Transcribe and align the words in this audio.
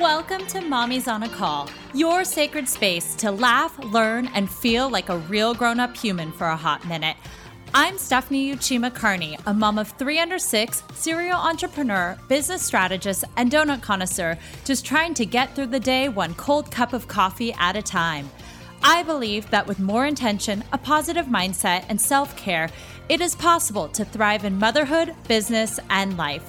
Welcome 0.00 0.46
to 0.48 0.60
Mommy's 0.60 1.08
on 1.08 1.24
a 1.24 1.28
Call, 1.28 1.68
your 1.92 2.22
sacred 2.22 2.68
space 2.68 3.16
to 3.16 3.32
laugh, 3.32 3.76
learn, 3.80 4.28
and 4.28 4.48
feel 4.48 4.88
like 4.88 5.08
a 5.08 5.18
real 5.18 5.54
grown 5.54 5.80
up 5.80 5.96
human 5.96 6.30
for 6.30 6.46
a 6.46 6.56
hot 6.56 6.86
minute. 6.86 7.16
I'm 7.74 7.98
Stephanie 7.98 8.54
Uchima 8.54 8.94
Carney, 8.94 9.36
a 9.46 9.52
mom 9.52 9.76
of 9.76 9.90
three 9.90 10.20
under 10.20 10.38
six, 10.38 10.84
serial 10.94 11.36
entrepreneur, 11.36 12.16
business 12.28 12.62
strategist, 12.62 13.24
and 13.36 13.50
donut 13.50 13.82
connoisseur, 13.82 14.38
just 14.64 14.86
trying 14.86 15.14
to 15.14 15.26
get 15.26 15.56
through 15.56 15.66
the 15.66 15.80
day 15.80 16.08
one 16.08 16.34
cold 16.34 16.70
cup 16.70 16.92
of 16.92 17.08
coffee 17.08 17.52
at 17.54 17.74
a 17.74 17.82
time. 17.82 18.30
I 18.84 19.02
believe 19.02 19.50
that 19.50 19.66
with 19.66 19.80
more 19.80 20.06
intention, 20.06 20.62
a 20.72 20.78
positive 20.78 21.26
mindset, 21.26 21.84
and 21.88 22.00
self 22.00 22.36
care, 22.36 22.70
it 23.08 23.20
is 23.20 23.34
possible 23.34 23.88
to 23.88 24.04
thrive 24.04 24.44
in 24.44 24.60
motherhood, 24.60 25.16
business, 25.26 25.80
and 25.90 26.16
life. 26.16 26.48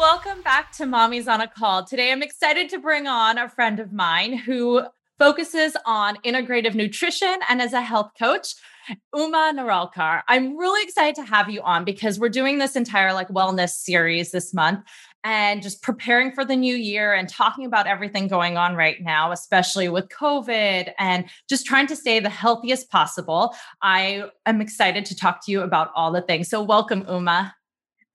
Welcome 0.00 0.40
back 0.40 0.72
to 0.78 0.86
Mommy's 0.86 1.28
on 1.28 1.42
a 1.42 1.46
Call. 1.46 1.84
Today, 1.84 2.10
I'm 2.10 2.22
excited 2.22 2.70
to 2.70 2.78
bring 2.78 3.06
on 3.06 3.36
a 3.36 3.50
friend 3.50 3.78
of 3.78 3.92
mine 3.92 4.32
who 4.32 4.86
focuses 5.18 5.76
on 5.84 6.16
integrative 6.24 6.74
nutrition 6.74 7.36
and 7.50 7.60
as 7.60 7.74
a 7.74 7.82
health 7.82 8.12
coach. 8.18 8.54
Uma 9.14 9.52
Naralkar. 9.54 10.22
I'm 10.26 10.56
really 10.56 10.82
excited 10.82 11.16
to 11.16 11.24
have 11.24 11.50
you 11.50 11.60
on 11.60 11.84
because 11.84 12.18
we're 12.18 12.30
doing 12.30 12.56
this 12.56 12.76
entire 12.76 13.12
like 13.12 13.28
wellness 13.28 13.72
series 13.72 14.32
this 14.32 14.54
month 14.54 14.86
and 15.22 15.62
just 15.62 15.82
preparing 15.82 16.32
for 16.32 16.46
the 16.46 16.56
new 16.56 16.74
year 16.74 17.12
and 17.12 17.28
talking 17.28 17.66
about 17.66 17.86
everything 17.86 18.26
going 18.26 18.56
on 18.56 18.76
right 18.76 19.02
now, 19.02 19.32
especially 19.32 19.90
with 19.90 20.08
COVID 20.08 20.92
and 20.98 21.26
just 21.46 21.66
trying 21.66 21.86
to 21.88 21.94
stay 21.94 22.20
the 22.20 22.30
healthiest 22.30 22.90
possible. 22.90 23.54
I 23.82 24.30
am 24.46 24.62
excited 24.62 25.04
to 25.04 25.14
talk 25.14 25.44
to 25.44 25.52
you 25.52 25.60
about 25.60 25.90
all 25.94 26.10
the 26.10 26.22
things. 26.22 26.48
So, 26.48 26.62
welcome, 26.62 27.04
Uma. 27.06 27.54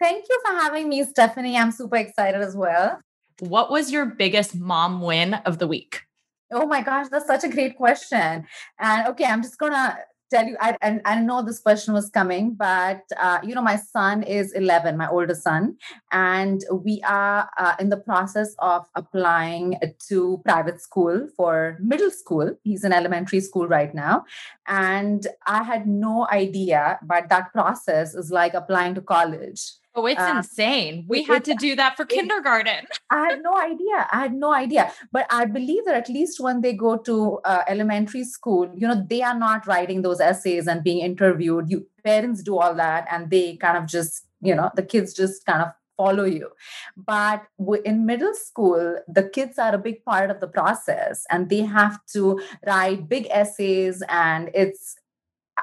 Thank 0.05 0.25
you 0.29 0.39
for 0.45 0.53
having 0.53 0.87
me, 0.87 1.03
Stephanie. 1.03 1.57
I'm 1.57 1.71
super 1.71 1.95
excited 1.95 2.39
as 2.39 2.55
well. 2.55 2.99
What 3.39 3.71
was 3.71 3.91
your 3.91 4.05
biggest 4.05 4.55
mom 4.55 5.01
win 5.01 5.33
of 5.33 5.57
the 5.57 5.65
week? 5.65 6.03
Oh 6.51 6.67
my 6.67 6.83
gosh, 6.83 7.07
that's 7.09 7.25
such 7.25 7.43
a 7.43 7.49
great 7.49 7.75
question. 7.75 8.45
And 8.77 9.07
okay, 9.07 9.25
I'm 9.25 9.41
just 9.41 9.57
gonna 9.57 9.97
tell 10.29 10.45
you, 10.45 10.57
I, 10.61 10.77
I, 10.83 10.99
I 11.05 11.19
know 11.21 11.41
this 11.41 11.59
question 11.59 11.95
was 11.95 12.11
coming, 12.11 12.53
but 12.53 13.01
uh, 13.19 13.39
you 13.43 13.55
know, 13.55 13.63
my 13.63 13.77
son 13.77 14.21
is 14.21 14.53
11, 14.53 14.95
my 14.95 15.09
older 15.09 15.33
son, 15.33 15.75
and 16.11 16.63
we 16.71 17.01
are 17.07 17.49
uh, 17.57 17.73
in 17.79 17.89
the 17.89 17.97
process 17.97 18.53
of 18.59 18.85
applying 18.93 19.79
to 20.09 20.39
private 20.45 20.81
school 20.81 21.27
for 21.35 21.79
middle 21.81 22.11
school. 22.11 22.55
He's 22.63 22.83
in 22.83 22.93
elementary 22.93 23.39
school 23.39 23.67
right 23.67 23.95
now, 23.95 24.25
and 24.67 25.25
I 25.47 25.63
had 25.63 25.87
no 25.87 26.27
idea, 26.31 26.99
but 27.01 27.29
that 27.29 27.51
process 27.53 28.13
is 28.13 28.29
like 28.29 28.53
applying 28.53 28.93
to 28.93 29.01
college. 29.01 29.71
Oh, 29.95 30.05
it's 30.05 30.19
uh, 30.19 30.33
insane. 30.37 31.05
We 31.07 31.21
it, 31.21 31.27
had 31.27 31.45
to 31.45 31.55
do 31.55 31.75
that 31.77 31.95
for 31.95 32.03
it, 32.03 32.09
kindergarten. 32.09 32.85
I 33.11 33.29
had 33.29 33.41
no 33.41 33.57
idea. 33.57 34.07
I 34.11 34.19
had 34.19 34.33
no 34.33 34.53
idea. 34.53 34.91
But 35.11 35.25
I 35.29 35.45
believe 35.45 35.85
that 35.85 35.95
at 35.95 36.09
least 36.09 36.39
when 36.39 36.61
they 36.61 36.73
go 36.73 36.97
to 36.97 37.39
uh, 37.45 37.63
elementary 37.67 38.25
school, 38.25 38.69
you 38.75 38.87
know, 38.87 39.05
they 39.09 39.21
are 39.21 39.37
not 39.37 39.65
writing 39.65 40.01
those 40.01 40.19
essays 40.19 40.67
and 40.67 40.83
being 40.83 40.99
interviewed. 40.99 41.69
You 41.69 41.87
parents 42.03 42.43
do 42.43 42.57
all 42.57 42.75
that 42.75 43.07
and 43.09 43.29
they 43.29 43.55
kind 43.55 43.77
of 43.77 43.87
just, 43.87 44.25
you 44.41 44.53
know, 44.53 44.69
the 44.75 44.83
kids 44.83 45.13
just 45.13 45.45
kind 45.45 45.61
of 45.61 45.69
follow 45.95 46.25
you. 46.25 46.49
But 46.97 47.43
in 47.85 48.05
middle 48.05 48.33
school, 48.33 48.97
the 49.07 49.29
kids 49.29 49.57
are 49.57 49.73
a 49.73 49.79
big 49.79 50.03
part 50.03 50.29
of 50.29 50.41
the 50.41 50.47
process 50.47 51.25
and 51.31 51.49
they 51.49 51.61
have 51.61 52.05
to 52.07 52.41
write 52.67 53.07
big 53.07 53.27
essays 53.31 54.03
and 54.09 54.51
it's 54.53 54.95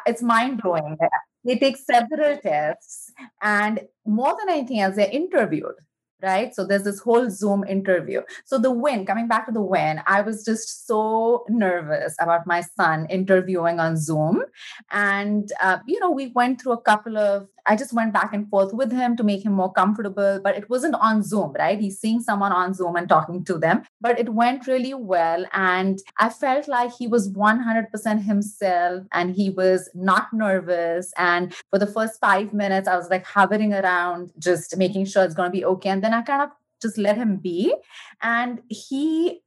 it's 0.07 0.23
mind 0.23 0.63
blowing 0.63 0.97
they 1.45 1.59
take 1.59 1.77
several 1.77 2.37
tests 2.39 3.02
and 3.43 3.81
more 4.07 4.37
than 4.39 4.55
anything 4.55 4.81
else 4.81 4.97
they're 4.97 5.11
interviewed 5.11 5.75
right? 6.23 6.55
So 6.55 6.65
there's 6.65 6.85
this 6.85 7.01
whole 7.01 7.29
zoom 7.29 7.65
interview. 7.65 8.23
So 8.45 8.59
the 8.59 8.71
win 8.71 9.05
coming 9.05 9.27
back 9.29 9.47
to 9.47 9.53
the 9.53 9.61
win 9.61 10.01
i 10.07 10.21
was 10.21 10.45
just 10.45 10.87
so 10.87 11.45
nervous 11.49 12.15
about 12.21 12.47
my 12.47 12.61
son 12.61 13.07
interviewing 13.11 13.81
on 13.81 13.97
zoom. 13.97 14.45
And 14.91 15.53
uh, 15.61 15.79
you 15.87 15.99
know 16.01 16.11
we 16.11 16.29
went 16.29 16.61
through 16.61 16.73
a 16.73 16.81
couple 16.81 17.19
of 17.19 17.49
I 17.67 17.77
just 17.77 17.93
went 17.93 18.13
back 18.13 18.33
and 18.33 18.49
forth 18.49 18.73
with 18.73 18.93
him 18.93 19.17
to 19.17 19.25
make 19.25 19.45
him 19.45 19.53
more 19.53 19.73
comfortable, 19.73 20.41
but 20.43 20.57
it 20.57 20.69
wasn't 20.69 20.95
on 20.97 21.23
Zoom, 21.23 21.53
right? 21.59 21.79
He's 21.79 21.99
seeing 21.99 22.21
someone 22.21 22.53
on 22.53 22.75
Zoom 22.75 22.97
and 22.97 23.09
talking 23.09 23.45
to 23.45 23.59
them, 23.59 23.83
but 24.01 24.19
it 24.19 24.31
went 24.31 24.67
really 24.67 24.95
well. 24.95 25.45
And 25.53 26.01
I 26.19 26.29
felt 26.29 26.69
like 26.69 26.93
he 26.93 27.07
was 27.07 27.31
100% 27.31 28.25
himself 28.25 29.05
and 29.13 29.35
he 29.35 29.51
was 29.51 29.89
not 29.95 30.33
nervous. 30.33 31.13
And 31.17 31.55
for 31.71 31.79
the 31.79 31.87
first 31.87 32.21
five 32.21 32.53
minutes, 32.53 32.89
I 32.89 32.97
was 32.97 33.11
like 33.11 33.27
hovering 33.27 33.73
around, 33.73 34.33
just 34.39 34.77
making 34.77 35.07
sure 35.07 35.25
it's 35.25 35.35
going 35.35 35.51
to 35.51 35.57
be 35.57 35.65
okay. 35.65 35.91
And 35.91 36.03
then 36.03 36.15
I 36.15 36.23
kind 36.23 36.43
of 36.43 36.51
just 36.81 36.99
let 36.99 37.17
him 37.17 37.37
be. 37.37 37.75
And 38.23 38.61
he 38.69 39.43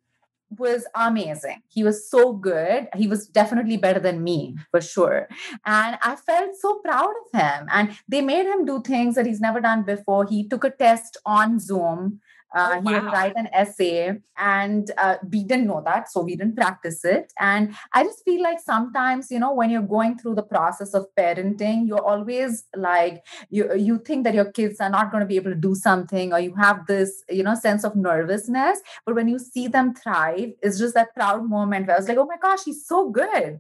was 0.50 0.86
amazing. 0.96 1.62
He 1.68 1.84
was 1.84 2.10
so 2.10 2.34
good. 2.34 2.88
He 2.96 3.08
was 3.08 3.28
definitely 3.28 3.78
better 3.78 4.00
than 4.00 4.24
me 4.24 4.58
for 4.72 4.82
sure. 4.82 5.28
And 5.66 5.98
I 6.02 6.16
felt 6.16 6.56
so 6.56 6.80
proud 6.80 7.10
of 7.10 7.40
him. 7.40 7.68
And 7.72 7.98
they 8.08 8.22
made 8.22 8.46
him 8.46 8.66
do 8.66 8.82
things 8.82 9.16
that 9.16 9.26
he's 9.26 9.42
never 9.42 9.60
done 9.60 9.84
before. 9.84 10.26
He 10.26 10.48
took 10.48 10.64
a 10.64 10.70
test 10.70 11.18
on 11.26 11.60
Zoom 11.60 12.22
uh, 12.54 12.76
oh, 12.76 12.80
wow. 12.80 12.82
He 12.82 12.94
would 12.94 13.12
write 13.12 13.34
an 13.36 13.48
essay, 13.54 14.18
and 14.38 14.92
uh, 14.98 15.16
we 15.30 15.44
didn't 15.44 15.68
know 15.68 15.82
that, 15.86 16.12
so 16.12 16.22
we 16.22 16.36
didn't 16.36 16.56
practice 16.56 17.04
it. 17.04 17.34
And 17.40 17.76
I 17.94 18.04
just 18.04 18.24
feel 18.24 18.42
like 18.42 18.60
sometimes, 18.60 19.32
you 19.32 19.40
know, 19.40 19.54
when 19.54 19.70
you're 19.70 19.82
going 19.82 20.18
through 20.18 20.36
the 20.36 20.44
process 20.44 20.94
of 20.94 21.08
parenting, 21.18 21.88
you're 21.88 22.06
always 22.06 22.66
like 22.76 23.24
you 23.50 23.74
you 23.76 23.98
think 24.00 24.24
that 24.24 24.34
your 24.34 24.52
kids 24.52 24.80
are 24.80 24.90
not 24.90 25.12
going 25.12 25.22
to 25.22 25.28
be 25.28 25.36
able 25.36 25.52
to 25.52 25.56
do 25.56 25.76
something, 25.76 26.34
or 26.34 26.40
you 26.40 26.56
have 26.56 26.86
this, 26.88 27.24
you 27.30 27.44
know, 27.44 27.56
sense 27.56 27.84
of 27.84 27.96
nervousness. 27.96 28.80
But 29.06 29.16
when 29.16 29.28
you 29.28 29.40
see 29.40 29.68
them 29.68 29.94
thrive, 29.94 30.52
it's 30.62 30.80
just 30.80 30.94
that 30.94 31.14
proud 31.16 31.50
moment 31.50 31.88
where 31.88 31.96
I 31.96 32.00
was 32.00 32.08
like, 32.08 32.18
oh 32.18 32.26
my 32.26 32.38
gosh, 32.42 32.60
he's 32.66 32.86
so 32.86 33.10
good 33.10 33.60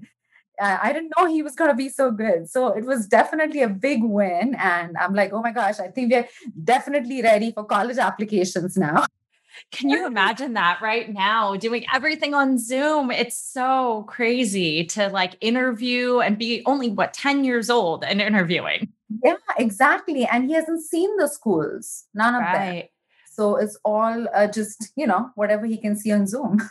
I 0.60 0.94
didn't 0.94 1.14
know 1.18 1.28
he 1.28 1.42
was 1.42 1.56
going 1.56 1.70
to 1.70 1.76
be 1.76 1.90
so 1.90 2.12
good. 2.12 2.50
So 2.50 2.68
it 2.70 2.86
was 2.86 3.08
definitely 3.08 3.62
a 3.62 3.70
big 3.70 4.04
win. 4.04 4.56
And 4.56 4.96
I'm 4.98 5.14
like, 5.14 5.34
oh 5.34 5.42
my 5.42 5.52
gosh, 5.52 5.80
I 5.80 5.88
think 5.88 6.12
we're 6.12 6.28
definitely 6.64 7.22
ready 7.22 7.52
for 7.52 7.64
college 7.64 7.98
applications 7.98 8.78
now. 8.78 9.06
Can 9.72 9.90
you 9.90 10.06
imagine 10.06 10.54
that 10.54 10.82
right 10.82 11.12
now 11.12 11.56
doing 11.56 11.86
everything 11.94 12.34
on 12.34 12.58
Zoom? 12.58 13.10
It's 13.10 13.38
so 13.38 14.04
crazy 14.04 14.84
to 14.88 15.08
like 15.10 15.38
interview 15.40 16.20
and 16.20 16.38
be 16.38 16.62
only 16.66 16.90
what 16.90 17.14
10 17.14 17.44
years 17.44 17.70
old 17.70 18.04
and 18.04 18.22
interviewing. 18.22 18.92
Yeah, 19.24 19.36
exactly. 19.58 20.26
And 20.26 20.50
he 20.50 20.54
hasn't 20.54 20.84
seen 20.84 21.16
the 21.18 21.28
schools, 21.28 22.06
none 22.14 22.36
of 22.36 22.42
right. 22.42 22.82
them. 22.82 22.84
So 23.32 23.56
it's 23.58 23.78
all 23.84 24.28
uh, 24.34 24.48
just, 24.48 24.92
you 24.96 25.08
know, 25.08 25.30
whatever 25.36 25.66
he 25.66 25.78
can 25.78 25.96
see 25.96 26.12
on 26.12 26.28
Zoom. 26.28 26.62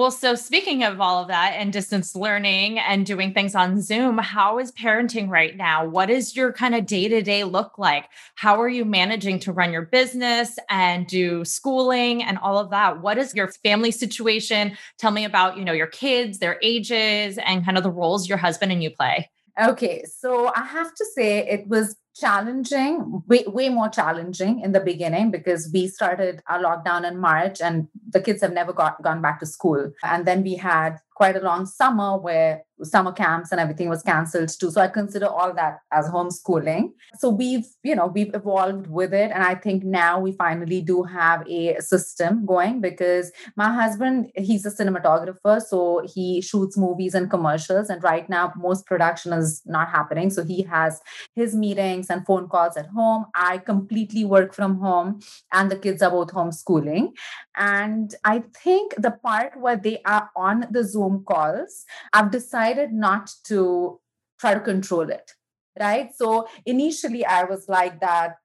Well, 0.00 0.10
so 0.10 0.34
speaking 0.34 0.82
of 0.82 0.98
all 0.98 1.20
of 1.20 1.28
that 1.28 1.56
and 1.58 1.70
distance 1.70 2.16
learning 2.16 2.78
and 2.78 3.04
doing 3.04 3.34
things 3.34 3.54
on 3.54 3.82
Zoom, 3.82 4.16
how 4.16 4.58
is 4.58 4.72
parenting 4.72 5.28
right 5.28 5.54
now? 5.54 5.84
What 5.84 6.08
is 6.08 6.34
your 6.34 6.54
kind 6.54 6.74
of 6.74 6.86
day 6.86 7.06
to 7.08 7.20
day 7.20 7.44
look 7.44 7.76
like? 7.76 8.06
How 8.34 8.62
are 8.62 8.68
you 8.70 8.86
managing 8.86 9.40
to 9.40 9.52
run 9.52 9.74
your 9.74 9.82
business 9.82 10.58
and 10.70 11.06
do 11.06 11.44
schooling 11.44 12.22
and 12.22 12.38
all 12.38 12.56
of 12.56 12.70
that? 12.70 13.02
What 13.02 13.18
is 13.18 13.34
your 13.34 13.48
family 13.48 13.90
situation? 13.90 14.74
Tell 14.96 15.10
me 15.10 15.26
about, 15.26 15.58
you 15.58 15.66
know, 15.66 15.74
your 15.74 15.86
kids, 15.86 16.38
their 16.38 16.58
ages, 16.62 17.36
and 17.36 17.62
kind 17.62 17.76
of 17.76 17.84
the 17.84 17.90
roles 17.90 18.26
your 18.26 18.38
husband 18.38 18.72
and 18.72 18.82
you 18.82 18.88
play. 18.88 19.28
Okay, 19.62 20.04
so 20.04 20.50
I 20.56 20.62
have 20.62 20.94
to 20.94 21.04
say 21.14 21.46
it 21.46 21.68
was 21.68 21.94
challenging, 22.20 23.22
way, 23.26 23.44
way 23.46 23.68
more 23.68 23.88
challenging 23.88 24.60
in 24.60 24.72
the 24.72 24.80
beginning 24.80 25.30
because 25.30 25.70
we 25.72 25.88
started 25.88 26.42
our 26.48 26.62
lockdown 26.62 27.08
in 27.08 27.18
March 27.18 27.60
and 27.60 27.88
the 28.10 28.20
kids 28.20 28.42
have 28.42 28.52
never 28.52 28.72
got, 28.72 29.02
gone 29.02 29.22
back 29.22 29.40
to 29.40 29.46
school. 29.46 29.92
And 30.02 30.26
then 30.26 30.42
we 30.42 30.56
had 30.56 30.98
quite 31.14 31.36
a 31.36 31.40
long 31.40 31.66
summer 31.66 32.16
where 32.16 32.62
summer 32.82 33.12
camps 33.12 33.52
and 33.52 33.60
everything 33.60 33.90
was 33.90 34.02
canceled 34.02 34.48
too. 34.58 34.70
So 34.70 34.80
I 34.80 34.88
consider 34.88 35.26
all 35.26 35.52
that 35.54 35.80
as 35.92 36.08
homeschooling. 36.08 36.92
So 37.18 37.28
we've, 37.28 37.66
you 37.82 37.94
know, 37.94 38.06
we've 38.06 38.34
evolved 38.34 38.86
with 38.86 39.12
it. 39.12 39.30
And 39.30 39.42
I 39.42 39.54
think 39.54 39.84
now 39.84 40.18
we 40.18 40.32
finally 40.32 40.80
do 40.80 41.02
have 41.02 41.46
a 41.46 41.76
system 41.80 42.46
going 42.46 42.80
because 42.80 43.32
my 43.56 43.72
husband, 43.72 44.30
he's 44.34 44.64
a 44.64 44.70
cinematographer. 44.70 45.60
So 45.60 46.02
he 46.06 46.40
shoots 46.40 46.78
movies 46.78 47.14
and 47.14 47.30
commercials. 47.30 47.90
And 47.90 48.02
right 48.02 48.28
now, 48.30 48.52
most 48.56 48.86
production 48.86 49.32
is 49.34 49.60
not 49.66 49.90
happening. 49.90 50.30
So 50.30 50.42
he 50.42 50.62
has 50.62 51.00
his 51.34 51.54
meetings 51.54 52.08
and 52.10 52.26
phone 52.26 52.48
calls 52.48 52.76
at 52.76 52.86
home. 52.86 53.26
I 53.34 53.58
completely 53.58 54.24
work 54.24 54.52
from 54.54 54.78
home, 54.78 55.20
and 55.52 55.70
the 55.70 55.76
kids 55.76 56.02
are 56.02 56.10
both 56.10 56.32
homeschooling. 56.32 57.12
And 57.56 58.14
I 58.24 58.44
think 58.62 58.94
the 58.96 59.12
part 59.12 59.58
where 59.58 59.76
they 59.76 60.00
are 60.04 60.30
on 60.36 60.66
the 60.70 60.84
Zoom 60.84 61.24
calls, 61.26 61.84
I've 62.12 62.30
decided 62.30 62.92
not 62.92 63.30
to 63.44 64.00
try 64.38 64.54
to 64.54 64.60
control 64.60 65.08
it. 65.10 65.32
Right. 65.78 66.10
So 66.14 66.48
initially, 66.66 67.24
I 67.24 67.44
was 67.44 67.68
like 67.68 68.00
that 68.00 68.36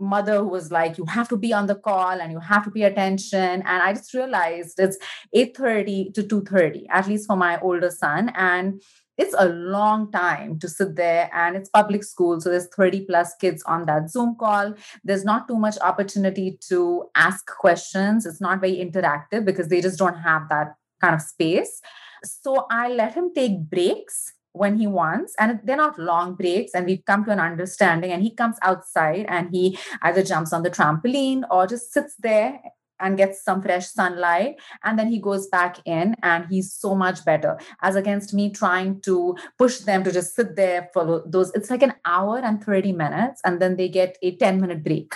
mother 0.00 0.38
who 0.38 0.48
was 0.48 0.72
like 0.72 0.96
you 0.98 1.04
have 1.04 1.28
to 1.28 1.36
be 1.36 1.52
on 1.52 1.66
the 1.66 1.74
call 1.74 2.20
and 2.20 2.32
you 2.32 2.40
have 2.40 2.64
to 2.64 2.70
pay 2.70 2.82
attention 2.82 3.38
and 3.38 3.82
i 3.82 3.92
just 3.92 4.14
realized 4.14 4.80
it's 4.80 4.96
8.30 5.36 6.14
to 6.14 6.22
2.30 6.22 6.86
at 6.88 7.06
least 7.06 7.26
for 7.26 7.36
my 7.36 7.60
older 7.60 7.90
son 7.90 8.32
and 8.34 8.82
it's 9.20 9.34
a 9.38 9.48
long 9.50 10.10
time 10.10 10.58
to 10.58 10.66
sit 10.66 10.96
there 10.96 11.30
and 11.34 11.54
it's 11.54 11.68
public 11.68 12.02
school 12.02 12.40
so 12.40 12.48
there's 12.48 12.68
30 12.74 13.04
plus 13.04 13.34
kids 13.36 13.62
on 13.64 13.84
that 13.84 14.10
zoom 14.10 14.34
call. 14.34 14.74
There's 15.04 15.26
not 15.26 15.46
too 15.46 15.56
much 15.56 15.76
opportunity 15.82 16.58
to 16.68 17.04
ask 17.14 17.46
questions. 17.46 18.24
It's 18.24 18.40
not 18.40 18.60
very 18.60 18.76
interactive 18.76 19.44
because 19.44 19.68
they 19.68 19.82
just 19.82 19.98
don't 19.98 20.16
have 20.16 20.48
that 20.48 20.74
kind 21.02 21.14
of 21.14 21.20
space. 21.20 21.82
So 22.24 22.66
i 22.70 22.88
let 22.88 23.14
him 23.14 23.32
take 23.34 23.60
breaks 23.68 24.32
when 24.52 24.78
he 24.78 24.86
wants 24.86 25.34
and 25.38 25.60
they're 25.64 25.76
not 25.76 25.98
long 25.98 26.34
breaks 26.34 26.72
and 26.74 26.86
we've 26.86 27.04
come 27.04 27.24
to 27.24 27.30
an 27.30 27.40
understanding 27.40 28.10
and 28.12 28.22
he 28.22 28.34
comes 28.34 28.56
outside 28.62 29.26
and 29.28 29.50
he 29.52 29.78
either 30.02 30.22
jumps 30.22 30.52
on 30.52 30.62
the 30.62 30.70
trampoline 30.70 31.42
or 31.50 31.66
just 31.66 31.92
sits 31.92 32.14
there 32.18 32.60
and 33.00 33.16
gets 33.16 33.42
some 33.42 33.62
fresh 33.62 33.88
sunlight 33.88 34.60
and 34.84 34.98
then 34.98 35.08
he 35.08 35.18
goes 35.18 35.46
back 35.48 35.78
in 35.84 36.14
and 36.22 36.46
he's 36.48 36.72
so 36.72 36.94
much 36.94 37.24
better. 37.24 37.58
As 37.82 37.96
against 37.96 38.34
me 38.34 38.50
trying 38.50 39.00
to 39.02 39.36
push 39.58 39.78
them 39.78 40.04
to 40.04 40.12
just 40.12 40.34
sit 40.34 40.56
there 40.56 40.88
for 40.92 41.22
those 41.26 41.50
it's 41.54 41.70
like 41.70 41.82
an 41.82 41.94
hour 42.04 42.38
and 42.38 42.62
30 42.62 42.92
minutes 42.92 43.40
and 43.44 43.60
then 43.60 43.76
they 43.76 43.88
get 43.88 44.18
a 44.22 44.36
10 44.36 44.60
minute 44.60 44.84
break. 44.84 45.14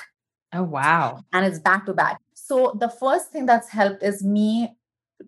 Oh 0.52 0.62
wow. 0.62 1.20
And 1.32 1.44
it's 1.44 1.58
back 1.58 1.86
to 1.86 1.94
back. 1.94 2.20
So 2.34 2.76
the 2.78 2.88
first 2.88 3.30
thing 3.30 3.46
that's 3.46 3.68
helped 3.68 4.02
is 4.02 4.22
me 4.22 4.76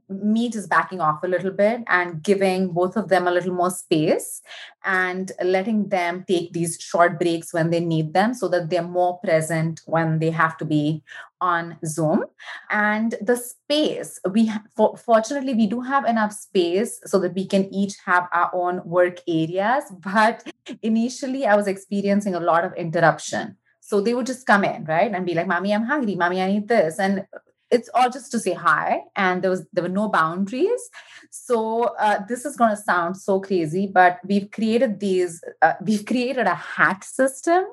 me 0.08 0.48
just 0.48 0.68
backing 0.68 1.00
off 1.00 1.22
a 1.22 1.28
little 1.28 1.50
bit 1.50 1.82
and 1.88 2.22
giving 2.22 2.72
both 2.72 2.96
of 2.96 3.08
them 3.08 3.26
a 3.26 3.30
little 3.30 3.52
more 3.52 3.70
space 3.70 4.42
and 4.84 5.32
letting 5.42 5.88
them 5.88 6.24
take 6.28 6.52
these 6.52 6.80
short 6.80 7.18
breaks 7.18 7.52
when 7.52 7.70
they 7.70 7.80
need 7.80 8.12
them 8.12 8.34
so 8.34 8.48
that 8.48 8.70
they're 8.70 8.82
more 8.82 9.18
present 9.18 9.80
when 9.86 10.18
they 10.18 10.30
have 10.30 10.56
to 10.56 10.64
be 10.64 11.02
on 11.40 11.76
zoom 11.84 12.24
and 12.70 13.14
the 13.20 13.36
space 13.36 14.18
we 14.32 14.50
for, 14.74 14.96
fortunately 14.96 15.52
we 15.52 15.66
do 15.66 15.80
have 15.80 16.06
enough 16.06 16.32
space 16.32 16.98
so 17.04 17.18
that 17.18 17.34
we 17.34 17.46
can 17.46 17.72
each 17.74 17.94
have 18.04 18.26
our 18.32 18.50
own 18.54 18.80
work 18.84 19.18
areas 19.28 19.84
but 19.98 20.50
initially 20.82 21.46
i 21.46 21.54
was 21.54 21.66
experiencing 21.66 22.34
a 22.34 22.40
lot 22.40 22.64
of 22.64 22.72
interruption 22.74 23.54
so 23.86 24.00
they 24.00 24.14
would 24.14 24.26
just 24.26 24.46
come 24.46 24.64
in, 24.64 24.84
right? 24.84 25.12
And 25.14 25.24
be 25.24 25.34
like, 25.34 25.46
Mommy, 25.46 25.72
I'm 25.72 25.84
hungry. 25.84 26.16
Mommy, 26.16 26.42
I 26.42 26.50
need 26.50 26.66
this. 26.66 26.98
And 26.98 27.24
it's 27.70 27.90
all 27.94 28.10
just 28.10 28.30
to 28.30 28.38
say 28.38 28.52
hi 28.52 29.00
and 29.16 29.42
there 29.42 29.50
was 29.50 29.66
there 29.72 29.82
were 29.82 29.88
no 29.88 30.08
boundaries. 30.08 30.90
So 31.30 31.94
uh, 31.98 32.20
this 32.28 32.44
is 32.44 32.56
going 32.56 32.70
to 32.70 32.76
sound 32.76 33.16
so 33.16 33.40
crazy 33.40 33.90
but 33.92 34.20
we've 34.24 34.50
created 34.50 35.00
these 35.00 35.42
uh, 35.62 35.74
we've 35.82 36.04
created 36.04 36.46
a 36.46 36.54
hat 36.54 37.04
system. 37.04 37.64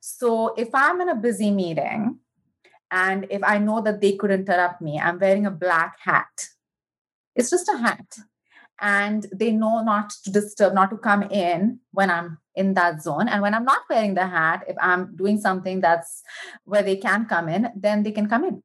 So 0.00 0.54
if 0.54 0.68
i'm 0.74 1.00
in 1.00 1.08
a 1.08 1.14
busy 1.14 1.50
meeting 1.50 2.18
and 2.90 3.26
if 3.30 3.42
i 3.44 3.58
know 3.58 3.82
that 3.82 4.00
they 4.00 4.12
could 4.16 4.30
interrupt 4.30 4.80
me 4.80 4.98
i'm 4.98 5.18
wearing 5.18 5.46
a 5.46 5.50
black 5.50 5.98
hat. 6.00 6.48
It's 7.34 7.50
just 7.50 7.68
a 7.68 7.76
hat. 7.76 8.18
And 8.80 9.26
they 9.34 9.52
know 9.52 9.82
not 9.82 10.10
to 10.24 10.30
disturb 10.30 10.72
not 10.72 10.90
to 10.90 10.96
come 10.96 11.24
in 11.24 11.80
when 11.92 12.10
i'm 12.10 12.38
in 12.54 12.72
that 12.74 13.02
zone. 13.02 13.28
And 13.28 13.42
when 13.42 13.52
i'm 13.52 13.64
not 13.64 13.82
wearing 13.90 14.14
the 14.14 14.26
hat 14.26 14.64
if 14.66 14.76
i'm 14.80 15.14
doing 15.14 15.38
something 15.38 15.82
that's 15.82 16.22
where 16.64 16.82
they 16.82 16.96
can 16.96 17.26
come 17.26 17.50
in 17.50 17.68
then 17.76 18.02
they 18.02 18.12
can 18.12 18.28
come 18.28 18.44
in 18.44 18.62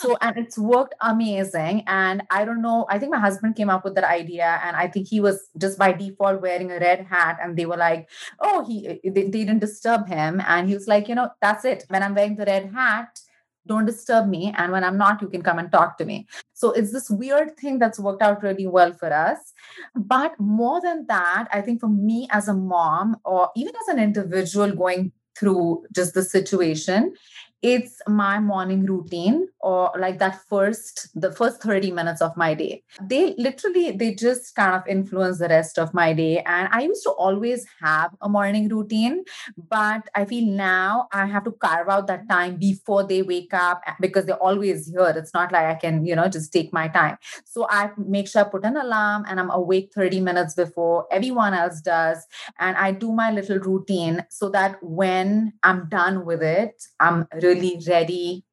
so 0.00 0.16
and 0.20 0.36
it's 0.36 0.58
worked 0.58 0.94
amazing 1.02 1.82
and 1.86 2.22
i 2.30 2.44
don't 2.44 2.62
know 2.62 2.86
i 2.88 2.98
think 2.98 3.12
my 3.12 3.18
husband 3.18 3.56
came 3.56 3.70
up 3.70 3.84
with 3.84 3.94
that 3.94 4.04
idea 4.04 4.60
and 4.64 4.76
i 4.76 4.86
think 4.86 5.08
he 5.08 5.20
was 5.20 5.48
just 5.58 5.78
by 5.78 5.92
default 5.92 6.40
wearing 6.40 6.70
a 6.70 6.78
red 6.78 7.06
hat 7.06 7.38
and 7.42 7.56
they 7.56 7.66
were 7.66 7.76
like 7.76 8.08
oh 8.40 8.64
he 8.64 8.86
eh, 8.88 8.96
they, 9.04 9.24
they 9.24 9.44
didn't 9.44 9.58
disturb 9.58 10.06
him 10.06 10.40
and 10.46 10.68
he 10.68 10.74
was 10.74 10.86
like 10.86 11.08
you 11.08 11.14
know 11.14 11.30
that's 11.40 11.64
it. 11.64 11.84
When 11.88 12.02
i'm 12.02 12.14
wearing 12.14 12.36
the 12.36 12.44
red 12.44 12.72
hat 12.72 13.20
don't 13.66 13.84
disturb 13.84 14.28
me 14.28 14.54
and 14.56 14.72
when 14.72 14.84
i'm 14.84 14.96
not 14.96 15.20
you 15.20 15.28
can 15.28 15.42
come 15.42 15.58
and 15.58 15.70
talk 15.70 15.98
to 15.98 16.04
me. 16.04 16.26
So 16.54 16.72
it's 16.72 16.92
this 16.92 17.10
weird 17.10 17.56
thing 17.56 17.78
that's 17.78 17.98
worked 17.98 18.22
out 18.22 18.42
really 18.42 18.66
well 18.66 18.92
for 18.92 19.12
us. 19.12 19.52
But 19.94 20.38
more 20.38 20.80
than 20.80 21.06
that 21.08 21.48
i 21.52 21.60
think 21.60 21.80
for 21.80 21.88
me 21.88 22.28
as 22.30 22.48
a 22.48 22.54
mom 22.54 23.16
or 23.24 23.50
even 23.56 23.74
as 23.82 23.88
an 23.88 24.02
individual 24.02 24.74
going 24.74 25.12
through 25.38 25.84
just 25.92 26.14
the 26.14 26.22
situation 26.22 27.14
it's 27.62 28.00
my 28.06 28.38
morning 28.38 28.86
routine 28.86 29.48
or 29.60 29.90
like 29.98 30.18
that 30.20 30.40
first 30.48 31.08
the 31.20 31.32
first 31.32 31.60
30 31.60 31.90
minutes 31.90 32.22
of 32.22 32.36
my 32.36 32.54
day. 32.54 32.84
They 33.02 33.34
literally 33.36 33.90
they 33.90 34.14
just 34.14 34.54
kind 34.54 34.74
of 34.76 34.86
influence 34.86 35.38
the 35.38 35.48
rest 35.48 35.78
of 35.78 35.92
my 35.92 36.12
day. 36.12 36.38
And 36.46 36.68
i 36.70 36.82
used 36.82 37.02
to 37.02 37.10
always 37.10 37.66
have 37.80 38.12
a 38.22 38.28
morning 38.28 38.68
routine 38.68 39.24
but 39.68 40.08
i 40.14 40.24
feel 40.24 40.46
now 40.46 41.08
i 41.12 41.26
have 41.26 41.44
to 41.44 41.52
carve 41.52 41.88
out 41.88 42.06
that 42.06 42.28
time 42.28 42.56
before 42.56 43.06
they 43.06 43.22
wake 43.22 43.52
up 43.52 43.82
eh, 43.86 43.94
because 44.00 44.26
they're 44.26 44.36
always 44.36 44.86
here. 44.86 45.12
It's 45.16 45.34
not 45.34 45.50
like 45.50 45.66
i 45.66 45.74
can 45.74 46.04
you 46.06 46.14
know 46.14 46.28
just 46.28 46.52
take 46.52 46.72
my 46.72 46.86
time. 46.88 47.18
So 47.44 47.66
i 47.68 47.90
make 47.96 48.28
sure 48.28 48.42
i 48.42 48.48
put 48.48 48.64
an 48.64 48.76
alarm 48.76 49.24
and 49.28 49.40
i'm 49.40 49.50
awake 49.50 49.90
30 49.94 50.20
minutes 50.20 50.54
before 50.54 51.06
everyone 51.10 51.54
else 51.54 51.80
does. 51.80 52.24
And 52.60 52.76
i 52.76 52.92
do 52.92 53.12
my 53.12 53.32
little 53.32 53.58
routine 53.58 54.24
so 54.30 54.48
that 54.50 54.76
when 54.82 55.52
i'm 55.64 55.88
done 55.88 56.24
with 56.24 56.42
it 56.42 56.84
i'm 57.00 57.26
really 57.34 57.47
ready 57.88 58.44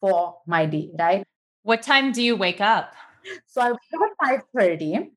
for 0.00 0.36
my 0.46 0.66
day, 0.66 0.90
right? 0.98 1.24
What 1.62 1.82
time 1.82 2.12
do 2.12 2.22
you 2.22 2.36
wake 2.36 2.60
up? 2.60 2.94
So 3.46 3.60
I 3.60 3.70
wake 3.70 3.78
up 3.94 4.10
at 4.22 4.44
5.30. 4.54 5.10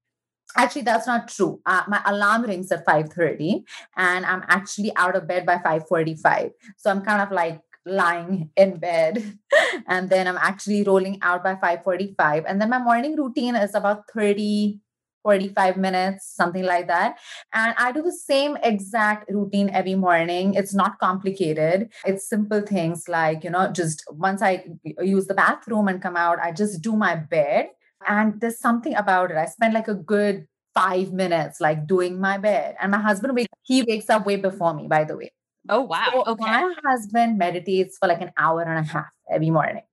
Actually, 0.55 0.83
that's 0.83 1.07
not 1.07 1.27
true. 1.27 1.59
Uh, 1.65 1.83
my 1.87 2.01
alarm 2.05 2.43
rings 2.43 2.71
at 2.71 2.85
5.30 2.85 3.63
and 3.97 4.25
I'm 4.25 4.43
actually 4.47 4.95
out 4.95 5.15
of 5.15 5.27
bed 5.27 5.45
by 5.45 5.57
5.45. 5.57 6.51
So 6.77 6.89
I'm 6.89 7.01
kind 7.01 7.21
of 7.21 7.31
like 7.31 7.59
lying 7.85 8.49
in 8.55 8.77
bed 8.77 9.39
and 9.87 10.09
then 10.09 10.27
I'm 10.27 10.37
actually 10.37 10.83
rolling 10.83 11.19
out 11.21 11.43
by 11.43 11.55
5.45. 11.55 12.45
And 12.47 12.61
then 12.61 12.69
my 12.69 12.79
morning 12.79 13.15
routine 13.15 13.55
is 13.55 13.75
about 13.75 14.03
30 14.13 14.79
45 15.27 15.75
minutes, 15.75 16.33
something 16.33 16.63
like 16.63 16.87
that. 16.87 17.17
And 17.51 17.75
I 17.77 17.91
do 17.91 18.01
the 18.01 18.13
same 18.13 18.57
exact 18.63 19.29
routine 19.29 19.69
every 19.71 19.95
morning. 19.95 20.53
It's 20.53 20.73
not 20.73 20.99
complicated. 20.99 21.89
It's 22.05 22.29
simple 22.29 22.61
things 22.61 23.09
like, 23.09 23.43
you 23.43 23.49
know, 23.49 23.69
just 23.69 24.05
once 24.09 24.41
I 24.41 24.63
use 25.01 25.27
the 25.27 25.33
bathroom 25.33 25.89
and 25.89 26.01
come 26.01 26.15
out, 26.15 26.39
I 26.39 26.53
just 26.53 26.81
do 26.81 26.95
my 26.95 27.15
bed. 27.15 27.71
And 28.07 28.39
there's 28.39 28.57
something 28.57 28.95
about 28.95 29.31
it. 29.31 29.35
I 29.35 29.47
spend 29.47 29.73
like 29.73 29.89
a 29.89 29.95
good 29.95 30.47
five 30.73 31.11
minutes 31.11 31.59
like 31.59 31.87
doing 31.87 32.21
my 32.21 32.37
bed. 32.37 32.77
And 32.79 32.91
my 32.91 32.99
husband 32.99 33.35
wakes 33.35 33.49
he 33.63 33.83
wakes 33.83 34.09
up 34.09 34.25
way 34.25 34.37
before 34.37 34.73
me, 34.73 34.87
by 34.87 35.03
the 35.03 35.17
way. 35.17 35.33
Oh 35.67 35.81
wow. 35.81 36.07
So 36.13 36.23
okay. 36.25 36.45
My 36.45 36.73
husband 36.85 37.37
meditates 37.37 37.97
for 37.97 38.07
like 38.07 38.21
an 38.21 38.31
hour 38.37 38.61
and 38.61 38.79
a 38.79 38.89
half 38.89 39.11
every 39.29 39.49
morning 39.49 39.83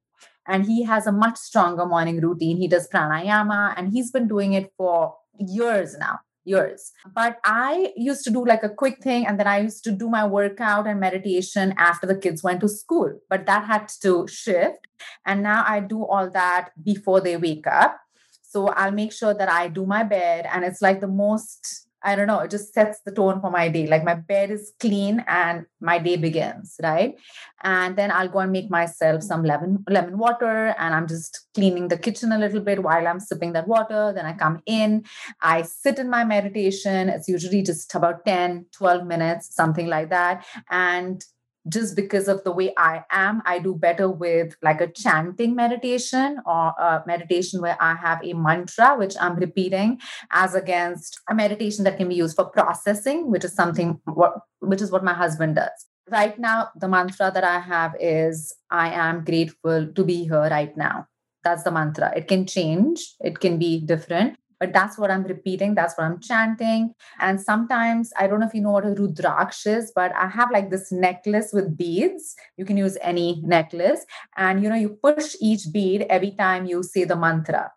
and 0.46 0.66
he 0.66 0.82
has 0.84 1.06
a 1.06 1.12
much 1.12 1.36
stronger 1.36 1.86
morning 1.86 2.20
routine. 2.20 2.56
He 2.56 2.68
does 2.68 2.88
pranayama 2.88 3.74
and 3.76 3.92
he's 3.92 4.10
been 4.10 4.28
doing 4.28 4.52
it 4.52 4.72
for 4.76 5.14
years 5.38 5.96
now 5.98 6.18
years. 6.44 6.92
But 7.14 7.38
i 7.44 7.92
used 7.96 8.24
to 8.24 8.30
do 8.30 8.44
like 8.44 8.62
a 8.62 8.68
quick 8.68 9.02
thing 9.02 9.26
and 9.26 9.38
then 9.40 9.46
i 9.46 9.60
used 9.60 9.82
to 9.84 9.90
do 9.90 10.08
my 10.08 10.26
workout 10.26 10.86
and 10.86 11.00
meditation 11.00 11.74
after 11.78 12.06
the 12.06 12.16
kids 12.16 12.42
went 12.42 12.60
to 12.60 12.68
school. 12.68 13.18
But 13.28 13.46
that 13.46 13.64
had 13.64 13.88
to 14.02 14.26
shift 14.28 14.86
and 15.26 15.42
now 15.42 15.64
i 15.66 15.80
do 15.80 16.04
all 16.04 16.30
that 16.30 16.70
before 16.82 17.20
they 17.20 17.36
wake 17.36 17.66
up. 17.66 17.98
So 18.42 18.68
i'll 18.68 18.92
make 18.92 19.12
sure 19.12 19.34
that 19.34 19.48
i 19.48 19.68
do 19.68 19.86
my 19.86 20.02
bed 20.02 20.46
and 20.52 20.64
it's 20.64 20.82
like 20.82 21.00
the 21.00 21.08
most 21.08 21.83
I 22.04 22.14
don't 22.14 22.26
know, 22.26 22.40
it 22.40 22.50
just 22.50 22.74
sets 22.74 23.00
the 23.04 23.12
tone 23.12 23.40
for 23.40 23.50
my 23.50 23.68
day. 23.68 23.86
Like 23.86 24.04
my 24.04 24.14
bed 24.14 24.50
is 24.50 24.72
clean 24.78 25.24
and 25.26 25.64
my 25.80 25.98
day 25.98 26.16
begins, 26.16 26.76
right? 26.82 27.14
And 27.62 27.96
then 27.96 28.10
I'll 28.10 28.28
go 28.28 28.40
and 28.40 28.52
make 28.52 28.70
myself 28.70 29.22
some 29.22 29.42
lemon 29.42 29.84
lemon 29.88 30.18
water 30.18 30.74
and 30.78 30.94
I'm 30.94 31.08
just 31.08 31.46
cleaning 31.54 31.88
the 31.88 31.96
kitchen 31.96 32.30
a 32.32 32.38
little 32.38 32.60
bit 32.60 32.82
while 32.82 33.06
I'm 33.06 33.20
sipping 33.20 33.54
that 33.54 33.66
water. 33.66 34.12
Then 34.14 34.26
I 34.26 34.34
come 34.34 34.62
in, 34.66 35.04
I 35.40 35.62
sit 35.62 35.98
in 35.98 36.10
my 36.10 36.24
meditation. 36.24 37.08
It's 37.08 37.28
usually 37.28 37.62
just 37.62 37.94
about 37.94 38.24
10, 38.26 38.66
12 38.72 39.06
minutes, 39.06 39.54
something 39.54 39.86
like 39.86 40.10
that. 40.10 40.44
And 40.70 41.24
just 41.68 41.96
because 41.96 42.28
of 42.28 42.44
the 42.44 42.52
way 42.52 42.72
I 42.76 43.04
am, 43.10 43.42
I 43.46 43.58
do 43.58 43.74
better 43.74 44.08
with 44.08 44.54
like 44.62 44.80
a 44.80 44.90
chanting 44.90 45.54
meditation 45.54 46.38
or 46.46 46.74
a 46.78 47.02
meditation 47.06 47.60
where 47.60 47.76
I 47.80 47.94
have 47.94 48.22
a 48.22 48.34
mantra, 48.34 48.96
which 48.96 49.14
I'm 49.20 49.36
repeating, 49.36 50.00
as 50.30 50.54
against 50.54 51.20
a 51.28 51.34
meditation 51.34 51.84
that 51.84 51.96
can 51.96 52.08
be 52.08 52.14
used 52.14 52.36
for 52.36 52.46
processing, 52.46 53.30
which 53.30 53.44
is 53.44 53.54
something 53.54 54.00
what 54.04 54.34
which 54.60 54.82
is 54.82 54.90
what 54.90 55.04
my 55.04 55.14
husband 55.14 55.56
does. 55.56 55.86
Right 56.10 56.38
now, 56.38 56.68
the 56.76 56.88
mantra 56.88 57.30
that 57.32 57.44
I 57.44 57.60
have 57.60 57.94
is 57.98 58.54
I 58.70 58.90
am 58.90 59.24
grateful 59.24 59.86
to 59.86 60.04
be 60.04 60.24
here 60.24 60.48
right 60.50 60.76
now. 60.76 61.06
That's 61.44 61.62
the 61.62 61.70
mantra. 61.70 62.12
It 62.16 62.28
can 62.28 62.46
change, 62.46 63.14
it 63.20 63.40
can 63.40 63.58
be 63.58 63.80
different, 63.80 64.36
but 64.64 64.72
that's 64.72 64.96
what 64.96 65.10
I'm 65.10 65.24
repeating. 65.24 65.74
That's 65.74 65.94
what 65.98 66.04
I'm 66.04 66.18
chanting. 66.20 66.94
And 67.20 67.38
sometimes 67.38 68.10
I 68.18 68.26
don't 68.26 68.40
know 68.40 68.46
if 68.46 68.54
you 68.54 68.62
know 68.62 68.70
what 68.70 68.86
a 68.86 68.94
rudraksh 68.94 69.66
is, 69.66 69.92
but 69.94 70.10
I 70.16 70.26
have 70.26 70.50
like 70.50 70.70
this 70.70 70.90
necklace 70.90 71.50
with 71.52 71.76
beads. 71.76 72.34
You 72.56 72.64
can 72.64 72.78
use 72.78 72.96
any 73.02 73.42
necklace. 73.44 74.06
And 74.38 74.62
you 74.62 74.70
know, 74.70 74.74
you 74.74 74.98
push 75.02 75.36
each 75.38 75.70
bead 75.70 76.06
every 76.08 76.30
time 76.30 76.64
you 76.64 76.82
say 76.82 77.04
the 77.04 77.14
mantra. 77.14 77.72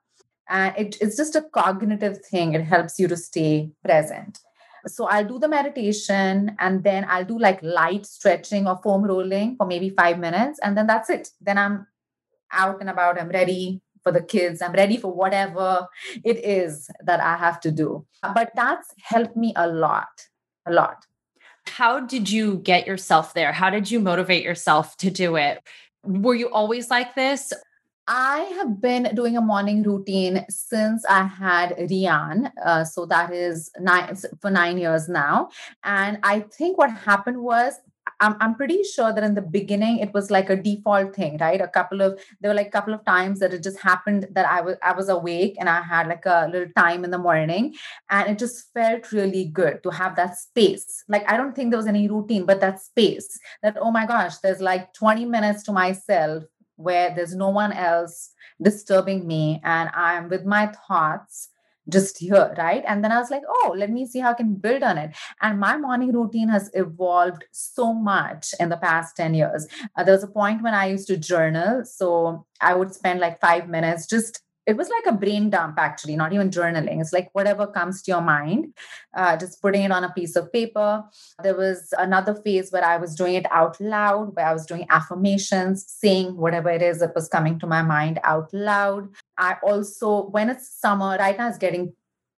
And 0.47 0.73
it, 0.77 0.97
it's 1.01 1.17
just 1.17 1.35
a 1.35 1.41
cognitive 1.41 2.19
thing. 2.25 2.53
It 2.53 2.63
helps 2.63 2.97
you 2.99 3.09
to 3.09 3.17
stay 3.17 3.71
present. 3.83 4.39
So 4.85 5.07
I'll 5.07 5.27
do 5.27 5.39
the 5.39 5.49
meditation 5.49 6.55
and 6.57 6.85
then 6.85 7.05
I'll 7.09 7.25
do 7.25 7.37
like 7.37 7.61
light 7.61 8.05
stretching 8.05 8.65
or 8.65 8.79
foam 8.81 9.03
rolling 9.03 9.57
for 9.57 9.67
maybe 9.67 9.89
five 9.89 10.19
minutes. 10.19 10.57
And 10.63 10.77
then 10.77 10.87
that's 10.87 11.09
it. 11.09 11.31
Then 11.41 11.57
I'm 11.57 11.87
out 12.53 12.79
and 12.79 12.89
about. 12.89 13.19
I'm 13.19 13.27
ready 13.27 13.81
for 14.07 14.13
the 14.13 14.23
kids. 14.23 14.61
I'm 14.61 14.71
ready 14.71 14.97
for 14.97 15.11
whatever 15.11 15.85
it 16.23 16.37
is 16.45 16.89
that 17.03 17.19
I 17.19 17.35
have 17.35 17.59
to 17.61 17.71
do. 17.71 18.05
But 18.33 18.51
that's 18.55 18.87
helped 19.01 19.35
me 19.35 19.51
a 19.57 19.67
lot, 19.67 20.07
a 20.65 20.71
lot. 20.71 21.05
How 21.65 21.99
did 21.99 22.29
you 22.29 22.59
get 22.59 22.87
yourself 22.87 23.33
there? 23.33 23.51
How 23.51 23.69
did 23.69 23.91
you 23.91 23.99
motivate 23.99 24.43
yourself 24.43 24.95
to 24.97 25.11
do 25.11 25.35
it? 25.35 25.61
Were 26.03 26.35
you 26.35 26.49
always 26.49 26.89
like 26.89 27.15
this? 27.15 27.51
I 28.07 28.39
have 28.57 28.79
been 28.79 29.13
doing 29.13 29.35
a 29.35 29.41
morning 29.41 29.83
routine 29.83 30.45
since 30.49 31.03
I 31.09 31.23
had 31.25 31.71
Rian. 31.71 32.49
Uh, 32.65 32.85
so 32.85 33.05
that 33.07 33.33
is 33.33 33.69
nine 33.77 34.15
for 34.39 34.49
nine 34.49 34.77
years 34.77 35.09
now. 35.09 35.49
And 35.83 36.19
I 36.23 36.45
think 36.57 36.77
what 36.77 36.91
happened 36.91 37.41
was 37.41 37.73
I'm, 38.19 38.35
I'm 38.39 38.55
pretty 38.55 38.83
sure 38.83 39.13
that 39.13 39.23
in 39.23 39.35
the 39.35 39.41
beginning 39.41 39.99
it 39.99 40.13
was 40.13 40.31
like 40.31 40.49
a 40.49 40.55
default 40.55 41.15
thing 41.15 41.37
right? 41.39 41.61
A 41.61 41.67
couple 41.67 42.01
of 42.01 42.19
there 42.41 42.49
were 42.49 42.55
like 42.55 42.67
a 42.67 42.71
couple 42.71 42.93
of 42.93 43.05
times 43.05 43.39
that 43.39 43.53
it 43.53 43.63
just 43.63 43.79
happened 43.79 44.27
that 44.31 44.47
i 44.47 44.61
was 44.61 44.75
i 44.83 44.93
was 44.93 45.09
awake 45.09 45.55
and 45.59 45.69
i 45.69 45.81
had 45.81 46.07
like 46.07 46.25
a 46.25 46.49
little 46.51 46.69
time 46.75 47.03
in 47.03 47.11
the 47.11 47.17
morning. 47.17 47.75
And 48.09 48.29
it 48.29 48.39
just 48.39 48.73
felt 48.73 49.11
really 49.11 49.45
good 49.45 49.83
to 49.83 49.89
have 49.89 50.15
that 50.15 50.37
space. 50.37 51.03
Like 51.07 51.29
i 51.29 51.37
don't 51.37 51.55
think 51.55 51.71
there 51.71 51.77
was 51.77 51.87
any 51.87 52.07
routine 52.07 52.45
but 52.45 52.61
that 52.61 52.81
space 52.81 53.39
that 53.63 53.77
oh 53.79 53.91
my 53.91 54.05
gosh 54.05 54.37
there's 54.37 54.61
like 54.61 54.93
20 54.93 55.25
minutes 55.25 55.63
to 55.63 55.71
myself 55.71 56.43
where 56.75 57.13
there's 57.15 57.35
no 57.35 57.49
one 57.49 57.73
else 57.73 58.31
disturbing 58.61 59.27
me 59.27 59.59
and 59.63 59.89
i'm 59.93 60.29
with 60.29 60.45
my 60.45 60.67
thoughts 60.87 61.49
just 61.89 62.17
here, 62.17 62.53
right? 62.57 62.83
And 62.87 63.03
then 63.03 63.11
I 63.11 63.19
was 63.19 63.31
like, 63.31 63.43
oh, 63.47 63.75
let 63.77 63.89
me 63.89 64.05
see 64.05 64.19
how 64.19 64.31
I 64.31 64.35
can 64.35 64.55
build 64.55 64.83
on 64.83 64.97
it. 64.97 65.15
And 65.41 65.59
my 65.59 65.77
morning 65.77 66.11
routine 66.11 66.49
has 66.49 66.69
evolved 66.73 67.45
so 67.51 67.93
much 67.93 68.53
in 68.59 68.69
the 68.69 68.77
past 68.77 69.15
10 69.15 69.33
years. 69.33 69.67
Uh, 69.95 70.03
there 70.03 70.13
was 70.15 70.23
a 70.23 70.27
point 70.27 70.63
when 70.63 70.73
I 70.73 70.87
used 70.87 71.07
to 71.07 71.17
journal. 71.17 71.83
So 71.85 72.45
I 72.61 72.73
would 72.73 72.93
spend 72.93 73.19
like 73.19 73.39
five 73.39 73.69
minutes 73.69 74.07
just 74.07 74.41
it 74.67 74.75
was 74.75 74.89
like 74.89 75.05
a 75.07 75.17
brain 75.17 75.49
dump 75.49 75.79
actually 75.79 76.17
not 76.17 76.33
even 76.33 76.49
journaling. 76.49 76.99
It's 76.99 77.13
like 77.13 77.29
whatever 77.31 77.65
comes 77.65 78.01
to 78.03 78.11
your 78.11 78.21
mind 78.21 78.73
uh, 79.15 79.37
just 79.37 79.61
putting 79.61 79.83
it 79.83 79.91
on 79.91 80.03
a 80.03 80.11
piece 80.11 80.35
of 80.35 80.51
paper. 80.51 81.03
There 81.41 81.55
was 81.55 81.93
another 81.97 82.35
phase 82.35 82.71
where 82.71 82.83
i 82.83 82.97
was 82.97 83.15
doing 83.15 83.35
it 83.35 83.45
out 83.49 83.79
loud 83.79 84.35
where 84.35 84.45
i 84.45 84.53
was 84.53 84.65
doing 84.65 84.85
affirmations 84.89 85.85
saying 85.87 86.35
whatever 86.35 86.69
it 86.69 86.81
is 86.81 86.99
that 86.99 87.15
was 87.15 87.29
coming 87.29 87.57
to 87.59 87.67
my 87.67 87.81
mind 87.81 88.19
out 88.23 88.53
loud. 88.53 89.07
I 89.37 89.55
also 89.63 90.27
when 90.29 90.49
it's 90.49 90.69
summer 90.69 91.15
right 91.17 91.37
now 91.37 91.47
it's 91.47 91.57
getting 91.57 91.93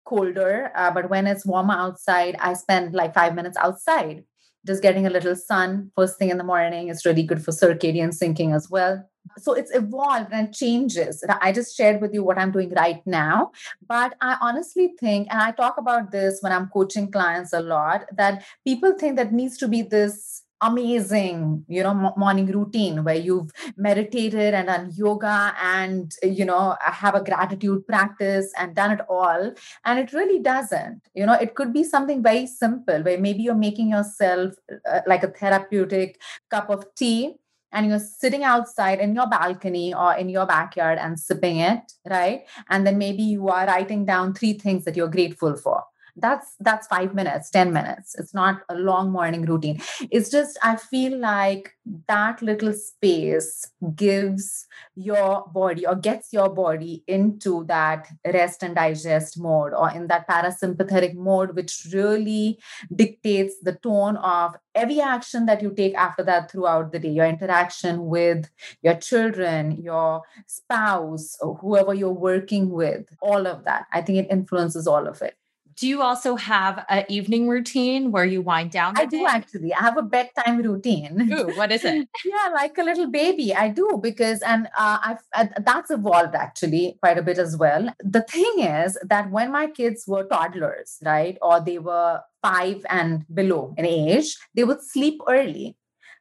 colder 0.06 0.72
uh, 0.76 0.92
but 0.92 1.10
when 1.10 1.28
it's 1.28 1.46
warmer 1.46 1.74
outside 1.74 2.36
i 2.40 2.54
spend 2.54 2.94
like 2.94 3.14
five 3.14 3.36
minutes 3.36 3.58
outside. 3.58 4.24
Just 4.68 4.84
getting 4.84 5.08
a 5.08 5.10
little 5.10 5.38
sun 5.38 5.90
first 5.96 6.20
thing 6.20 6.30
in 6.30 6.38
the 6.38 6.44
morning 6.44 6.90
is 6.90 7.06
really 7.06 7.24
good 7.24 7.44
for 7.44 7.52
circadian 7.52 8.12
syncing 8.22 8.54
as 8.54 8.70
well 8.70 9.10
so 9.38 9.54
it's 9.54 9.74
evolved 9.74 10.32
and 10.32 10.54
changes. 10.54 11.24
I 11.42 11.52
just 11.52 11.76
shared 11.76 12.02
with 12.02 12.14
you 12.14 12.24
what 12.24 12.38
i'm 12.38 12.52
doing 12.52 12.72
right 12.72 13.06
now. 13.06 13.52
But 13.88 14.16
i 14.22 14.38
honestly 14.42 14.94
think 15.00 15.28
and 15.32 15.42
i 15.42 15.52
talk 15.52 15.78
about 15.78 16.12
this 16.12 16.40
when 16.42 16.52
i'm 16.52 16.68
coaching 16.68 17.12
clients 17.12 17.54
a 17.54 17.62
lot 17.62 18.06
that 18.16 18.44
people 18.66 18.94
think 18.98 19.16
that 19.18 19.34
needs 19.34 19.58
to 19.58 19.68
be 19.68 19.82
this 19.82 20.44
amazing 20.62 21.64
you 21.70 21.82
know 21.82 22.14
morning 22.18 22.46
routine 22.48 23.04
where 23.04 23.16
you've 23.16 23.50
meditated 23.78 24.54
and 24.54 24.68
done 24.68 24.92
yoga 24.94 25.56
and 25.62 26.14
you 26.22 26.44
know 26.44 26.76
have 26.82 27.16
a 27.16 27.24
gratitude 27.24 27.86
practice 27.88 28.52
and 28.58 28.76
done 28.76 28.92
it 28.92 29.02
all. 29.10 29.54
And 29.86 30.00
it 30.00 30.14
really 30.14 30.40
doesn't. 30.40 31.02
You 31.14 31.26
know 31.26 31.34
it 31.34 31.56
could 31.56 31.74
be 31.74 31.84
something 31.84 32.22
very 32.22 32.46
simple 32.46 33.02
where 33.04 33.18
maybe 33.18 33.44
you're 33.44 33.56
making 33.56 33.90
yourself 33.90 34.54
uh, 34.90 35.02
like 35.08 35.24
a 35.24 35.30
therapeutic 35.30 36.20
cup 36.50 36.70
of 36.70 36.84
tea 36.96 37.36
and 37.72 37.88
you're 37.88 38.00
sitting 38.00 38.44
outside 38.44 39.00
in 39.00 39.16
your 39.16 39.28
balcony 39.28 39.94
or 39.94 40.14
in 40.16 40.30
your 40.30 40.46
backyard 40.46 40.98
and 40.98 41.20
sipping 41.20 41.58
it 41.58 41.80
right? 42.10 42.46
And 42.70 42.86
then 42.86 42.98
maybe 42.98 43.24
you 43.24 43.48
are 43.50 43.66
writing 43.66 44.06
down 44.06 44.34
three 44.34 44.54
things 44.54 44.86
that 44.86 44.96
you're 44.96 45.08
grateful 45.08 45.56
for 45.56 45.84
that's 46.16 46.56
that's 46.60 46.88
5 46.88 47.14
minutes 47.14 47.50
10 47.50 47.74
minutes. 47.74 48.16
It's 48.18 48.34
not 48.34 48.62
a 48.70 48.76
long 48.76 49.12
morning 49.12 49.44
routine. 49.44 49.82
It's 50.12 50.30
just 50.30 50.58
i 50.64 50.76
feel 50.76 51.18
like 51.18 51.74
that 52.08 52.42
little 52.42 52.74
space 52.74 53.66
gives 53.96 54.68
your 54.96 55.46
body 55.54 55.86
or 55.86 55.96
gets 55.96 56.32
your 56.34 56.50
body 56.50 57.04
into 57.08 57.64
that 57.66 58.08
rest 58.34 58.64
and 58.64 58.76
digest 58.76 59.40
mode 59.40 59.74
or 59.74 59.90
in 59.92 60.08
that 60.08 60.28
parasympathetic 60.28 61.16
mode 61.16 61.56
which 61.56 61.88
really 61.94 62.60
dictates 62.96 63.56
the 63.62 63.74
tone 63.74 64.18
of 64.18 64.56
every 64.76 65.02
action 65.02 65.46
that 65.46 65.62
you 65.62 65.72
take 65.72 65.96
after 65.96 66.24
that 66.24 66.52
throughout 66.52 66.92
the 66.92 67.00
day. 67.00 67.10
Your 67.10 67.26
interaction 67.26 68.06
with 68.06 68.50
your 68.82 68.96
children 68.96 69.82
your 69.82 70.22
spouse 70.48 71.38
whoever 71.62 71.94
you're 71.94 72.12
working 72.12 72.70
with 72.70 73.06
all 73.22 73.48
of 73.48 73.64
that. 73.66 73.86
I 73.92 74.02
think 74.02 74.20
it 74.20 74.32
influences 74.32 74.88
all 74.88 75.08
of 75.08 75.22
it 75.22 75.36
do 75.80 75.88
you 75.88 76.02
also 76.02 76.36
have 76.36 76.86
an 76.90 77.06
evening 77.08 77.48
routine 77.48 78.12
where 78.12 78.26
you 78.26 78.42
wind 78.42 78.72
down? 78.72 78.96
I 78.98 79.06
do 79.06 79.26
actually. 79.26 79.74
I 79.74 79.80
have 79.80 79.98
a 79.98 80.02
bedtime 80.02 80.62
routine. 80.62 81.32
Ooh, 81.32 81.56
what 81.56 81.72
is 81.72 81.86
it? 81.86 82.08
yeah, 82.26 82.50
like 82.54 82.78
a 82.78 82.84
little 82.84 83.10
baby. 83.10 83.56
I 83.56 83.70
do 83.70 83.98
because, 84.02 84.42
and 84.42 84.68
uh, 84.78 85.00
I've 85.04 85.24
uh, 85.34 85.48
that's 85.62 85.90
evolved 85.90 86.36
actually 86.36 86.98
quite 87.02 87.18
a 87.18 87.22
bit 87.22 87.38
as 87.38 87.56
well. 87.56 87.94
The 88.04 88.24
thing 88.24 88.60
is 88.60 88.98
that 89.06 89.32
when 89.32 89.54
my 89.54 89.68
kids 89.68 90.04
were 90.06 90.26
toddlers, 90.26 90.98
right, 91.06 91.38
or 91.42 91.62
they 91.62 91.80
were 91.80 92.22
five 92.42 92.86
and 92.90 93.26
below 93.34 93.74
in 93.78 93.86
age, 93.86 94.38
they 94.54 94.66
would 94.66 94.84
sleep 94.84 95.22
early. 95.30 95.78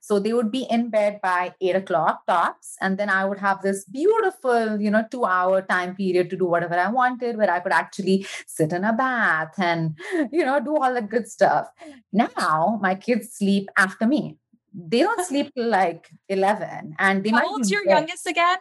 So 0.09 0.19
they 0.19 0.33
would 0.33 0.51
be 0.51 0.63
in 0.71 0.89
bed 0.89 1.21
by 1.23 1.53
eight 1.61 1.77
o'clock 1.77 2.25
tops. 2.27 2.77
And 2.81 2.97
then 2.97 3.11
I 3.11 3.27
would 3.27 3.41
have 3.41 3.61
this 3.61 3.85
beautiful, 3.85 4.81
you 4.81 4.91
know, 4.91 5.05
two 5.11 5.27
hour 5.27 5.61
time 5.61 5.95
period 5.95 6.31
to 6.31 6.37
do 6.43 6.47
whatever 6.47 6.77
I 6.77 6.89
wanted, 6.89 7.37
where 7.37 7.51
I 7.51 7.61
could 7.61 7.73
actually 7.73 8.27
sit 8.47 8.73
in 8.73 8.85
a 8.85 8.95
bath 8.95 9.57
and, 9.59 9.99
you 10.33 10.47
know, 10.47 10.61
do 10.61 10.79
all 10.79 10.95
the 10.95 11.03
good 11.03 11.29
stuff. 11.29 11.69
Now 12.11 12.79
my 12.81 12.95
kids 12.95 13.35
sleep 13.35 13.69
after 13.77 14.07
me. 14.07 14.39
They 14.73 15.01
don't 15.01 15.27
sleep 15.33 15.53
till 15.55 15.69
like 15.69 16.09
11. 16.31 16.97
And 16.99 17.23
they 17.23 17.29
How 17.29 17.47
old's 17.47 17.71
your 17.71 17.85
youngest 17.87 18.27
again? 18.27 18.57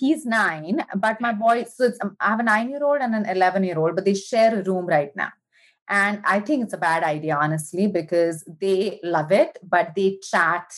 He's 0.00 0.24
nine, 0.24 0.82
but 0.96 1.20
my 1.20 1.32
boy, 1.32 1.66
so 1.72 1.92
um, 2.00 2.16
I 2.18 2.30
have 2.30 2.40
a 2.40 2.42
nine 2.42 2.70
year 2.70 2.82
old 2.82 3.02
and 3.02 3.14
an 3.14 3.26
11 3.26 3.64
year 3.64 3.78
old, 3.78 3.94
but 3.94 4.06
they 4.06 4.14
share 4.14 4.58
a 4.58 4.62
room 4.62 4.86
right 4.86 5.14
now. 5.14 5.32
And 5.88 6.20
I 6.24 6.40
think 6.40 6.64
it's 6.64 6.72
a 6.72 6.78
bad 6.78 7.04
idea, 7.04 7.36
honestly, 7.36 7.86
because 7.86 8.44
they 8.60 9.00
love 9.02 9.30
it, 9.30 9.58
but 9.62 9.94
they 9.94 10.18
chat 10.22 10.72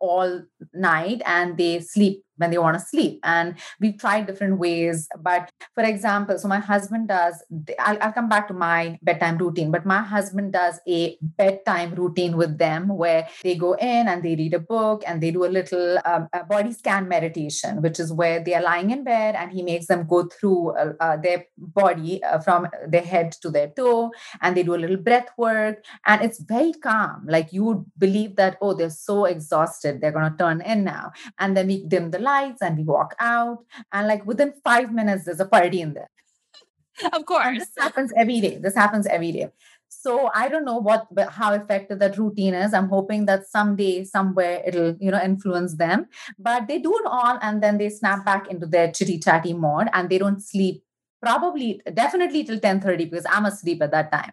all 0.00 0.42
night 0.72 1.22
and 1.26 1.56
they 1.56 1.80
sleep 1.80 2.24
when 2.42 2.50
they 2.50 2.58
want 2.58 2.78
to 2.78 2.84
sleep. 2.84 3.20
And 3.22 3.54
we've 3.80 3.98
tried 3.98 4.26
different 4.26 4.58
ways. 4.58 5.08
But 5.18 5.50
for 5.74 5.84
example, 5.84 6.38
so 6.38 6.48
my 6.48 6.58
husband 6.58 7.08
does, 7.08 7.42
I'll, 7.78 7.98
I'll, 8.02 8.12
come 8.12 8.28
back 8.28 8.48
to 8.48 8.54
my 8.54 8.98
bedtime 9.02 9.38
routine, 9.38 9.70
but 9.70 9.86
my 9.86 10.02
husband 10.02 10.52
does 10.52 10.80
a 10.86 11.16
bedtime 11.22 11.94
routine 11.94 12.36
with 12.36 12.58
them 12.58 12.88
where 12.88 13.28
they 13.42 13.54
go 13.54 13.72
in 13.74 14.08
and 14.08 14.22
they 14.22 14.34
read 14.36 14.54
a 14.54 14.58
book 14.58 15.02
and 15.06 15.22
they 15.22 15.30
do 15.30 15.44
a 15.44 15.52
little 15.58 15.98
um, 16.04 16.28
a 16.32 16.44
body 16.44 16.72
scan 16.72 17.08
meditation, 17.08 17.80
which 17.80 17.98
is 17.98 18.12
where 18.12 18.42
they 18.44 18.54
are 18.54 18.62
lying 18.62 18.90
in 18.90 19.04
bed 19.04 19.34
and 19.34 19.52
he 19.52 19.62
makes 19.62 19.86
them 19.86 20.06
go 20.06 20.24
through 20.24 20.70
uh, 20.76 20.92
uh, 21.00 21.16
their 21.16 21.46
body 21.56 22.22
uh, 22.24 22.38
from 22.40 22.66
their 22.86 23.02
head 23.02 23.32
to 23.40 23.50
their 23.50 23.68
toe 23.68 24.10
and 24.40 24.56
they 24.56 24.62
do 24.62 24.74
a 24.74 24.82
little 24.82 24.96
breath 24.96 25.28
work. 25.38 25.84
And 26.06 26.22
it's 26.22 26.40
very 26.40 26.72
calm. 26.72 27.24
Like 27.26 27.52
you 27.52 27.64
would 27.64 27.84
believe 27.96 28.36
that, 28.36 28.58
oh, 28.60 28.74
they're 28.74 28.90
so 28.90 29.24
exhausted, 29.26 30.00
they're 30.00 30.12
going 30.12 30.30
to 30.30 30.36
turn 30.36 30.60
in 30.60 30.84
now. 30.84 31.12
And 31.38 31.56
then 31.56 31.68
we 31.68 31.84
dim 31.86 32.10
the 32.10 32.18
lights 32.32 32.62
and 32.62 32.78
we 32.78 32.84
walk 32.84 33.14
out. 33.18 33.58
And 33.92 34.06
like 34.06 34.26
within 34.26 34.52
five 34.64 34.92
minutes, 34.92 35.24
there's 35.24 35.40
a 35.40 35.50
party 35.56 35.80
in 35.80 35.94
there. 35.94 36.10
Of 37.16 37.24
course. 37.26 37.46
And 37.46 37.60
this 37.60 37.74
happens 37.84 38.12
every 38.16 38.40
day. 38.40 38.58
This 38.64 38.74
happens 38.74 39.06
every 39.06 39.32
day. 39.32 39.48
So 39.88 40.30
I 40.34 40.48
don't 40.48 40.64
know 40.64 40.78
what 40.78 41.06
how 41.38 41.52
effective 41.52 41.98
that 42.00 42.18
routine 42.18 42.54
is. 42.54 42.74
I'm 42.74 42.88
hoping 42.88 43.26
that 43.26 43.46
someday, 43.46 44.04
somewhere, 44.04 44.62
it'll 44.66 44.96
you 44.98 45.10
know 45.10 45.20
influence 45.22 45.74
them. 45.76 46.06
But 46.38 46.66
they 46.68 46.78
do 46.78 46.92
it 47.00 47.06
all, 47.06 47.38
and 47.48 47.62
then 47.62 47.78
they 47.78 47.90
snap 47.90 48.24
back 48.24 48.48
into 48.54 48.66
their 48.66 48.90
chitty 48.90 49.18
chatty 49.18 49.52
mode, 49.52 49.88
and 49.92 50.08
they 50.08 50.18
don't 50.18 50.40
sleep. 50.40 50.82
Probably, 51.20 51.80
definitely 52.02 52.44
till 52.44 52.58
10:30 52.58 53.10
because 53.10 53.26
I'm 53.36 53.44
asleep 53.52 53.82
at 53.82 53.92
that 53.92 54.10
time. 54.16 54.32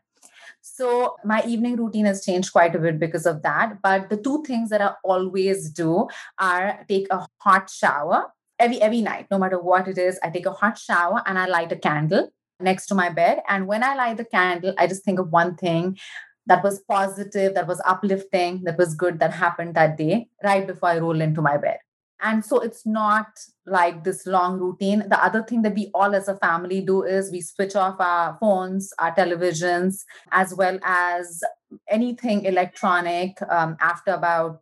So 0.80 1.18
my 1.26 1.44
evening 1.46 1.76
routine 1.76 2.06
has 2.06 2.24
changed 2.24 2.54
quite 2.54 2.74
a 2.74 2.80
bit 2.80 3.00
because 3.00 3.26
of 3.26 3.42
that. 3.42 3.82
But 3.84 4.10
the 4.10 4.16
two 4.16 4.44
things 4.48 4.70
that 4.70 4.82
I 4.82 4.94
always 5.04 5.70
do 5.70 6.08
are 6.40 6.86
take 6.88 7.08
a 7.12 7.28
hot 7.40 7.70
shower 7.70 8.28
every 8.58 8.82
every 8.82 9.02
night, 9.02 9.28
no 9.30 9.38
matter 9.38 9.60
what 9.60 9.90
it 9.90 9.98
is. 9.98 10.18
I 10.24 10.30
take 10.30 10.46
a 10.46 10.54
hot 10.54 10.78
shower 10.78 11.22
and 11.26 11.38
I 11.38 11.48
light 11.48 11.74
a 11.74 11.76
candle 11.76 12.30
next 12.62 12.86
to 12.88 12.96
my 12.96 13.10
bed. 13.10 13.42
And 13.50 13.68
when 13.68 13.84
I 13.84 13.94
light 13.96 14.16
the 14.16 14.24
candle, 14.24 14.74
I 14.78 14.88
just 14.88 15.04
think 15.04 15.20
of 15.20 15.34
one 15.34 15.58
thing 15.58 15.98
that 16.46 16.64
was 16.64 16.80
positive, 16.88 17.56
that 17.56 17.68
was 17.68 17.82
uplifting, 17.86 18.64
that 18.64 18.78
was 18.78 18.96
good 18.96 19.20
that 19.20 19.34
happened 19.34 19.76
that 19.76 19.98
day, 19.98 20.30
right 20.46 20.66
before 20.66 20.90
I 20.90 21.00
roll 21.00 21.20
into 21.20 21.42
my 21.42 21.58
bed. 21.58 21.80
And 22.22 22.44
so 22.44 22.60
it's 22.60 22.86
not 22.86 23.40
like 23.66 24.04
this 24.04 24.26
long 24.26 24.60
routine. 24.60 25.06
The 25.08 25.24
other 25.24 25.44
thing 25.44 25.62
that 25.62 25.76
we 25.76 25.90
all 25.94 26.16
as 26.16 26.28
a 26.28 26.36
family 26.36 26.82
do 26.82 27.04
is 27.04 27.32
we 27.32 27.42
switch 27.42 27.76
off 27.76 27.96
our 28.00 28.38
phones, 28.40 28.92
our 29.00 29.16
televisions, 29.16 30.04
as 30.32 30.54
well 30.54 30.80
as 30.84 31.42
anything 31.88 32.46
electronic 32.46 33.42
um, 33.50 33.78
after 33.80 34.12
about 34.12 34.62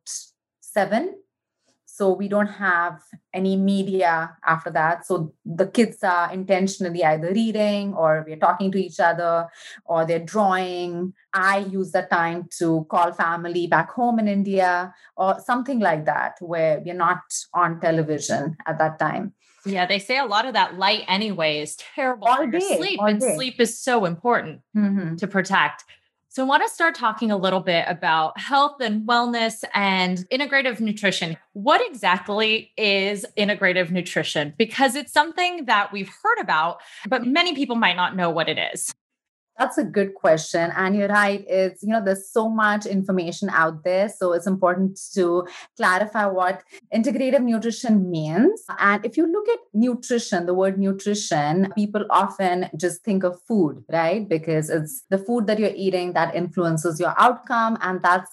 seven 0.61 1.15
so 1.97 2.13
we 2.13 2.27
don't 2.27 2.47
have 2.47 3.01
any 3.33 3.55
media 3.55 4.37
after 4.45 4.69
that 4.69 5.05
so 5.05 5.33
the 5.45 5.67
kids 5.67 6.03
are 6.03 6.31
intentionally 6.31 7.03
either 7.03 7.31
reading 7.31 7.93
or 7.95 8.23
we're 8.27 8.43
talking 8.47 8.71
to 8.71 8.77
each 8.77 8.99
other 8.99 9.47
or 9.85 10.05
they're 10.05 10.27
drawing 10.33 11.11
i 11.33 11.57
use 11.57 11.91
the 11.91 12.03
time 12.11 12.47
to 12.59 12.85
call 12.89 13.11
family 13.11 13.65
back 13.65 13.89
home 13.91 14.19
in 14.19 14.27
india 14.27 14.93
or 15.15 15.39
something 15.39 15.79
like 15.79 16.05
that 16.05 16.35
where 16.39 16.79
we're 16.85 16.93
not 16.93 17.23
on 17.53 17.79
television 17.79 18.55
at 18.67 18.77
that 18.77 18.99
time 18.99 19.33
yeah, 19.65 19.85
they 19.85 19.99
say 19.99 20.17
a 20.17 20.25
lot 20.25 20.45
of 20.45 20.53
that 20.53 20.77
light 20.77 21.03
anyway 21.09 21.59
is 21.59 21.75
terrible 21.75 22.27
all 22.27 22.37
for 22.37 22.47
day, 22.47 22.77
sleep, 22.77 22.99
and 23.01 23.19
day. 23.19 23.35
sleep 23.35 23.59
is 23.59 23.77
so 23.77 24.05
important 24.05 24.61
mm-hmm. 24.75 25.15
to 25.15 25.27
protect. 25.27 25.83
So, 26.37 26.43
I 26.43 26.45
want 26.45 26.61
to 26.61 26.69
start 26.69 26.93
talking 26.93 27.31
a 27.31 27.35
little 27.35 27.61
bit 27.61 27.85
about 27.87 28.39
health 28.39 28.79
and 28.79 29.07
wellness 29.07 29.63
and 29.73 30.19
integrative 30.31 30.79
nutrition. 30.79 31.35
What 31.53 31.81
exactly 31.89 32.71
is 32.77 33.25
integrative 33.35 33.89
nutrition? 33.89 34.53
Because 34.55 34.93
it's 34.93 35.11
something 35.11 35.65
that 35.65 35.91
we've 35.91 36.11
heard 36.21 36.39
about, 36.39 36.81
but 37.09 37.25
many 37.25 37.55
people 37.55 37.75
might 37.75 37.95
not 37.95 38.15
know 38.15 38.29
what 38.29 38.49
it 38.49 38.59
is. 38.71 38.93
That's 39.57 39.77
a 39.77 39.83
good 39.83 40.13
question. 40.13 40.71
And 40.75 40.95
you're 40.95 41.07
right. 41.07 41.43
It's, 41.47 41.81
you 41.81 41.89
know, 41.89 42.03
there's 42.03 42.29
so 42.31 42.47
much 42.47 42.85
information 42.85 43.49
out 43.49 43.83
there. 43.83 44.07
So 44.07 44.33
it's 44.33 44.45
important 44.45 44.99
to 45.15 45.47
clarify 45.75 46.27
what 46.27 46.63
integrative 46.93 47.41
nutrition 47.41 48.09
means. 48.11 48.63
And 48.79 49.03
if 49.03 49.17
you 49.17 49.31
look 49.31 49.47
at 49.49 49.59
nutrition, 49.73 50.45
the 50.45 50.53
word 50.53 50.77
nutrition, 50.77 51.71
people 51.75 52.05
often 52.09 52.69
just 52.77 53.03
think 53.03 53.23
of 53.23 53.41
food, 53.47 53.83
right? 53.91 54.27
Because 54.29 54.69
it's 54.69 55.03
the 55.09 55.17
food 55.17 55.47
that 55.47 55.59
you're 55.59 55.75
eating 55.75 56.13
that 56.13 56.35
influences 56.35 56.99
your 56.99 57.15
outcome. 57.17 57.77
And 57.81 58.01
that's 58.01 58.31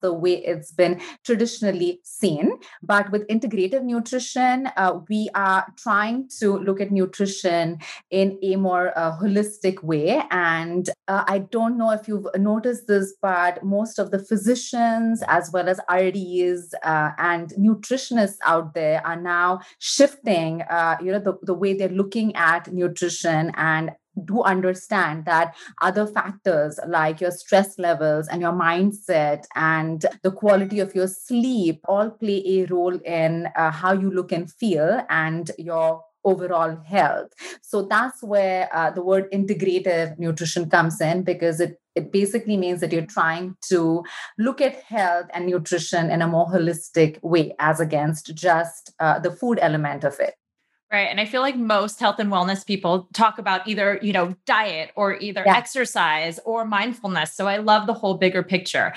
the 0.00 0.12
way 0.12 0.34
it's 0.44 0.72
been 0.72 1.00
traditionally 1.24 2.00
seen. 2.04 2.58
But 2.82 3.10
with 3.10 3.26
integrative 3.28 3.82
nutrition, 3.82 4.68
uh, 4.76 5.00
we 5.08 5.28
are 5.34 5.66
trying 5.76 6.28
to 6.38 6.58
look 6.58 6.80
at 6.80 6.90
nutrition 6.90 7.78
in 8.10 8.38
a 8.42 8.56
more 8.56 8.96
uh, 8.96 9.18
holistic 9.18 9.82
way. 9.82 10.22
And 10.30 10.88
uh, 11.08 11.24
I 11.26 11.38
don't 11.38 11.76
know 11.78 11.90
if 11.90 12.08
you've 12.08 12.26
noticed 12.36 12.86
this, 12.86 13.14
but 13.20 13.62
most 13.64 13.98
of 13.98 14.10
the 14.10 14.18
physicians, 14.18 15.22
as 15.28 15.50
well 15.52 15.68
as 15.68 15.80
RDs 15.90 16.74
uh, 16.82 17.10
and 17.18 17.50
nutritionists 17.58 18.38
out 18.44 18.74
there, 18.74 19.04
are 19.06 19.20
now 19.20 19.60
shifting, 19.78 20.62
uh, 20.62 20.96
you 21.02 21.12
know, 21.12 21.18
the, 21.18 21.34
the 21.42 21.54
way 21.54 21.74
they're 21.74 21.88
looking 21.88 22.34
at 22.36 22.72
nutrition 22.72 23.52
and 23.56 23.90
do 24.24 24.42
understand 24.42 25.24
that 25.24 25.54
other 25.82 26.06
factors 26.06 26.78
like 26.86 27.20
your 27.20 27.30
stress 27.30 27.78
levels 27.78 28.28
and 28.28 28.40
your 28.40 28.52
mindset 28.52 29.44
and 29.54 30.06
the 30.22 30.30
quality 30.30 30.80
of 30.80 30.94
your 30.94 31.06
sleep 31.06 31.80
all 31.86 32.10
play 32.10 32.42
a 32.46 32.66
role 32.66 32.98
in 33.04 33.48
uh, 33.56 33.70
how 33.70 33.92
you 33.92 34.10
look 34.10 34.32
and 34.32 34.52
feel 34.52 35.00
and 35.08 35.50
your 35.58 36.02
overall 36.24 36.76
health. 36.84 37.32
So 37.62 37.82
that's 37.82 38.22
where 38.22 38.68
uh, 38.74 38.90
the 38.90 39.02
word 39.02 39.30
integrative 39.32 40.18
nutrition 40.18 40.68
comes 40.68 41.00
in 41.00 41.22
because 41.22 41.60
it 41.60 41.76
it 41.96 42.12
basically 42.12 42.56
means 42.56 42.80
that 42.80 42.92
you're 42.92 43.04
trying 43.04 43.56
to 43.68 44.04
look 44.38 44.60
at 44.60 44.76
health 44.76 45.26
and 45.34 45.46
nutrition 45.46 46.08
in 46.08 46.22
a 46.22 46.28
more 46.28 46.46
holistic 46.46 47.20
way 47.22 47.52
as 47.58 47.80
against 47.80 48.32
just 48.34 48.92
uh, 49.00 49.18
the 49.18 49.30
food 49.32 49.58
element 49.60 50.04
of 50.04 50.18
it 50.20 50.34
Right. 50.92 51.06
And 51.08 51.20
I 51.20 51.24
feel 51.24 51.40
like 51.40 51.56
most 51.56 52.00
health 52.00 52.18
and 52.18 52.32
wellness 52.32 52.66
people 52.66 53.08
talk 53.12 53.38
about 53.38 53.68
either, 53.68 54.00
you 54.02 54.12
know, 54.12 54.34
diet 54.44 54.90
or 54.96 55.14
either 55.14 55.44
yeah. 55.46 55.56
exercise 55.56 56.40
or 56.44 56.64
mindfulness. 56.64 57.32
So 57.32 57.46
I 57.46 57.58
love 57.58 57.86
the 57.86 57.94
whole 57.94 58.14
bigger 58.14 58.42
picture. 58.42 58.92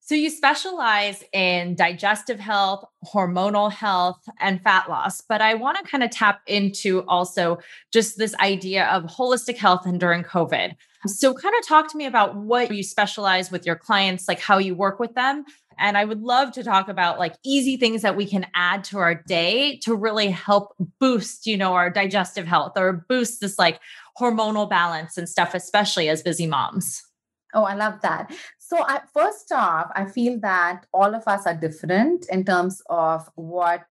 So 0.00 0.14
you 0.14 0.30
specialize 0.30 1.24
in 1.32 1.74
digestive 1.74 2.38
health, 2.38 2.84
hormonal 3.12 3.72
health, 3.72 4.22
and 4.38 4.62
fat 4.62 4.88
loss. 4.88 5.20
But 5.20 5.42
I 5.42 5.54
want 5.54 5.78
to 5.78 5.90
kind 5.90 6.04
of 6.04 6.10
tap 6.10 6.42
into 6.46 7.02
also 7.08 7.58
just 7.92 8.16
this 8.16 8.32
idea 8.36 8.86
of 8.86 9.02
holistic 9.02 9.56
health 9.56 9.84
and 9.84 9.98
during 9.98 10.22
COVID. 10.22 10.76
Mm. 11.06 11.10
So 11.10 11.34
kind 11.34 11.56
of 11.58 11.66
talk 11.66 11.90
to 11.90 11.98
me 11.98 12.06
about 12.06 12.36
what 12.36 12.72
you 12.72 12.84
specialize 12.84 13.50
with 13.50 13.66
your 13.66 13.74
clients, 13.74 14.28
like 14.28 14.38
how 14.38 14.58
you 14.58 14.76
work 14.76 15.00
with 15.00 15.14
them, 15.14 15.44
and 15.78 15.96
I 15.96 16.04
would 16.04 16.22
love 16.22 16.52
to 16.52 16.62
talk 16.62 16.88
about 16.88 17.18
like 17.18 17.34
easy 17.44 17.76
things 17.76 18.02
that 18.02 18.16
we 18.16 18.26
can 18.26 18.46
add 18.54 18.84
to 18.84 18.98
our 18.98 19.14
day 19.14 19.78
to 19.82 19.94
really 19.94 20.30
help 20.30 20.74
boost, 21.00 21.46
you 21.46 21.56
know, 21.56 21.74
our 21.74 21.90
digestive 21.90 22.46
health 22.46 22.72
or 22.76 23.04
boost 23.08 23.40
this 23.40 23.58
like 23.58 23.80
hormonal 24.18 24.68
balance 24.68 25.16
and 25.16 25.28
stuff, 25.28 25.54
especially 25.54 26.08
as 26.08 26.22
busy 26.22 26.46
moms. 26.46 27.02
Oh, 27.54 27.64
I 27.64 27.74
love 27.74 28.00
that. 28.02 28.34
So, 28.58 28.82
I, 28.82 29.00
first 29.14 29.52
off, 29.52 29.90
I 29.94 30.06
feel 30.06 30.38
that 30.40 30.86
all 30.92 31.14
of 31.14 31.26
us 31.26 31.46
are 31.46 31.54
different 31.54 32.26
in 32.30 32.44
terms 32.44 32.82
of 32.90 33.28
what 33.36 33.86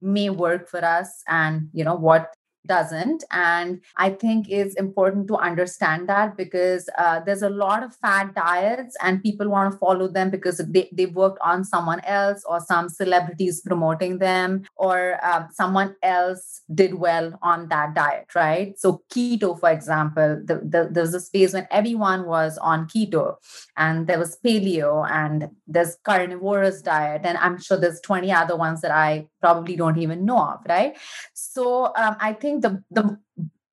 may 0.00 0.30
work 0.30 0.68
for 0.68 0.82
us 0.84 1.22
and 1.28 1.68
you 1.72 1.84
know 1.84 1.94
what 1.94 2.34
doesn't. 2.66 3.24
And 3.30 3.80
i 3.96 4.10
think 4.10 4.46
it's 4.48 4.74
important 4.74 5.28
to 5.28 5.36
understand 5.36 6.08
that 6.08 6.36
because 6.36 6.88
uh, 6.98 7.20
there's 7.20 7.42
a 7.42 7.50
lot 7.50 7.82
of 7.82 7.94
fad 7.96 8.34
diets 8.34 8.96
and 9.02 9.22
people 9.22 9.48
want 9.48 9.72
to 9.72 9.78
follow 9.78 10.08
them 10.08 10.30
because 10.30 10.58
they, 10.68 10.88
they 10.92 11.06
worked 11.06 11.38
on 11.42 11.64
someone 11.64 12.00
else 12.00 12.42
or 12.48 12.60
some 12.60 12.88
celebrities 12.88 13.60
promoting 13.66 14.18
them 14.18 14.62
or 14.76 15.18
uh, 15.22 15.44
someone 15.52 15.94
else 16.02 16.62
did 16.74 16.94
well 16.94 17.38
on 17.42 17.68
that 17.68 17.94
diet 17.94 18.26
right? 18.34 18.78
So 18.78 19.02
keto 19.12 19.58
for 19.58 19.70
example 19.70 20.40
the, 20.44 20.56
the, 20.56 20.88
there 20.90 21.02
was 21.02 21.14
a 21.14 21.20
space 21.20 21.52
when 21.52 21.66
everyone 21.70 22.26
was 22.26 22.58
on 22.58 22.86
keto 22.86 23.36
and 23.76 24.06
there 24.06 24.18
was 24.18 24.38
paleo 24.44 25.08
and 25.10 25.48
there's 25.66 25.96
carnivorous 26.04 26.82
diet 26.82 27.22
and 27.24 27.38
i'm 27.38 27.60
sure 27.60 27.78
there's 27.78 28.00
20 28.00 28.32
other 28.32 28.56
ones 28.56 28.80
that 28.80 28.90
i 28.90 29.26
probably 29.40 29.76
don't 29.76 29.98
even 29.98 30.24
know 30.24 30.38
of 30.38 30.60
right? 30.68 30.96
So 31.34 31.86
um, 31.96 32.16
i 32.20 32.32
think 32.32 32.62
the 32.62 32.82
the 32.90 33.18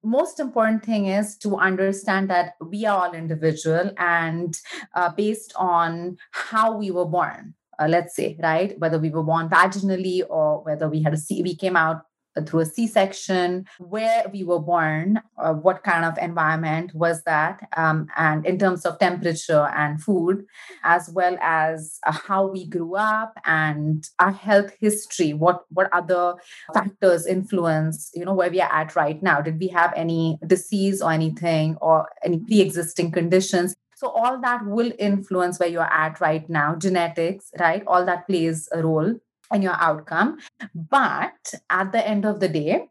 most 0.04 0.40
important 0.40 0.86
thing 0.86 1.08
is 1.08 1.36
to 1.38 1.58
understand 1.58 2.30
that 2.30 2.54
we 2.62 2.86
are 2.86 3.08
all 3.08 3.14
individual 3.14 3.92
and 3.98 4.58
uh, 4.96 5.10
based 5.10 5.54
on 5.58 6.18
how 6.32 6.78
we 6.78 6.92
were 6.92 7.06
born 7.06 7.54
uh, 7.80 7.88
let's 7.88 8.16
say 8.16 8.38
right? 8.42 8.78
Whether 8.80 9.00
we 9.00 9.10
were 9.10 9.24
born 9.24 9.50
vaginally 9.50 10.24
or 10.30 10.64
whether 10.64 10.90
we 10.90 11.04
had 11.04 11.14
a 11.14 11.18
c 11.18 11.44
we 11.44 11.56
came 11.56 11.76
out 11.76 12.02
through 12.46 12.62
a 12.62 12.66
C-section, 12.66 13.66
where 13.80 14.26
we 14.32 14.44
were 14.44 14.60
born, 14.60 15.22
uh, 15.38 15.54
what 15.54 15.84
kind 15.84 16.06
of 16.06 16.18
environment 16.18 16.94
was 16.94 17.24
that, 17.24 17.68
um, 17.76 18.08
and 18.18 18.46
in 18.46 18.58
terms 18.58 18.86
of 18.86 19.00
temperature 19.00 19.68
and 19.76 20.02
food, 20.02 20.46
as 20.84 21.10
well 21.10 21.38
as 21.42 22.00
uh, 22.06 22.12
how 22.12 22.48
we 22.48 22.68
grew 22.68 22.96
up 22.96 23.34
and 23.46 24.08
our 24.20 24.32
health 24.32 24.72
history. 24.80 25.34
What 25.34 25.64
what 25.70 25.90
other 25.94 26.36
factors 26.74 27.26
influence, 27.26 28.12
you 28.14 28.26
know, 28.26 28.34
where 28.34 28.50
we 28.50 28.62
are 28.62 28.72
at 28.72 28.96
right 28.96 29.22
now? 29.22 29.42
Did 29.42 29.60
we 29.60 29.68
have 29.70 29.94
any 29.96 30.38
disease 30.46 31.02
or 31.02 31.12
anything, 31.12 31.78
or 31.82 32.10
any 32.24 32.40
pre-existing 32.40 33.12
conditions? 33.12 33.76
So 33.96 34.10
all 34.10 34.40
that 34.42 34.64
will 34.64 34.92
influence 35.00 35.60
where 35.60 35.70
you're 35.70 35.82
at 35.92 36.22
right 36.22 36.48
now. 36.48 36.76
Genetics, 36.76 37.50
right? 37.60 37.84
All 37.88 38.06
that 38.06 38.28
plays 38.28 38.70
a 38.72 38.84
role 38.84 39.16
and 39.52 39.64
your 39.64 39.76
outcome. 39.80 40.38
But 40.74 41.54
at 41.70 41.92
the 41.92 42.06
end 42.08 42.26
of 42.26 42.40
the 42.40 42.50
day, 42.50 42.90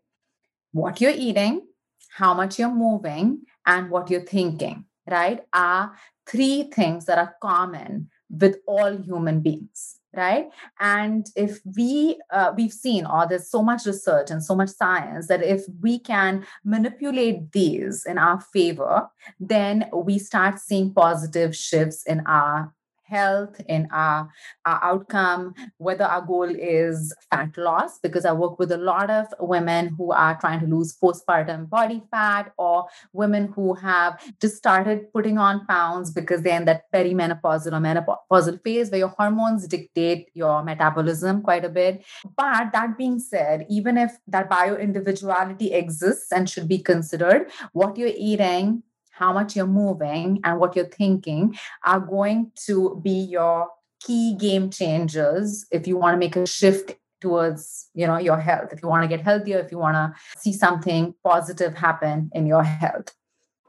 what 0.73 1.01
you're 1.01 1.13
eating, 1.17 1.67
how 2.11 2.35
much 2.35 2.59
you're 2.59 2.75
moving, 2.75 3.43
and 3.67 3.91
what 3.91 4.11
you're 4.11 4.21
thinking, 4.21 4.85
right, 5.11 5.45
are 5.53 5.97
three 6.27 6.65
things 6.65 7.07
that 7.07 7.19
are 7.19 7.37
common 7.41 8.11
with 8.31 8.59
all 8.67 8.97
human 8.97 9.41
beings 9.41 9.99
right 10.17 10.49
and 10.81 11.27
if 11.37 11.61
we 11.77 12.19
uh, 12.33 12.53
we've 12.57 12.73
seen 12.73 13.07
or 13.07 13.27
there's 13.29 13.49
so 13.49 13.63
much 13.63 13.87
research 13.87 14.31
and 14.31 14.43
so 14.43 14.57
much 14.57 14.71
science 14.71 15.29
that 15.29 15.43
if 15.43 15.63
we 15.81 15.99
can 15.99 16.45
manipulate 16.65 17.53
these 17.53 18.05
in 18.07 18.19
our 18.19 18.41
favor 18.41 19.09
then 19.39 19.89
we 19.93 20.19
start 20.19 20.59
seeing 20.59 20.93
positive 20.93 21.55
shifts 21.55 22.03
in 22.05 22.21
our 22.27 22.73
health, 23.07 23.61
in 23.69 23.89
our, 23.93 24.29
our 24.65 24.81
outcome, 24.83 25.55
whether 25.79 26.05
our 26.05 26.23
goal 26.23 26.45
is 26.45 27.15
fat 27.31 27.57
loss, 27.57 27.99
because 27.99 28.25
I 28.25 28.33
work 28.33 28.59
with 28.59 28.73
a 28.73 28.77
lot 28.77 29.11
of 29.11 29.27
women 29.41 29.95
who 29.97 30.13
are 30.13 30.39
trying 30.41 30.61
to 30.61 30.67
lose 30.67 30.97
postpartum 31.03 31.69
body 31.69 32.03
fat, 32.11 32.53
or 32.59 32.87
women 33.13 33.53
who 33.55 33.75
have 33.75 34.21
just 34.41 34.57
started 34.57 35.13
putting 35.13 35.39
on 35.39 35.67
pounds 35.67 36.11
because 36.11 36.43
they're 36.43 36.57
in 36.57 36.65
that 36.67 36.85
perimenopausal 36.93 37.73
or 37.73 37.81
menopausal 37.81 38.63
phase 38.63 38.91
where 38.91 38.99
your 38.99 39.09
hormones 39.09 39.67
dictate 39.69 40.29
your 40.35 40.63
metabolism 40.63 41.43
quite 41.43 41.65
a 41.65 41.69
bit. 41.69 42.05
But 42.37 42.73
that 42.73 42.99
being 42.99 43.19
said, 43.19 43.67
even 43.69 43.97
if 43.97 44.13
that 44.29 44.49
bio 44.51 44.77
individuality 44.77 45.73
exists 45.73 46.33
and 46.33 46.49
should 46.49 46.69
be 46.69 46.79
considered, 46.79 47.51
what 47.73 47.97
you're 47.97 48.11
eating 48.17 48.83
how 49.17 49.33
much 49.33 49.57
you're 49.57 49.67
moving 49.67 50.41
and 50.45 50.61
what 50.61 50.77
you're 50.77 50.85
thinking 50.85 51.57
are 51.85 52.01
going 52.01 52.53
to 52.67 53.01
be 53.03 53.11
your 53.11 53.69
key 54.01 54.37
game 54.39 54.71
changers 54.71 55.67
if 55.71 55.87
you 55.87 55.97
want 55.97 56.15
to 56.15 56.19
make 56.19 56.37
a 56.37 56.47
shift 56.47 56.95
towards 57.21 57.89
you 57.95 58.07
know 58.07 58.19
your 58.19 58.39
health 58.39 58.73
if 58.73 58.83
you 58.83 58.89
want 58.89 59.03
to 59.03 59.09
get 59.09 59.25
healthier 59.25 59.59
if 59.59 59.73
you 59.73 59.79
want 59.79 59.95
to 59.95 60.39
see 60.39 60.53
something 60.53 61.15
positive 61.25 61.75
happen 61.75 62.31
in 62.35 62.47
your 62.47 62.63
health. 62.63 63.15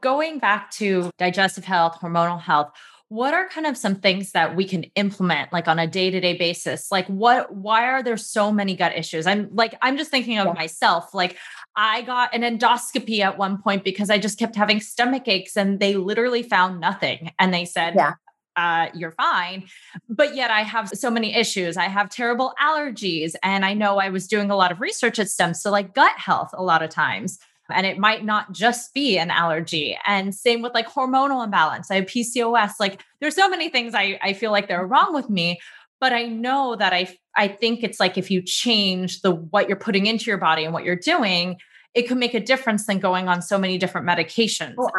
Going 0.00 0.38
back 0.38 0.70
to 0.72 1.10
digestive 1.18 1.64
health 1.64 1.98
hormonal 2.00 2.40
health 2.40 2.70
what 3.08 3.32
are 3.32 3.48
kind 3.48 3.66
of 3.66 3.76
some 3.76 3.94
things 3.94 4.32
that 4.32 4.54
we 4.54 4.66
can 4.66 4.84
implement 4.94 5.50
like 5.50 5.66
on 5.66 5.78
a 5.78 5.86
day-to-day 5.86 6.36
basis? 6.36 6.92
Like 6.92 7.06
what 7.06 7.54
why 7.54 7.84
are 7.84 8.02
there 8.02 8.18
so 8.18 8.52
many 8.52 8.76
gut 8.76 8.96
issues? 8.96 9.26
I'm 9.26 9.48
like 9.52 9.74
i'm 9.80 9.96
just 9.96 10.10
thinking 10.10 10.38
of 10.38 10.48
yeah. 10.48 10.52
myself 10.52 11.14
like 11.14 11.36
i 11.78 12.02
got 12.02 12.34
an 12.34 12.42
endoscopy 12.42 13.20
at 13.20 13.38
one 13.38 13.62
point 13.62 13.84
because 13.84 14.10
i 14.10 14.18
just 14.18 14.38
kept 14.38 14.54
having 14.54 14.80
stomach 14.80 15.26
aches 15.26 15.56
and 15.56 15.80
they 15.80 15.96
literally 15.96 16.42
found 16.42 16.78
nothing 16.80 17.32
and 17.38 17.54
they 17.54 17.64
said 17.64 17.94
yeah. 17.96 18.12
Uh, 18.56 18.90
you're 18.92 19.12
fine. 19.12 19.62
But 20.08 20.34
yet 20.34 20.50
I 20.50 20.62
have 20.62 20.88
so 20.88 21.12
many 21.12 21.32
issues. 21.32 21.76
I 21.76 21.84
have 21.84 22.10
terrible 22.10 22.54
allergies. 22.60 23.36
And 23.44 23.64
I 23.64 23.72
know 23.72 23.98
I 23.98 24.08
was 24.08 24.26
doing 24.26 24.50
a 24.50 24.56
lot 24.56 24.72
of 24.72 24.80
research 24.80 25.20
at 25.20 25.30
STEM. 25.30 25.54
So, 25.54 25.70
like 25.70 25.94
gut 25.94 26.18
health, 26.18 26.50
a 26.54 26.62
lot 26.64 26.82
of 26.82 26.90
times 26.90 27.38
and 27.70 27.86
it 27.86 27.98
might 27.98 28.24
not 28.24 28.52
just 28.52 28.94
be 28.94 29.18
an 29.18 29.30
allergy 29.30 29.98
and 30.06 30.34
same 30.34 30.62
with 30.62 30.74
like 30.74 30.88
hormonal 30.88 31.44
imbalance 31.44 31.90
i 31.90 31.96
have 31.96 32.06
pcos 32.06 32.72
like 32.80 33.02
there's 33.20 33.34
so 33.34 33.48
many 33.48 33.68
things 33.68 33.94
i, 33.94 34.18
I 34.22 34.32
feel 34.32 34.50
like 34.50 34.68
they're 34.68 34.86
wrong 34.86 35.14
with 35.14 35.28
me 35.28 35.58
but 36.00 36.12
i 36.12 36.24
know 36.24 36.76
that 36.76 36.92
i 36.92 37.14
i 37.36 37.48
think 37.48 37.82
it's 37.82 38.00
like 38.00 38.16
if 38.16 38.30
you 38.30 38.42
change 38.42 39.20
the 39.20 39.32
what 39.32 39.68
you're 39.68 39.76
putting 39.76 40.06
into 40.06 40.30
your 40.30 40.38
body 40.38 40.64
and 40.64 40.72
what 40.72 40.84
you're 40.84 40.96
doing 40.96 41.56
it 41.94 42.02
could 42.02 42.18
make 42.18 42.34
a 42.34 42.40
difference 42.40 42.86
than 42.86 42.98
going 42.98 43.28
on 43.28 43.42
so 43.42 43.58
many 43.58 43.78
different 43.78 44.06
medications 44.06 44.74
oh, 44.78 44.90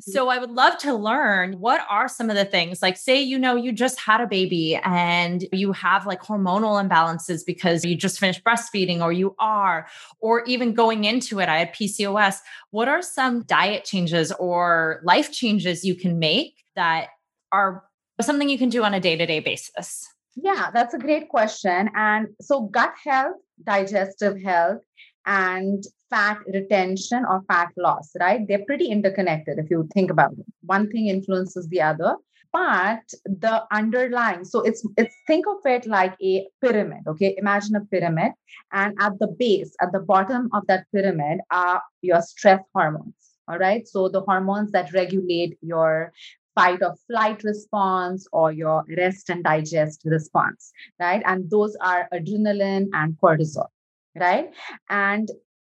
so 0.00 0.28
I 0.30 0.38
would 0.38 0.50
love 0.50 0.78
to 0.78 0.94
learn 0.94 1.60
what 1.60 1.82
are 1.90 2.08
some 2.08 2.30
of 2.30 2.36
the 2.36 2.46
things 2.46 2.80
like 2.80 2.96
say 2.96 3.20
you 3.20 3.38
know 3.38 3.56
you 3.56 3.72
just 3.72 4.00
had 4.00 4.20
a 4.20 4.26
baby 4.26 4.76
and 4.82 5.46
you 5.52 5.72
have 5.72 6.06
like 6.06 6.22
hormonal 6.22 6.82
imbalances 6.82 7.44
because 7.44 7.84
you 7.84 7.94
just 7.94 8.18
finished 8.18 8.42
breastfeeding 8.42 9.02
or 9.02 9.12
you 9.12 9.34
are 9.38 9.86
or 10.20 10.44
even 10.44 10.72
going 10.72 11.04
into 11.04 11.40
it 11.40 11.48
I 11.48 11.58
had 11.58 11.74
PCOS 11.74 12.38
what 12.70 12.88
are 12.88 13.02
some 13.02 13.42
diet 13.42 13.84
changes 13.84 14.32
or 14.32 15.00
life 15.04 15.30
changes 15.30 15.84
you 15.84 15.94
can 15.94 16.18
make 16.18 16.64
that 16.74 17.08
are 17.52 17.84
something 18.20 18.48
you 18.48 18.58
can 18.58 18.68
do 18.68 18.82
on 18.82 18.94
a 18.94 19.00
day-to-day 19.00 19.40
basis? 19.40 20.08
Yeah, 20.34 20.70
that's 20.72 20.94
a 20.94 20.98
great 20.98 21.28
question. 21.28 21.90
And 21.94 22.28
so, 22.40 22.62
gut 22.62 22.94
health, 23.04 23.36
digestive 23.62 24.40
health, 24.40 24.80
and 25.26 25.84
fat 26.10 26.38
retention 26.52 27.24
or 27.28 27.42
fat 27.48 27.68
loss, 27.76 28.10
right? 28.20 28.46
They're 28.46 28.64
pretty 28.66 28.86
interconnected 28.86 29.58
if 29.58 29.70
you 29.70 29.88
think 29.94 30.10
about 30.10 30.32
it. 30.32 30.46
One 30.62 30.90
thing 30.90 31.08
influences 31.08 31.68
the 31.68 31.80
other, 31.80 32.16
but 32.52 33.02
the 33.24 33.64
underlying, 33.72 34.44
so 34.44 34.60
it's 34.60 34.86
it's 34.98 35.14
think 35.26 35.46
of 35.46 35.56
it 35.64 35.86
like 35.86 36.14
a 36.22 36.46
pyramid, 36.60 37.00
okay? 37.08 37.34
Imagine 37.38 37.76
a 37.76 37.84
pyramid, 37.86 38.32
and 38.72 38.94
at 39.00 39.18
the 39.18 39.28
base, 39.28 39.74
at 39.80 39.92
the 39.92 40.00
bottom 40.00 40.50
of 40.52 40.66
that 40.66 40.84
pyramid 40.94 41.40
are 41.50 41.82
your 42.02 42.20
stress 42.20 42.60
hormones. 42.74 43.14
All 43.48 43.58
right. 43.58 43.88
So 43.88 44.08
the 44.08 44.20
hormones 44.20 44.70
that 44.72 44.92
regulate 44.92 45.58
your 45.62 46.12
fight 46.54 46.80
or 46.82 46.94
flight 47.06 47.42
response 47.42 48.26
or 48.32 48.52
your 48.52 48.84
rest 48.96 49.30
and 49.30 49.42
digest 49.42 50.02
response, 50.04 50.72
right? 51.00 51.22
And 51.26 51.50
those 51.50 51.74
are 51.80 52.08
adrenaline 52.12 52.88
and 52.92 53.16
cortisol 53.20 53.68
right? 54.14 54.50
And 54.88 55.28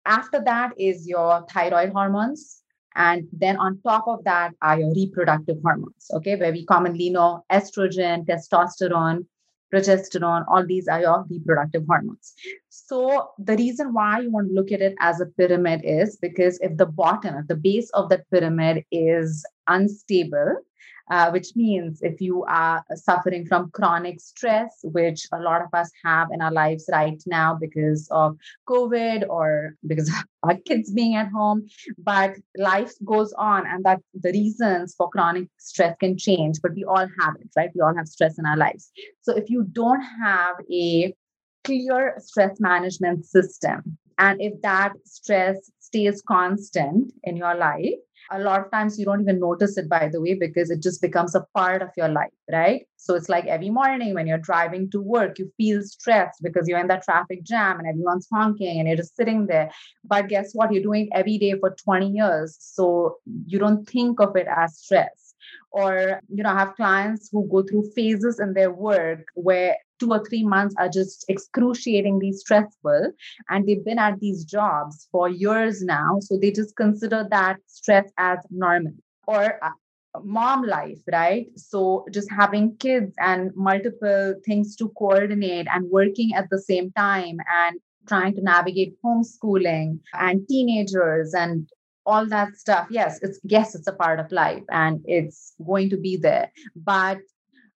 after 0.06 0.42
that 0.46 0.74
is 0.78 1.08
your 1.08 1.46
thyroid 1.50 1.92
hormones. 1.92 2.62
And 2.96 3.28
then 3.32 3.58
on 3.58 3.82
top 3.82 4.08
of 4.08 4.24
that 4.26 4.52
are 4.62 4.80
your 4.80 4.94
reproductive 4.94 5.58
hormones, 5.64 6.12
okay, 6.14 6.36
where 6.36 6.52
we 6.52 6.66
commonly 6.66 7.10
know 7.10 7.44
estrogen, 7.52 8.26
testosterone, 8.28 9.26
progesterone, 9.74 10.46
all 10.48 10.66
these 10.66 10.88
are 10.88 11.02
your 11.02 11.26
reproductive 11.30 11.84
hormones. 11.88 12.34
So 12.70 13.32
the 13.40 13.56
reason 13.56 13.94
why 13.94 14.20
you 14.20 14.32
want 14.32 14.50
to 14.50 14.54
look 14.54 14.72
at 14.72 14.82
it 14.82 14.94
as 15.00 15.20
a 15.20 15.26
pyramid 15.26 15.82
is 15.84 16.18
because 16.22 16.60
if 16.62 16.78
the 16.78 16.86
bottom, 16.86 17.36
if 17.36 17.48
the 17.48 17.56
base 17.56 17.90
of 17.92 18.10
that 18.10 18.30
pyramid 18.32 18.84
is 18.92 19.44
unstable, 19.68 20.58
uh, 21.12 21.30
which 21.32 21.56
means 21.56 22.02
if 22.02 22.22
you 22.22 22.44
are 22.44 22.84
suffering 22.96 23.46
from 23.46 23.70
chronic 23.72 24.20
stress, 24.20 24.80
which 24.84 25.28
a 25.32 25.40
lot 25.40 25.62
of 25.62 25.68
us 25.74 25.92
have 26.04 26.30
in 26.32 26.42
our 26.42 26.52
lives 26.52 26.90
right 26.92 27.22
now 27.26 27.58
because 27.60 28.08
of 28.12 28.38
COVID 28.70 29.28
or 29.30 29.76
because 29.86 30.08
of 30.10 30.16
our 30.44 30.56
kids 30.66 30.92
being 30.92 31.16
at 31.16 31.30
home, 31.30 31.66
but 31.98 32.36
life 32.58 32.94
goes 33.06 33.34
on, 33.34 33.66
and 33.68 33.84
that 33.86 34.00
the 34.14 34.32
reasons 34.32 34.94
for 34.96 35.10
chronic 35.10 35.48
stress 35.58 35.96
can 36.00 36.18
change, 36.18 36.60
but 36.62 36.74
we 36.74 36.84
all 36.84 37.08
have 37.20 37.36
it, 37.40 37.50
right? 37.56 37.72
We 37.74 37.82
all 37.82 37.96
have 37.96 38.08
stress 38.08 38.38
in 38.38 38.46
our 38.46 38.58
lives. 38.58 38.92
So 39.22 39.36
if 39.36 39.50
you 39.50 39.64
don't 39.72 40.02
have 40.02 40.56
a 40.72 41.14
clear 41.64 42.16
stress 42.20 42.60
management 42.60 43.26
system, 43.26 43.98
and 44.18 44.42
if 44.42 44.62
that 44.62 44.94
stress 45.06 45.72
stays 45.94 46.22
constant 46.28 47.14
in 47.24 47.38
your 47.38 47.56
life, 47.56 48.00
a 48.32 48.40
lot 48.40 48.62
of 48.62 48.72
times 48.72 48.98
you 48.98 49.06
don't 49.06 49.22
even 49.22 49.40
notice 49.40 49.78
it 49.78 49.90
by 49.90 50.10
the 50.12 50.22
way 50.22 50.34
because 50.34 50.72
it 50.72 50.82
just 50.82 51.02
becomes 51.02 51.36
a 51.36 51.46
part 51.56 51.82
of 51.82 51.90
your 51.98 52.08
life 52.08 52.32
right? 52.52 52.86
So 52.98 53.16
it's 53.16 53.30
like 53.30 53.46
every 53.46 53.70
morning 53.70 54.14
when 54.14 54.28
you're 54.28 54.38
driving 54.38 54.90
to 54.92 55.02
work 55.02 55.40
you 55.40 55.52
feel 55.58 55.82
stressed 55.84 56.42
because 56.42 56.68
you're 56.68 56.80
in 56.80 56.88
that 56.88 57.04
traffic 57.04 57.44
jam 57.44 57.80
and 57.80 57.88
everyone's 57.88 58.28
honking 58.32 58.80
and 58.80 58.88
you're 58.88 58.98
just 58.98 59.16
sitting 59.16 59.48
there. 59.48 59.72
But 60.04 60.30
guess 60.30 60.52
what? 60.54 60.72
You're 60.74 60.84
doing 60.84 61.10
every 61.14 61.38
day 61.38 61.54
for 61.60 61.76
20 61.84 62.10
years 62.10 62.58
so 62.60 63.18
you 63.46 63.60
don't 63.60 63.88
think 63.88 64.20
of 64.20 64.36
it 64.36 64.48
as 64.48 64.78
stress. 64.78 65.36
Or 65.72 66.22
you 66.30 66.44
know 66.44 66.50
I 66.50 66.60
have 66.60 66.76
clients 66.76 67.30
who 67.32 67.48
go 67.50 67.64
through 67.64 67.92
phases 67.96 68.40
in 68.40 68.54
their 68.54 68.72
work 68.72 69.26
where 69.36 69.76
two 70.04 70.12
or 70.12 70.24
three 70.26 70.44
months 70.44 70.76
are 70.78 70.90
just 70.90 71.26
excruciatingly 71.30 72.34
stressful 72.34 73.12
and 73.50 73.68
they've 73.68 73.86
been 73.86 74.00
at 74.00 74.20
these 74.20 74.44
jobs 74.44 75.08
for 75.12 75.30
years 75.30 75.82
now 75.82 76.18
so 76.20 76.38
they 76.38 76.52
just 76.52 76.76
consider 76.76 77.26
that 77.30 77.58
stress 77.68 78.12
as 78.18 78.40
normal. 78.50 78.94
Or 79.28 79.64
uh, 79.64 79.70
mom 80.24 80.64
life 80.64 81.00
right? 81.12 81.48
So 81.56 82.06
just 82.12 82.30
having 82.32 82.76
kids 82.78 83.14
and 83.20 83.52
multiple 83.56 84.36
things 84.46 84.76
to 84.78 84.90
coordinate 84.98 85.68
and 85.72 85.90
working 85.90 86.34
at 86.36 86.50
the 86.50 86.60
same 86.60 86.92
time 86.92 87.38
and 87.64 87.80
trying 88.08 88.36
to 88.36 88.42
navigate 88.42 88.96
homeschooling 89.04 90.00
and 90.14 90.46
teenagers 90.50 91.34
and 91.34 91.70
all 92.06 92.26
that 92.28 92.58
stuff. 92.58 92.88
Yes 92.90 93.20
it's 93.22 93.40
yes 93.44 93.76
it's 93.76 93.88
a 93.88 93.94
part 93.94 94.20
of 94.20 94.32
life 94.34 94.64
and 94.70 95.00
it's 95.06 95.54
going 95.66 95.90
to 95.92 95.98
be 95.98 96.18
there 96.18 96.52
but 96.76 97.20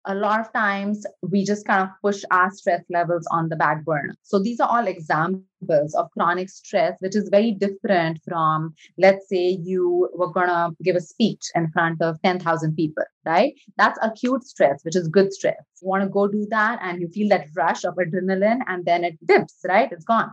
a 0.08 0.16
lot 0.16 0.40
of 0.40 0.52
times 0.54 1.06
we 1.22 1.44
just 1.44 1.68
kind 1.68 1.84
of 1.84 1.90
push 2.02 2.24
our 2.32 2.50
stress 2.52 2.82
levels 2.90 3.28
on 3.30 3.50
the 3.50 3.56
back 3.56 3.84
burner. 3.84 4.16
So 4.24 4.40
these 4.40 4.60
are 4.60 4.70
all 4.70 4.88
examples 4.88 5.94
of 5.96 6.10
chronic 6.12 6.50
stress, 6.50 6.96
which 7.00 7.16
is 7.16 7.30
very 7.30 7.52
different 7.52 8.20
from, 8.26 8.74
let's 8.98 9.28
say, 9.28 9.58
you 9.62 10.10
were 10.16 10.32
going 10.32 10.48
to 10.48 10.72
give 10.82 10.96
a 10.96 11.02
speech 11.02 11.44
in 11.56 11.70
front 11.72 12.02
of 12.02 12.22
10,000 12.24 12.76
people, 12.76 13.04
right? 13.26 13.54
That's 13.78 14.00
acute 14.02 14.44
stress, 14.44 14.84
which 14.84 14.96
is 14.96 15.10
good 15.10 15.34
stress. 15.34 15.62
You 15.82 15.90
want 15.90 16.04
to 16.04 16.10
go 16.10 16.28
do 16.28 16.48
that 16.50 16.80
and 16.82 17.02
you 17.02 17.10
feel 17.10 17.30
that 17.30 17.48
rush 17.56 17.84
of 17.84 17.96
adrenaline 17.96 18.62
and 18.68 18.86
then 18.86 19.04
it 19.04 19.18
dips, 19.26 19.58
right? 19.68 19.92
It's 19.92 20.06
gone. 20.06 20.32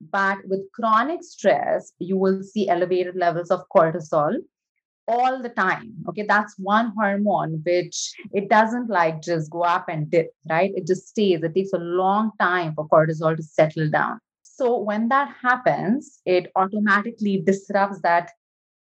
But 0.00 0.38
with 0.46 0.60
chronic 0.72 1.22
stress, 1.22 1.92
you 1.98 2.16
will 2.16 2.42
see 2.42 2.70
elevated 2.70 3.16
levels 3.16 3.50
of 3.50 3.64
cortisol, 3.74 4.36
all 5.10 5.42
the 5.42 5.48
time 5.48 5.92
okay? 6.08 6.24
That's 6.26 6.54
one 6.58 6.92
hormone 6.96 7.62
which 7.64 8.12
it 8.32 8.48
doesn't 8.48 8.88
like 8.88 9.22
just 9.22 9.50
go 9.50 9.62
up 9.62 9.86
and 9.88 10.10
dip 10.10 10.28
right? 10.48 10.72
It 10.74 10.86
just 10.86 11.08
stays. 11.08 11.42
It 11.42 11.54
takes 11.54 11.72
a 11.72 11.78
long 11.78 12.30
time 12.40 12.74
for 12.74 12.88
cortisol 12.88 13.36
to 13.36 13.42
settle 13.42 13.90
down. 13.90 14.20
So 14.42 14.78
when 14.78 15.08
that 15.08 15.34
happens 15.42 16.20
it 16.24 16.52
automatically 16.56 17.42
disrupts 17.44 18.00
that 18.02 18.30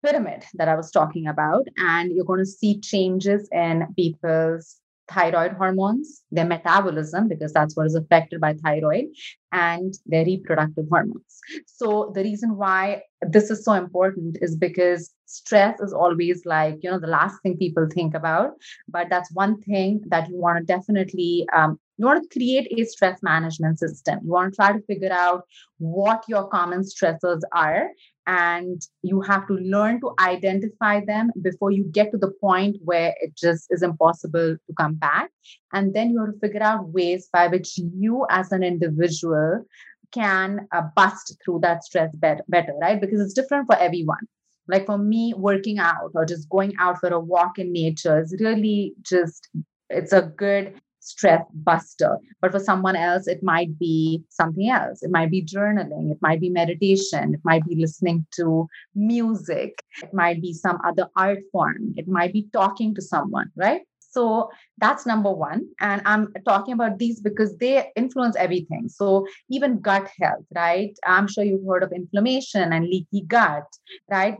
pyramid 0.04 0.44
that 0.54 0.68
i 0.68 0.76
was 0.76 0.92
talking 0.92 1.26
about 1.26 1.66
and 1.76 2.12
you're 2.12 2.24
going 2.24 2.38
to 2.38 2.46
see 2.46 2.78
changes 2.80 3.48
in 3.50 3.84
people's 3.96 4.76
thyroid 5.10 5.52
hormones, 5.52 6.22
their 6.30 6.44
metabolism, 6.44 7.28
because 7.28 7.52
that's 7.52 7.76
what 7.76 7.86
is 7.86 7.94
affected 7.94 8.40
by 8.40 8.54
thyroid, 8.54 9.06
and 9.52 9.94
their 10.06 10.24
reproductive 10.24 10.86
hormones. 10.90 11.38
So, 11.66 12.12
the 12.14 12.22
reason 12.22 12.56
why 12.56 13.02
this 13.22 13.50
is 13.50 13.64
so 13.64 13.72
important 13.72 14.38
is 14.40 14.56
because 14.56 15.12
stress 15.26 15.80
is 15.80 15.92
always 15.92 16.44
like, 16.46 16.78
you 16.82 16.90
know, 16.90 16.98
the 16.98 17.06
last 17.06 17.36
thing 17.42 17.56
people 17.56 17.86
think 17.92 18.14
about. 18.14 18.52
But 18.88 19.08
that's 19.10 19.32
one 19.32 19.60
thing 19.62 20.02
that 20.08 20.28
you 20.28 20.36
want 20.36 20.58
to 20.58 20.64
definitely 20.64 21.46
um, 21.54 21.78
you 21.98 22.06
want 22.06 22.22
to 22.22 22.38
create 22.38 22.68
a 22.78 22.84
stress 22.84 23.22
management 23.22 23.80
system. 23.80 24.20
You 24.22 24.30
want 24.30 24.52
to 24.52 24.56
try 24.56 24.72
to 24.72 24.82
figure 24.82 25.12
out 25.12 25.42
what 25.78 26.24
your 26.28 26.48
common 26.48 26.82
stressors 26.82 27.40
are 27.52 27.88
and 28.28 28.82
you 29.02 29.22
have 29.22 29.46
to 29.48 29.54
learn 29.54 30.00
to 30.02 30.12
identify 30.20 31.02
them 31.02 31.30
before 31.40 31.70
you 31.70 31.84
get 31.84 32.10
to 32.10 32.18
the 32.18 32.30
point 32.42 32.76
where 32.84 33.14
it 33.22 33.34
just 33.34 33.66
is 33.70 33.82
impossible 33.82 34.54
to 34.66 34.74
come 34.78 34.94
back. 34.96 35.30
And 35.72 35.94
then 35.94 36.10
you 36.10 36.20
have 36.20 36.34
to 36.34 36.38
figure 36.38 36.62
out 36.62 36.90
ways 36.90 37.30
by 37.32 37.46
which 37.48 37.78
you 37.78 38.26
as 38.28 38.52
an 38.52 38.62
individual 38.62 39.64
can 40.12 40.68
uh, 40.72 40.82
bust 40.94 41.38
through 41.42 41.60
that 41.60 41.84
stress 41.84 42.14
better, 42.16 42.44
better 42.48 42.74
right? 42.78 43.00
Because 43.00 43.18
it's 43.18 43.32
different 43.32 43.66
for 43.66 43.76
everyone. 43.76 44.28
Like 44.68 44.84
for 44.84 44.98
me 44.98 45.32
working 45.34 45.78
out 45.78 46.10
or 46.14 46.26
just 46.26 46.50
going 46.50 46.74
out 46.78 47.00
for 47.00 47.08
a 47.08 47.18
walk 47.18 47.58
in 47.58 47.72
nature 47.72 48.20
is 48.20 48.36
really 48.38 48.92
just 49.00 49.48
it's 49.88 50.12
a 50.12 50.20
good 50.20 50.74
stress 51.08 51.42
buster. 51.54 52.18
But 52.40 52.52
for 52.52 52.58
someone 52.58 52.96
else, 52.96 53.26
it 53.26 53.42
might 53.42 53.78
be 53.78 54.22
something 54.28 54.68
else. 54.68 55.02
It 55.02 55.10
might 55.10 55.30
be 55.30 55.44
journaling, 55.44 56.10
it 56.10 56.18
might 56.20 56.40
be 56.40 56.50
meditation, 56.50 57.34
it 57.34 57.40
might 57.44 57.64
be 57.64 57.76
listening 57.76 58.26
to 58.36 58.66
music, 58.94 59.82
it 60.02 60.12
might 60.12 60.40
be 60.40 60.52
some 60.52 60.78
other 60.84 61.06
art 61.16 61.40
form, 61.52 61.94
it 61.96 62.08
might 62.08 62.32
be 62.32 62.48
talking 62.52 62.94
to 62.94 63.02
someone, 63.02 63.50
right? 63.56 63.82
So 64.10 64.50
that's 64.78 65.06
number 65.06 65.30
one. 65.30 65.68
And 65.80 66.00
I'm 66.04 66.32
talking 66.44 66.72
about 66.72 66.98
these 66.98 67.20
because 67.20 67.56
they 67.58 67.90
influence 67.94 68.36
everything. 68.36 68.88
So 68.88 69.26
even 69.50 69.80
gut 69.80 70.08
health, 70.20 70.46
right? 70.54 70.92
I'm 71.04 71.28
sure 71.28 71.44
you've 71.44 71.66
heard 71.66 71.82
of 71.82 71.92
inflammation 71.92 72.72
and 72.72 72.84
leaky 72.86 73.22
gut, 73.26 73.66
right? 74.10 74.36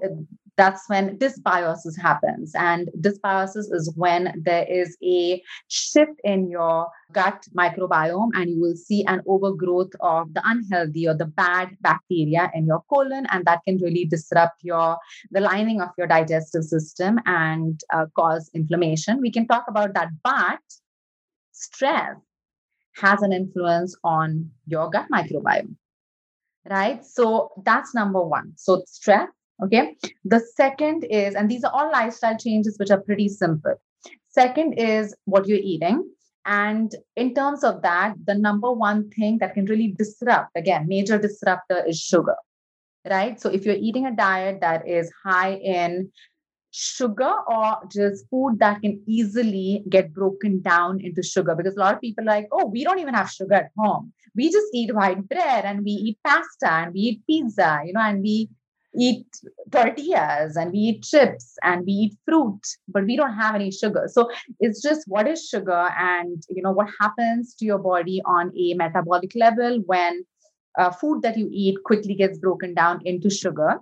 That's 0.58 0.88
when 0.88 1.16
dysbiosis 1.18 1.98
happens. 1.98 2.52
And 2.54 2.90
dysbiosis 3.00 3.72
is 3.72 3.92
when 3.96 4.42
there 4.44 4.66
is 4.68 4.98
a 5.02 5.40
shift 5.68 6.20
in 6.24 6.50
your 6.50 6.88
gut 7.12 7.46
microbiome, 7.56 8.30
and 8.34 8.50
you 8.50 8.60
will 8.60 8.76
see 8.76 9.04
an 9.06 9.22
overgrowth 9.26 9.92
of 10.00 10.34
the 10.34 10.42
unhealthy 10.44 11.08
or 11.08 11.14
the 11.14 11.26
bad 11.26 11.70
bacteria 11.80 12.50
in 12.54 12.66
your 12.66 12.82
colon, 12.90 13.26
and 13.30 13.46
that 13.46 13.60
can 13.66 13.78
really 13.78 14.04
disrupt 14.04 14.62
your 14.62 14.98
the 15.30 15.40
lining 15.40 15.80
of 15.80 15.90
your 15.96 16.08
digestive 16.08 16.64
system 16.64 17.18
and 17.24 17.80
uh, 17.94 18.06
cause 18.16 18.50
inflammation. 18.52 19.20
We 19.20 19.30
can 19.30 19.46
talk 19.46 19.64
about 19.68 19.94
that, 19.94 20.08
but 20.22 20.60
stress 21.52 22.16
has 22.96 23.22
an 23.22 23.32
influence 23.32 23.96
on 24.02 24.50
your 24.66 24.90
gut 24.90 25.06
microbiome 25.12 25.76
right 26.68 27.04
so 27.04 27.50
that's 27.64 27.94
number 27.94 28.22
one 28.22 28.52
so 28.56 28.82
stress 28.86 29.28
Okay. 29.62 29.96
The 30.24 30.40
second 30.54 31.04
is, 31.04 31.34
and 31.34 31.50
these 31.50 31.64
are 31.64 31.72
all 31.72 31.90
lifestyle 31.90 32.36
changes 32.38 32.78
which 32.78 32.90
are 32.90 33.00
pretty 33.00 33.28
simple. 33.28 33.74
Second 34.28 34.74
is 34.74 35.14
what 35.24 35.48
you're 35.48 35.58
eating. 35.58 36.08
And 36.44 36.94
in 37.16 37.34
terms 37.34 37.64
of 37.64 37.82
that, 37.82 38.14
the 38.24 38.34
number 38.34 38.72
one 38.72 39.10
thing 39.10 39.38
that 39.38 39.54
can 39.54 39.66
really 39.66 39.94
disrupt, 39.98 40.50
again, 40.54 40.86
major 40.88 41.18
disruptor 41.18 41.84
is 41.86 42.00
sugar, 42.00 42.36
right? 43.08 43.38
So 43.40 43.50
if 43.50 43.66
you're 43.66 43.74
eating 43.74 44.06
a 44.06 44.14
diet 44.14 44.60
that 44.60 44.88
is 44.88 45.12
high 45.24 45.54
in 45.54 46.10
sugar 46.70 47.34
or 47.48 47.78
just 47.90 48.28
food 48.30 48.58
that 48.60 48.80
can 48.80 49.02
easily 49.06 49.82
get 49.88 50.14
broken 50.14 50.62
down 50.62 51.00
into 51.00 51.22
sugar, 51.22 51.54
because 51.54 51.74
a 51.76 51.80
lot 51.80 51.94
of 51.94 52.00
people 52.00 52.24
like, 52.24 52.48
oh, 52.52 52.66
we 52.66 52.84
don't 52.84 53.00
even 53.00 53.14
have 53.14 53.30
sugar 53.30 53.54
at 53.54 53.70
home. 53.76 54.12
We 54.36 54.50
just 54.50 54.68
eat 54.72 54.94
white 54.94 55.28
bread 55.28 55.64
and 55.64 55.84
we 55.84 55.90
eat 55.90 56.18
pasta 56.24 56.70
and 56.70 56.94
we 56.94 57.00
eat 57.00 57.26
pizza, 57.26 57.80
you 57.84 57.92
know, 57.92 58.00
and 58.00 58.22
we 58.22 58.48
eat 58.96 59.26
tortillas 59.70 60.56
and 60.56 60.72
we 60.72 60.78
eat 60.78 61.02
chips 61.02 61.56
and 61.62 61.84
we 61.84 61.92
eat 61.92 62.16
fruit 62.24 62.60
but 62.88 63.04
we 63.04 63.16
don't 63.16 63.34
have 63.34 63.54
any 63.54 63.70
sugar. 63.70 64.08
So 64.10 64.30
it's 64.60 64.82
just 64.82 65.04
what 65.06 65.28
is 65.28 65.46
sugar 65.46 65.88
and 65.98 66.42
you 66.48 66.62
know 66.62 66.72
what 66.72 66.88
happens 67.00 67.54
to 67.56 67.64
your 67.64 67.78
body 67.78 68.22
on 68.24 68.52
a 68.56 68.74
metabolic 68.74 69.32
level 69.34 69.82
when 69.86 70.24
uh, 70.78 70.90
food 70.90 71.22
that 71.22 71.36
you 71.36 71.48
eat 71.52 71.76
quickly 71.84 72.14
gets 72.14 72.38
broken 72.38 72.74
down 72.74 73.00
into 73.04 73.30
sugar. 73.30 73.78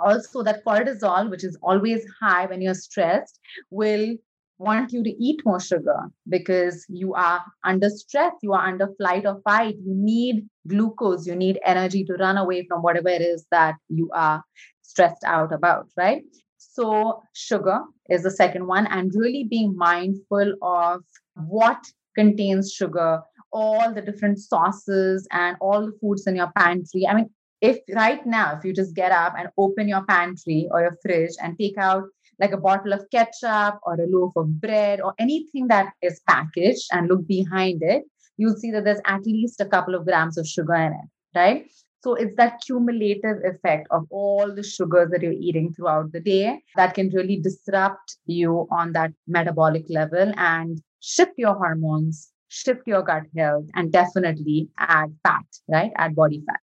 Also 0.00 0.42
that 0.42 0.64
cortisol 0.64 1.30
which 1.30 1.44
is 1.44 1.58
always 1.62 2.06
high 2.20 2.46
when 2.46 2.60
you're 2.60 2.74
stressed 2.74 3.40
will 3.70 4.16
want 4.58 4.92
you 4.92 5.02
to 5.04 5.10
eat 5.10 5.40
more 5.44 5.60
sugar 5.60 6.00
because 6.28 6.84
you 6.88 7.14
are 7.14 7.42
under 7.64 7.88
stress, 7.88 8.32
you 8.42 8.52
are 8.52 8.66
under 8.66 8.88
flight 8.96 9.24
or 9.24 9.40
fight. 9.44 9.76
You 9.84 9.94
need 9.94 10.48
glucose, 10.66 11.26
you 11.26 11.36
need 11.36 11.60
energy 11.64 12.04
to 12.04 12.14
run 12.14 12.36
away 12.36 12.66
from 12.66 12.82
whatever 12.82 13.08
it 13.08 13.22
is 13.22 13.46
that 13.50 13.76
you 13.88 14.10
are 14.12 14.42
stressed 14.82 15.24
out 15.24 15.52
about, 15.52 15.88
right? 15.96 16.22
So, 16.56 17.22
sugar 17.34 17.80
is 18.08 18.22
the 18.24 18.30
second 18.30 18.66
one, 18.66 18.86
and 18.88 19.12
really 19.14 19.44
being 19.44 19.76
mindful 19.76 20.54
of 20.62 21.02
what 21.34 21.84
contains 22.16 22.72
sugar, 22.72 23.20
all 23.52 23.94
the 23.94 24.02
different 24.02 24.40
sauces, 24.40 25.26
and 25.30 25.56
all 25.60 25.86
the 25.86 25.96
foods 26.00 26.26
in 26.26 26.36
your 26.36 26.50
pantry. 26.56 27.06
I 27.06 27.14
mean, 27.14 27.30
if 27.60 27.78
right 27.94 28.24
now, 28.26 28.56
if 28.56 28.64
you 28.64 28.72
just 28.72 28.94
get 28.94 29.12
up 29.12 29.34
and 29.36 29.48
open 29.56 29.88
your 29.88 30.04
pantry 30.04 30.68
or 30.70 30.80
your 30.80 30.96
fridge 31.02 31.32
and 31.42 31.58
take 31.58 31.78
out 31.78 32.04
like 32.40 32.52
a 32.52 32.56
bottle 32.56 32.92
of 32.92 33.04
ketchup 33.10 33.78
or 33.82 33.94
a 33.94 34.06
loaf 34.06 34.32
of 34.36 34.60
bread 34.60 35.00
or 35.00 35.14
anything 35.18 35.68
that 35.68 35.92
is 36.02 36.20
packaged 36.28 36.88
and 36.92 37.08
look 37.08 37.26
behind 37.26 37.82
it, 37.82 38.04
you'll 38.36 38.56
see 38.56 38.70
that 38.70 38.84
there's 38.84 39.00
at 39.06 39.24
least 39.26 39.60
a 39.60 39.66
couple 39.66 39.94
of 39.94 40.04
grams 40.04 40.38
of 40.38 40.46
sugar 40.46 40.74
in 40.74 40.92
it, 40.92 41.08
right? 41.34 41.70
So 42.00 42.14
it's 42.14 42.36
that 42.36 42.60
cumulative 42.64 43.38
effect 43.44 43.88
of 43.90 44.06
all 44.10 44.54
the 44.54 44.62
sugars 44.62 45.10
that 45.10 45.20
you're 45.22 45.32
eating 45.32 45.74
throughout 45.74 46.12
the 46.12 46.20
day 46.20 46.62
that 46.76 46.94
can 46.94 47.10
really 47.10 47.40
disrupt 47.40 48.16
you 48.26 48.68
on 48.70 48.92
that 48.92 49.10
metabolic 49.26 49.86
level 49.88 50.32
and 50.36 50.80
shift 51.00 51.32
your 51.36 51.54
hormones, 51.54 52.32
shift 52.48 52.82
your 52.86 53.02
gut 53.02 53.24
health, 53.36 53.66
and 53.74 53.90
definitely 53.92 54.68
add 54.78 55.12
fat, 55.24 55.44
right? 55.68 55.90
Add 55.96 56.14
body 56.14 56.42
fat. 56.46 56.60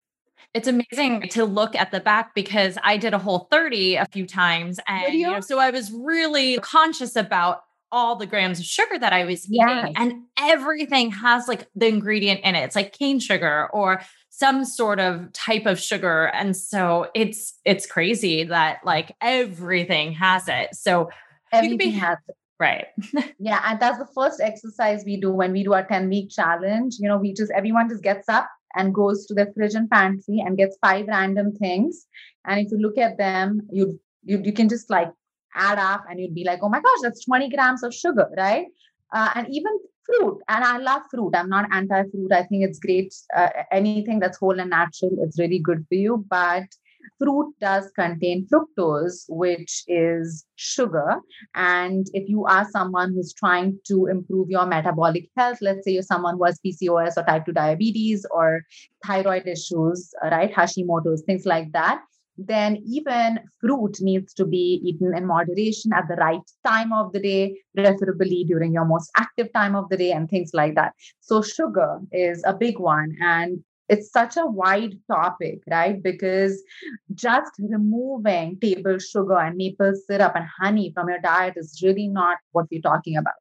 It's 0.55 0.69
amazing 0.69 1.29
to 1.31 1.45
look 1.45 1.75
at 1.75 1.91
the 1.91 2.01
back 2.01 2.35
because 2.35 2.77
I 2.83 2.99
did 2.99 3.15
a 3.15 3.19
whole 3.19 3.49
30 3.51 3.97
a 3.97 4.07
few 4.07 4.27
times. 4.27 4.79
And 4.87 5.15
you 5.15 5.27
know, 5.27 5.41
so 5.41 5.59
I 5.59 5.71
was 5.71 5.91
really 5.91 6.59
conscious 6.59 7.17
about 7.17 7.63
all 7.91 8.17
the 8.17 8.27
grams 8.27 8.59
of 8.59 8.65
sugar 8.65 8.99
that 8.99 9.13
I 9.13 9.25
was 9.25 9.47
eating. 9.47 9.67
Yes. 9.69 9.93
And 9.97 10.25
everything 10.39 11.11
has 11.11 11.49
like 11.49 11.69
the 11.75 11.87
ingredient 11.87 12.41
in 12.41 12.55
it. 12.55 12.65
It's 12.65 12.77
like 12.77 12.93
cane 12.93 13.21
sugar 13.21 13.69
or 13.73 14.03
some 14.31 14.65
sort 14.65 14.99
of 14.99 15.33
type 15.33 15.67
of 15.67 15.79
sugar. 15.79 16.25
And 16.35 16.57
so 16.57 17.11
it's 17.15 17.59
it's 17.65 17.87
crazy 17.87 18.45
that 18.45 18.81
like 18.85 19.15
everything 19.21 20.13
has 20.13 20.49
it. 20.49 20.75
So 20.75 21.11
everything 21.53 21.79
be, 21.79 21.91
has 21.91 22.19
it. 22.29 22.35
Right. 22.59 22.87
yeah. 23.39 23.61
And 23.67 23.81
that's 23.81 23.99
the 23.99 24.09
first 24.15 24.41
exercise 24.41 25.03
we 25.05 25.21
do 25.21 25.31
when 25.31 25.53
we 25.53 25.63
do 25.65 25.75
our 25.75 25.85
10 25.85 26.09
week 26.09 26.31
challenge. 26.31 26.97
You 26.99 27.09
know, 27.09 27.19
we 27.19 27.35
just, 27.35 27.51
everyone 27.51 27.89
just 27.89 28.03
gets 28.03 28.29
up 28.29 28.49
and 28.77 28.95
goes 28.95 29.27
to 29.27 29.35
the 29.35 29.53
fridge 29.55 29.75
and 29.75 29.91
pantry 29.91 30.43
and 30.45 30.57
gets 30.57 30.77
five 30.81 31.07
random 31.09 31.55
things. 31.57 32.07
And 32.47 32.61
if 32.61 32.71
you 32.71 32.79
look 32.79 32.99
at 32.99 33.19
them, 33.19 33.63
you 33.71 34.01
you, 34.25 34.41
you 34.45 34.53
can 34.53 34.69
just 34.69 34.89
like 34.91 35.11
add 35.55 35.79
up 35.79 36.05
and 36.09 36.21
you'd 36.21 36.35
be 36.35 36.45
like, 36.45 36.61
oh 36.63 36.69
my 36.69 36.81
gosh, 36.81 36.99
that's 37.03 37.25
20 37.25 37.51
grams 37.51 37.83
of 37.83 37.95
sugar, 37.95 38.29
right? 38.37 38.67
Uh, 39.13 39.31
and 39.35 39.49
even 39.51 39.73
fruit. 40.05 40.39
And 40.49 40.65
I 40.65 40.79
love 40.79 41.03
fruit. 41.11 41.35
I'm 41.35 41.49
not 41.49 41.69
anti 41.73 42.03
fruit. 42.11 42.33
I 42.33 42.45
think 42.45 42.65
it's 42.65 42.79
great. 42.79 43.15
Uh, 43.37 43.49
anything 43.71 44.19
that's 44.19 44.39
whole 44.39 44.59
and 44.59 44.71
natural, 44.71 45.13
it's 45.19 45.39
really 45.39 45.59
good 45.59 45.85
for 45.89 45.95
you. 45.95 46.25
But 46.29 46.65
fruit 47.19 47.55
does 47.61 47.91
contain 47.95 48.47
fructose, 48.47 49.25
which 49.29 49.85
is 49.89 50.45
sugar. 50.57 51.17
And 51.55 52.07
if 52.13 52.29
you 52.29 52.45
are 52.47 52.67
someone 52.71 53.13
who's 53.13 53.33
trying 53.33 53.79
to 53.89 54.07
improve 54.07 54.51
your 54.51 54.67
metabolic 54.67 55.29
health, 55.37 55.59
let's 55.61 55.85
say 55.85 55.93
you're 55.93 56.03
someone 56.03 56.37
who 56.37 56.45
has 56.45 56.61
PCOS 56.65 57.17
or 57.17 57.25
type 57.25 57.47
2 57.47 57.53
diabetes 57.53 58.27
or 58.31 58.63
thyroid 59.07 59.47
issues, 59.47 60.13
right? 60.23 60.53
Hashimoto's, 60.53 61.23
things 61.23 61.47
like 61.47 61.73
that. 61.73 62.03
Then 62.39 62.83
even 62.87 63.41
fruit 63.61 63.99
needs 64.01 64.33
to 64.35 64.47
be 64.47 64.81
eaten 64.85 65.15
in 65.15 65.27
moderation 65.27 65.93
at 65.93 66.09
the 66.09 66.17
right 66.17 66.41
time 66.65 66.93
of 66.93 67.13
the 67.13 67.21
day, 67.21 67.61
preferably 67.77 68.45
during 68.45 68.73
your 68.73 68.87
most 68.87 69.11
active 69.19 69.53
time 69.53 69.77
of 69.77 69.89
the 69.91 69.99
day, 69.99 70.13
and 70.13 70.31
things 70.31 70.53
like 70.55 70.75
that. 70.77 70.95
So, 71.21 71.43
sugar 71.43 72.01
is 72.11 72.43
a 72.47 72.55
big 72.55 72.79
one. 72.79 73.15
And 73.21 73.63
it's 73.89 74.11
such 74.11 74.37
a 74.37 74.47
wide 74.47 74.95
topic, 75.11 75.61
right? 75.71 76.03
Because 76.03 76.63
just 77.15 77.53
removing 77.59 78.59
table 78.61 78.99
sugar 78.99 79.39
and 79.39 79.57
maple 79.57 79.93
syrup 80.07 80.33
and 80.35 80.47
honey 80.61 80.93
from 80.95 81.09
your 81.09 81.21
diet 81.21 81.55
is 81.57 81.81
really 81.83 82.09
not 82.09 82.39
what 82.53 82.67
we're 82.71 82.81
talking 82.81 83.17
about, 83.17 83.35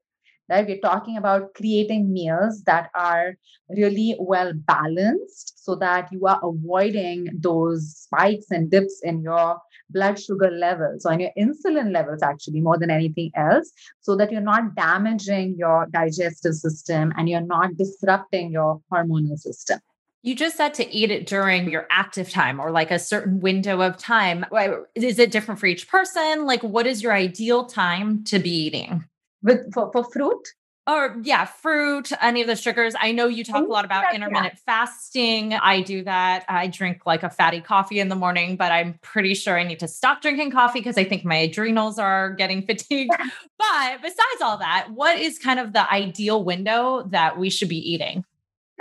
right? 0.50 0.68
We're 0.68 0.80
talking 0.80 1.18
about 1.18 1.54
creating 1.54 2.12
meals 2.12 2.64
that 2.64 2.90
are 2.96 3.36
really 3.70 4.16
well 4.20 4.54
balanced 4.54 5.64
so 5.64 5.76
that 5.76 6.10
you 6.12 6.26
are 6.26 6.40
avoiding 6.44 7.28
those 7.40 7.96
spikes 7.96 8.48
and 8.50 8.70
dips 8.70 9.00
in 9.04 9.22
your 9.22 9.60
blood 9.92 10.20
sugar 10.20 10.50
levels 10.50 11.06
or 11.06 11.14
in 11.14 11.20
your 11.20 11.32
insulin 11.38 11.92
levels, 11.94 12.22
actually, 12.24 12.62
more 12.62 12.78
than 12.78 12.90
anything 12.90 13.32
else, 13.36 13.72
so 14.02 14.16
that 14.16 14.32
you're 14.32 14.42
not 14.42 14.76
damaging 14.76 15.56
your 15.58 15.88
digestive 15.92 16.56
system 16.56 17.14
and 17.18 17.30
you're 17.30 17.42
not 17.42 17.76
disrupting 17.78 18.52
your 18.52 18.82
hormonal 18.92 19.38
system. 19.38 19.80
You 20.24 20.36
just 20.36 20.56
said 20.56 20.76
to 20.76 20.94
eat 20.94 21.10
it 21.10 21.26
during 21.26 21.72
your 21.72 21.88
active 21.90 22.30
time 22.30 22.60
or 22.60 22.70
like 22.70 22.92
a 22.92 23.00
certain 23.00 23.40
window 23.40 23.82
of 23.82 23.98
time. 23.98 24.46
Is 24.94 25.18
it 25.18 25.32
different 25.32 25.60
for 25.60 25.66
each 25.66 25.88
person? 25.88 26.46
Like, 26.46 26.62
what 26.62 26.86
is 26.86 27.02
your 27.02 27.14
ideal 27.14 27.66
time 27.66 28.24
to 28.26 28.38
be 28.38 28.52
eating? 28.52 29.04
With 29.42 29.74
for, 29.74 29.92
for 29.92 30.04
fruit? 30.04 30.48
Or 30.88 31.18
yeah, 31.24 31.46
fruit, 31.46 32.12
any 32.22 32.42
of 32.42 32.48
the 32.48 32.56
sugars. 32.56 32.94
I 33.00 33.12
know 33.12 33.28
you 33.28 33.44
talk 33.44 33.66
a 33.66 33.72
lot 33.72 33.86
about 33.86 34.14
intermittent 34.14 34.60
fasting. 34.60 35.54
I 35.54 35.82
do 35.82 36.04
that. 36.04 36.44
I 36.50 36.68
drink 36.68 37.06
like 37.06 37.24
a 37.24 37.30
fatty 37.30 37.62
coffee 37.62 38.00
in 38.00 38.10
the 38.10 38.16
morning, 38.16 38.58
but 38.58 38.72
I'm 38.72 39.00
pretty 39.02 39.36
sure 39.36 39.60
I 39.60 39.64
need 39.64 39.80
to 39.80 39.88
stop 39.88 40.22
drinking 40.22 40.52
coffee 40.52 40.80
because 40.80 40.98
I 40.98 41.04
think 41.04 41.24
my 41.24 41.36
adrenals 41.36 41.98
are 41.98 42.32
getting 42.32 42.62
fatigued. 42.68 43.12
but 43.58 44.02
besides 44.02 44.42
all 44.42 44.58
that, 44.58 44.90
what 44.94 45.20
is 45.20 45.40
kind 45.40 45.60
of 45.60 45.74
the 45.74 45.92
ideal 45.92 46.44
window 46.44 47.04
that 47.10 47.40
we 47.40 47.50
should 47.50 47.70
be 47.70 47.78
eating? 47.78 48.24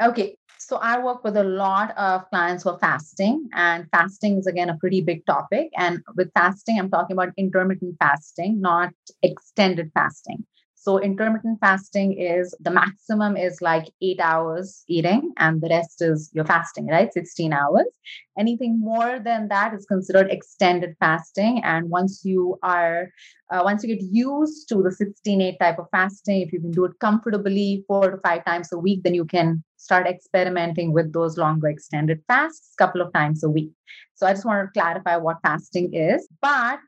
Okay. 0.00 0.36
So 0.70 0.76
I 0.76 1.02
work 1.02 1.24
with 1.24 1.36
a 1.36 1.42
lot 1.42 1.98
of 1.98 2.30
clients 2.30 2.62
who 2.62 2.70
are 2.70 2.78
fasting, 2.78 3.48
and 3.54 3.88
fasting 3.90 4.38
is 4.38 4.46
again 4.46 4.70
a 4.70 4.76
pretty 4.76 5.00
big 5.00 5.26
topic. 5.26 5.68
And 5.76 5.98
with 6.14 6.30
fasting, 6.32 6.78
I'm 6.78 6.88
talking 6.88 7.16
about 7.16 7.30
intermittent 7.36 7.96
fasting, 7.98 8.60
not 8.60 8.92
extended 9.20 9.90
fasting. 9.94 10.46
So 10.76 11.00
intermittent 11.00 11.58
fasting 11.60 12.16
is 12.16 12.54
the 12.60 12.70
maximum 12.70 13.36
is 13.36 13.60
like 13.60 13.90
eight 14.00 14.20
hours 14.20 14.84
eating, 14.86 15.32
and 15.38 15.60
the 15.60 15.70
rest 15.70 16.02
is 16.02 16.30
your 16.34 16.44
fasting, 16.44 16.86
right? 16.86 17.12
16 17.12 17.52
hours. 17.52 17.90
Anything 18.38 18.78
more 18.78 19.18
than 19.18 19.48
that 19.48 19.74
is 19.74 19.84
considered 19.86 20.30
extended 20.30 20.94
fasting. 21.00 21.64
And 21.64 21.90
once 21.90 22.24
you 22.24 22.60
are, 22.62 23.10
uh, 23.50 23.62
once 23.64 23.82
you 23.82 23.96
get 23.96 24.06
used 24.12 24.68
to 24.68 24.76
the 24.84 24.92
16-8 24.92 25.58
type 25.58 25.80
of 25.80 25.88
fasting, 25.90 26.42
if 26.42 26.52
you 26.52 26.60
can 26.60 26.70
do 26.70 26.84
it 26.84 26.92
comfortably 27.00 27.84
four 27.88 28.12
to 28.12 28.18
five 28.18 28.44
times 28.44 28.72
a 28.72 28.78
week, 28.78 29.02
then 29.02 29.14
you 29.14 29.24
can 29.24 29.64
start 29.80 30.06
experimenting 30.06 30.92
with 30.92 31.12
those 31.12 31.38
longer 31.38 31.68
extended 31.68 32.22
fasts 32.28 32.74
couple 32.76 33.00
of 33.00 33.12
times 33.12 33.42
a 33.42 33.48
week. 33.48 33.70
So 34.14 34.26
I 34.26 34.32
just 34.32 34.44
want 34.44 34.66
to 34.66 34.80
clarify 34.80 35.16
what 35.16 35.38
fasting 35.42 35.94
is. 35.94 36.28
But 36.42 36.80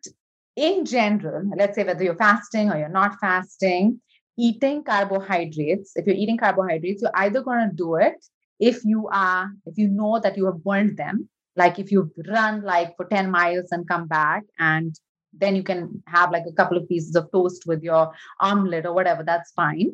in 0.57 0.85
general, 0.85 1.51
let's 1.57 1.75
say 1.77 1.85
whether 1.85 2.05
you're 2.05 2.17
fasting 2.17 2.71
or 2.71 2.77
you're 2.77 2.89
not 2.89 3.17
fasting, 3.21 4.01
eating 4.39 4.85
carbohydrates, 4.85 5.93
if 5.97 6.07
you're 6.07 6.17
eating 6.17 6.37
carbohydrates, 6.37 7.01
you're 7.01 7.11
either 7.15 7.43
going 7.43 7.71
to 7.71 7.75
do 7.75 7.97
it 7.97 8.23
if 8.61 8.85
you 8.85 9.09
are, 9.09 9.51
if 9.65 9.79
you 9.79 9.89
know 9.89 10.21
that 10.21 10.37
you 10.37 10.45
have 10.47 10.63
burned 10.63 10.97
them, 10.99 11.29
like 11.57 11.79
if 11.79 11.91
you 11.91 12.13
run 12.29 12.63
like 12.63 12.97
for 12.97 13.07
10 13.07 13.31
miles 13.31 13.73
and 13.73 13.89
come 13.89 14.07
back 14.07 14.43
and 14.59 14.95
then 15.33 15.57
you 15.57 15.63
can 15.63 16.03
have 16.07 16.31
like 16.31 16.45
a 16.47 16.53
couple 16.53 16.77
of 16.77 16.89
pieces 16.89 17.17
of 17.17 17.31
toast 17.33 17.65
with 17.67 17.83
your 17.83 18.13
omelet 18.41 18.85
or 18.85 18.93
whatever, 18.93 19.23
that's 19.23 19.51
fine. 19.53 19.93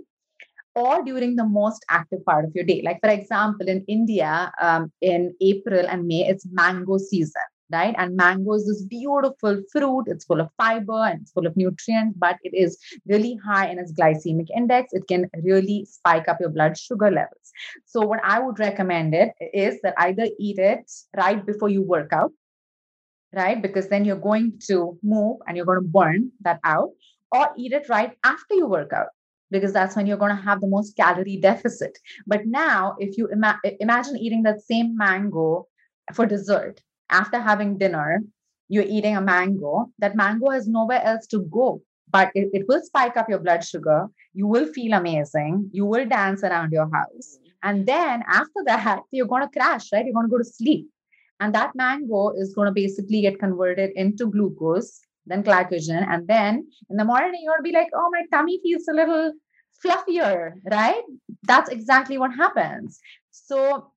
Or 0.81 1.03
during 1.03 1.37
the 1.37 1.45
most 1.45 1.85
active 1.91 2.25
part 2.25 2.45
of 2.45 2.53
your 2.55 2.65
day. 2.65 2.83
Like, 2.85 3.01
for 3.03 3.11
example, 3.11 3.67
in 3.69 3.85
India, 3.89 4.53
um, 4.61 4.93
in 5.01 5.35
April 5.41 5.87
and 5.87 6.07
May, 6.07 6.27
it's 6.29 6.47
mango 6.51 6.99
season 6.99 7.49
right? 7.73 7.95
And 7.99 8.17
mango 8.17 8.55
is 8.55 8.67
this 8.67 8.83
beautiful 8.83 9.63
fruit. 9.73 10.05
It's 10.07 10.25
full 10.25 10.41
of 10.41 10.51
fiber 10.57 11.05
and 11.05 11.23
it's 11.23 11.33
full 11.33 11.47
of 11.47 11.57
nutrients, 11.57 12.17
but 12.19 12.37
it 12.43 12.55
is 12.55 12.79
really 13.07 13.39
high 13.45 13.69
in 13.69 13.79
its 13.79 13.93
glycemic 13.93 14.47
index. 14.57 14.93
It 14.93 15.07
can 15.09 15.29
really 15.43 15.85
spike 15.85 16.29
up 16.29 16.41
your 16.41 16.51
blood 16.51 16.79
sugar 16.79 17.11
levels. 17.11 17.53
So, 17.85 18.01
what 18.01 18.21
I 18.25 18.41
would 18.41 18.59
recommend 18.59 19.15
it 19.15 19.33
is 19.53 19.81
that 19.83 19.95
either 19.99 20.29
eat 20.39 20.59
it 20.59 20.91
right 21.17 21.45
before 21.45 21.69
you 21.69 21.83
work 21.83 22.13
out, 22.13 22.33
right? 23.35 23.61
Because 23.61 23.89
then 23.89 24.05
you're 24.05 24.17
going 24.17 24.59
to 24.69 24.99
move 25.03 25.39
and 25.47 25.57
you're 25.57 25.67
going 25.67 25.83
to 25.83 25.89
burn 25.89 26.31
that 26.43 26.61
out, 26.65 26.91
or 27.33 27.51
eat 27.57 27.73
it 27.73 27.89
right 27.89 28.17
after 28.25 28.55
you 28.55 28.67
work 28.67 28.93
out 28.93 29.09
because 29.51 29.73
that's 29.73 29.97
when 29.97 30.07
you're 30.07 30.17
going 30.17 30.37
to 30.37 30.43
have 30.43 30.61
the 30.61 30.67
most 30.67 30.97
calorie 30.97 31.39
deficit. 31.39 31.99
But 32.27 32.47
now, 32.47 32.97
if 32.99 33.17
you 33.17 33.29
ima- 33.29 33.61
imagine 33.81 34.17
eating 34.17 34.43
that 34.45 34.61
same 34.63 34.97
mango 34.97 35.67
for 36.15 36.27
dessert, 36.27 36.83
after 37.11 37.39
having 37.39 37.79
dinner, 37.79 38.23
you're 38.69 38.85
eating 38.85 39.17
a 39.17 39.21
mango, 39.21 39.91
that 39.99 40.15
mango 40.15 40.51
has 40.51 40.69
nowhere 40.69 41.03
else 41.03 41.27
to 41.29 41.41
go. 41.51 41.83
But 42.11 42.31
it, 42.35 42.49
it 42.53 42.67
will 42.69 42.83
spike 42.83 43.17
up 43.17 43.29
your 43.29 43.39
blood 43.39 43.65
sugar. 43.65 44.07
You 44.35 44.47
will 44.47 44.67
feel 44.73 44.95
amazing. 44.95 45.71
You 45.73 45.85
will 45.85 46.07
dance 46.07 46.43
around 46.43 46.73
your 46.73 46.91
house. 46.93 47.39
And 47.63 47.87
then 47.87 48.23
after 48.29 48.63
that, 48.67 49.01
you're 49.11 49.27
going 49.27 49.43
to 49.43 49.49
crash, 49.49 49.93
right? 49.93 50.05
You're 50.05 50.15
going 50.15 50.27
to 50.27 50.31
go 50.31 50.39
to 50.39 50.45
sleep. 50.45 50.89
And 51.41 51.55
that 51.55 51.75
mango 51.75 52.31
is 52.31 52.55
going 52.55 52.67
to 52.67 52.73
basically 52.73 53.21
get 53.23 53.39
converted 53.39 53.91
into 53.95 54.27
glucose, 54.27 55.01
then 55.29 55.43
glycogen. 55.43 56.07
And 56.09 56.27
then 56.27 56.69
in 56.91 56.97
the 56.97 57.05
morning, 57.05 57.45
to 57.47 57.63
be 57.63 57.73
like, 57.73 57.89
oh, 57.95 58.11
my 58.11 58.25
tummy 58.33 58.61
feels 58.63 58.87
a 58.89 58.95
little 58.95 59.33
fluffier, 59.85 60.53
right? 60.71 61.03
That's 61.45 61.71
exactly 61.71 62.19
what 62.19 62.35
happens. 62.35 63.01
So 63.31 63.93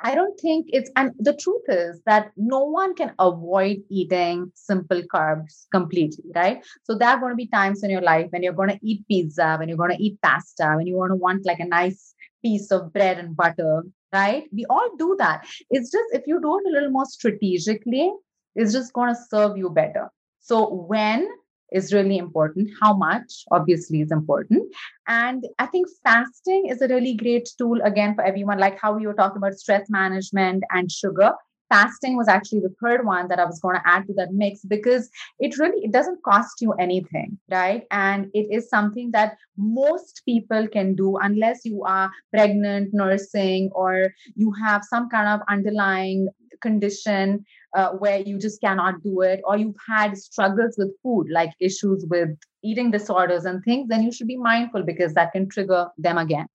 I 0.00 0.14
don't 0.14 0.38
think 0.38 0.66
it's, 0.68 0.90
and 0.94 1.12
the 1.18 1.34
truth 1.34 1.62
is 1.68 2.02
that 2.04 2.30
no 2.36 2.64
one 2.64 2.94
can 2.94 3.12
avoid 3.18 3.78
eating 3.90 4.52
simple 4.54 5.02
carbs 5.12 5.64
completely, 5.72 6.30
right? 6.34 6.64
So 6.84 6.96
there 6.96 7.08
are 7.08 7.18
going 7.18 7.32
to 7.32 7.36
be 7.36 7.46
times 7.48 7.82
in 7.82 7.90
your 7.90 8.02
life 8.02 8.26
when 8.30 8.42
you're 8.42 8.52
going 8.52 8.68
to 8.68 8.78
eat 8.82 9.06
pizza, 9.08 9.56
when 9.58 9.68
you're 9.68 9.78
going 9.78 9.96
to 9.96 10.02
eat 10.02 10.20
pasta, 10.22 10.74
when 10.76 10.86
you 10.86 10.96
want 10.96 11.12
to 11.12 11.16
want 11.16 11.46
like 11.46 11.60
a 11.60 11.64
nice 11.64 12.14
piece 12.44 12.70
of 12.70 12.92
bread 12.92 13.18
and 13.18 13.34
butter, 13.34 13.84
right? 14.12 14.44
We 14.52 14.66
all 14.68 14.96
do 14.98 15.16
that. 15.18 15.46
It's 15.70 15.90
just 15.90 16.04
if 16.12 16.26
you 16.26 16.40
do 16.40 16.58
it 16.58 16.68
a 16.68 16.72
little 16.72 16.90
more 16.90 17.06
strategically, 17.06 18.12
it's 18.54 18.72
just 18.72 18.92
going 18.92 19.14
to 19.14 19.20
serve 19.30 19.56
you 19.56 19.70
better. 19.70 20.10
So 20.46 20.72
when 20.72 21.28
is 21.72 21.92
really 21.92 22.18
important. 22.18 22.70
How 22.80 22.94
much, 22.96 23.44
obviously, 23.50 24.00
is 24.00 24.12
important. 24.12 24.72
And 25.08 25.44
I 25.58 25.66
think 25.66 25.86
fasting 26.04 26.66
is 26.68 26.80
a 26.80 26.88
really 26.88 27.14
great 27.14 27.48
tool, 27.58 27.80
again, 27.84 28.14
for 28.14 28.24
everyone, 28.24 28.58
like 28.58 28.78
how 28.80 28.92
we 28.92 29.06
were 29.06 29.14
talking 29.14 29.38
about 29.38 29.54
stress 29.54 29.88
management 29.90 30.64
and 30.70 30.90
sugar. 30.90 31.32
Fasting 31.68 32.16
was 32.16 32.28
actually 32.28 32.60
the 32.60 32.74
third 32.80 33.04
one 33.04 33.26
that 33.26 33.40
I 33.40 33.44
was 33.44 33.58
going 33.58 33.74
to 33.74 33.82
add 33.84 34.06
to 34.06 34.12
that 34.14 34.32
mix 34.32 34.60
because 34.64 35.10
it 35.40 35.58
really 35.58 35.84
it 35.84 35.90
doesn't 35.90 36.22
cost 36.22 36.60
you 36.60 36.72
anything, 36.74 37.36
right? 37.50 37.82
And 37.90 38.30
it 38.34 38.46
is 38.52 38.70
something 38.70 39.10
that 39.10 39.36
most 39.56 40.22
people 40.24 40.68
can 40.68 40.94
do 40.94 41.16
unless 41.16 41.64
you 41.64 41.82
are 41.82 42.12
pregnant, 42.32 42.90
nursing, 42.94 43.70
or 43.74 44.14
you 44.36 44.52
have 44.52 44.84
some 44.84 45.08
kind 45.08 45.28
of 45.28 45.40
underlying 45.48 46.28
condition 46.60 47.44
uh, 47.74 47.90
where 47.90 48.20
you 48.20 48.38
just 48.38 48.60
cannot 48.60 49.02
do 49.02 49.20
it, 49.20 49.40
or 49.44 49.56
you've 49.56 49.76
had 49.88 50.16
struggles 50.16 50.74
with 50.78 50.90
food, 51.02 51.28
like 51.30 51.50
issues 51.60 52.04
with 52.08 52.30
eating 52.62 52.90
disorders 52.90 53.44
and 53.44 53.62
things, 53.64 53.88
then 53.88 54.02
you 54.02 54.12
should 54.12 54.26
be 54.26 54.36
mindful 54.36 54.82
because 54.82 55.14
that 55.14 55.32
can 55.32 55.48
trigger 55.48 55.88
them 55.98 56.18
again. 56.18 56.46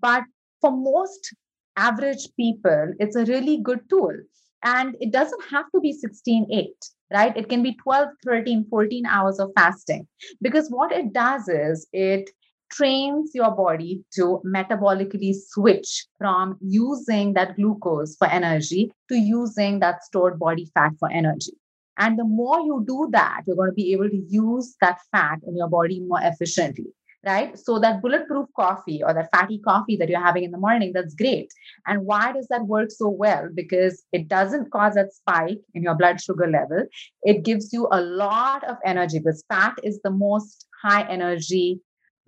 But 0.00 0.24
for 0.60 0.70
most 0.70 1.34
average 1.76 2.28
people, 2.36 2.94
it's 2.98 3.16
a 3.16 3.24
really 3.24 3.58
good 3.58 3.88
tool. 3.88 4.16
And 4.62 4.96
it 5.00 5.10
doesn't 5.10 5.42
have 5.50 5.66
to 5.74 5.80
be 5.80 5.92
16 5.92 6.46
8 6.52 6.68
right? 7.12 7.36
It 7.36 7.48
can 7.48 7.62
be 7.62 7.74
12, 7.74 8.08
13, 8.24 8.66
14 8.70 9.06
hours 9.06 9.38
of 9.38 9.50
fasting. 9.56 10.06
Because 10.40 10.68
what 10.68 10.92
it 10.92 11.12
does 11.12 11.48
is 11.48 11.86
it 11.92 12.30
trains 12.70 13.30
your 13.34 13.50
body 13.50 14.04
to 14.14 14.40
metabolically 14.46 15.34
switch 15.34 16.06
from 16.18 16.56
using 16.60 17.34
that 17.34 17.56
glucose 17.56 18.16
for 18.16 18.28
energy 18.28 18.92
to 19.08 19.16
using 19.16 19.80
that 19.80 20.04
stored 20.04 20.38
body 20.38 20.70
fat 20.74 20.92
for 20.98 21.10
energy. 21.10 21.52
And 21.98 22.18
the 22.18 22.24
more 22.24 22.60
you 22.60 22.84
do 22.86 23.08
that, 23.12 23.42
you're 23.46 23.56
going 23.56 23.70
to 23.70 23.74
be 23.74 23.92
able 23.92 24.08
to 24.08 24.22
use 24.28 24.76
that 24.80 24.98
fat 25.12 25.40
in 25.46 25.56
your 25.56 25.68
body 25.68 26.00
more 26.00 26.20
efficiently, 26.22 26.86
right? 27.26 27.58
So, 27.58 27.78
that 27.78 28.00
bulletproof 28.00 28.46
coffee 28.56 29.02
or 29.02 29.12
that 29.12 29.28
fatty 29.34 29.58
coffee 29.58 29.96
that 29.96 30.08
you're 30.08 30.24
having 30.24 30.44
in 30.44 30.50
the 30.50 30.58
morning, 30.58 30.92
that's 30.94 31.14
great. 31.14 31.52
And 31.86 32.06
why 32.06 32.32
does 32.32 32.46
that 32.48 32.66
work 32.66 32.90
so 32.90 33.08
well? 33.08 33.50
Because 33.54 34.02
it 34.12 34.28
doesn't 34.28 34.70
cause 34.70 34.94
that 34.94 35.12
spike 35.12 35.58
in 35.74 35.82
your 35.82 35.94
blood 35.94 36.22
sugar 36.22 36.46
level. 36.46 36.86
It 37.22 37.44
gives 37.44 37.70
you 37.70 37.86
a 37.92 38.00
lot 38.00 38.64
of 38.64 38.76
energy 38.82 39.18
because 39.18 39.44
fat 39.50 39.74
is 39.82 40.00
the 40.02 40.10
most 40.10 40.66
high 40.82 41.06
energy 41.06 41.80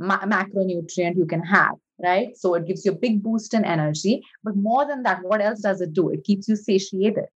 ma- 0.02 0.24
macronutrient 0.24 1.16
you 1.16 1.26
can 1.26 1.42
have 1.42 1.74
right? 2.02 2.36
So 2.36 2.54
it 2.54 2.66
gives 2.66 2.84
you 2.84 2.92
a 2.92 2.96
big 2.96 3.22
boost 3.22 3.54
in 3.54 3.64
energy 3.64 4.22
but 4.42 4.56
more 4.56 4.86
than 4.86 5.02
that 5.04 5.20
what 5.22 5.40
else 5.40 5.60
does 5.60 5.80
it 5.80 5.92
do? 5.92 6.10
It 6.10 6.24
keeps 6.24 6.48
you 6.48 6.56
satiated 6.56 7.26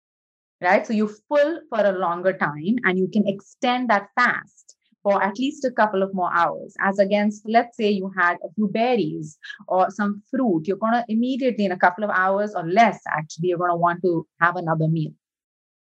right? 0.61 0.87
So 0.87 0.93
you 0.93 1.09
full 1.29 1.61
for 1.69 1.85
a 1.85 1.93
longer 1.93 2.33
time 2.33 2.77
and 2.85 2.99
you 2.99 3.09
can 3.13 3.27
extend 3.27 3.91
that 3.91 4.09
fast 4.15 4.77
for 5.03 5.23
at 5.23 5.39
least 5.39 5.65
a 5.65 5.71
couple 5.71 6.03
of 6.03 6.13
more 6.15 6.31
hours. 6.35 6.75
As 6.81 6.99
against 6.99 7.49
let's 7.49 7.77
say 7.77 7.91
you 7.91 8.11
had 8.19 8.39
a 8.45 8.53
few 8.55 8.69
berries 8.69 9.39
or 9.69 9.91
some 9.91 10.23
fruit 10.31 10.65
you're 10.67 10.77
going 10.77 10.95
to 10.95 11.05
immediately 11.09 11.65
in 11.65 11.73
a 11.73 11.79
couple 11.79 12.05
of 12.05 12.11
hours 12.11 12.55
or 12.55 12.67
less 12.67 12.99
actually 13.09 13.49
you're 13.49 13.59
going 13.59 13.71
to 13.71 13.77
want 13.77 14.03
to 14.03 14.27
have 14.41 14.57
another 14.57 14.89
meal. 14.89 15.13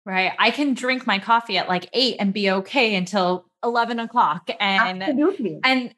Right. 0.06 0.34
I 0.38 0.52
can 0.52 0.74
drink 0.74 1.08
my 1.08 1.20
coffee 1.20 1.58
at 1.58 1.70
like 1.70 1.90
eight 1.94 2.18
and 2.20 2.34
be 2.34 2.52
okay 2.52 2.96
until 2.96 3.46
11 3.64 4.00
o'clock 4.00 4.50
and 4.60 5.02
Absolutely. 5.02 5.60
and 5.64 5.96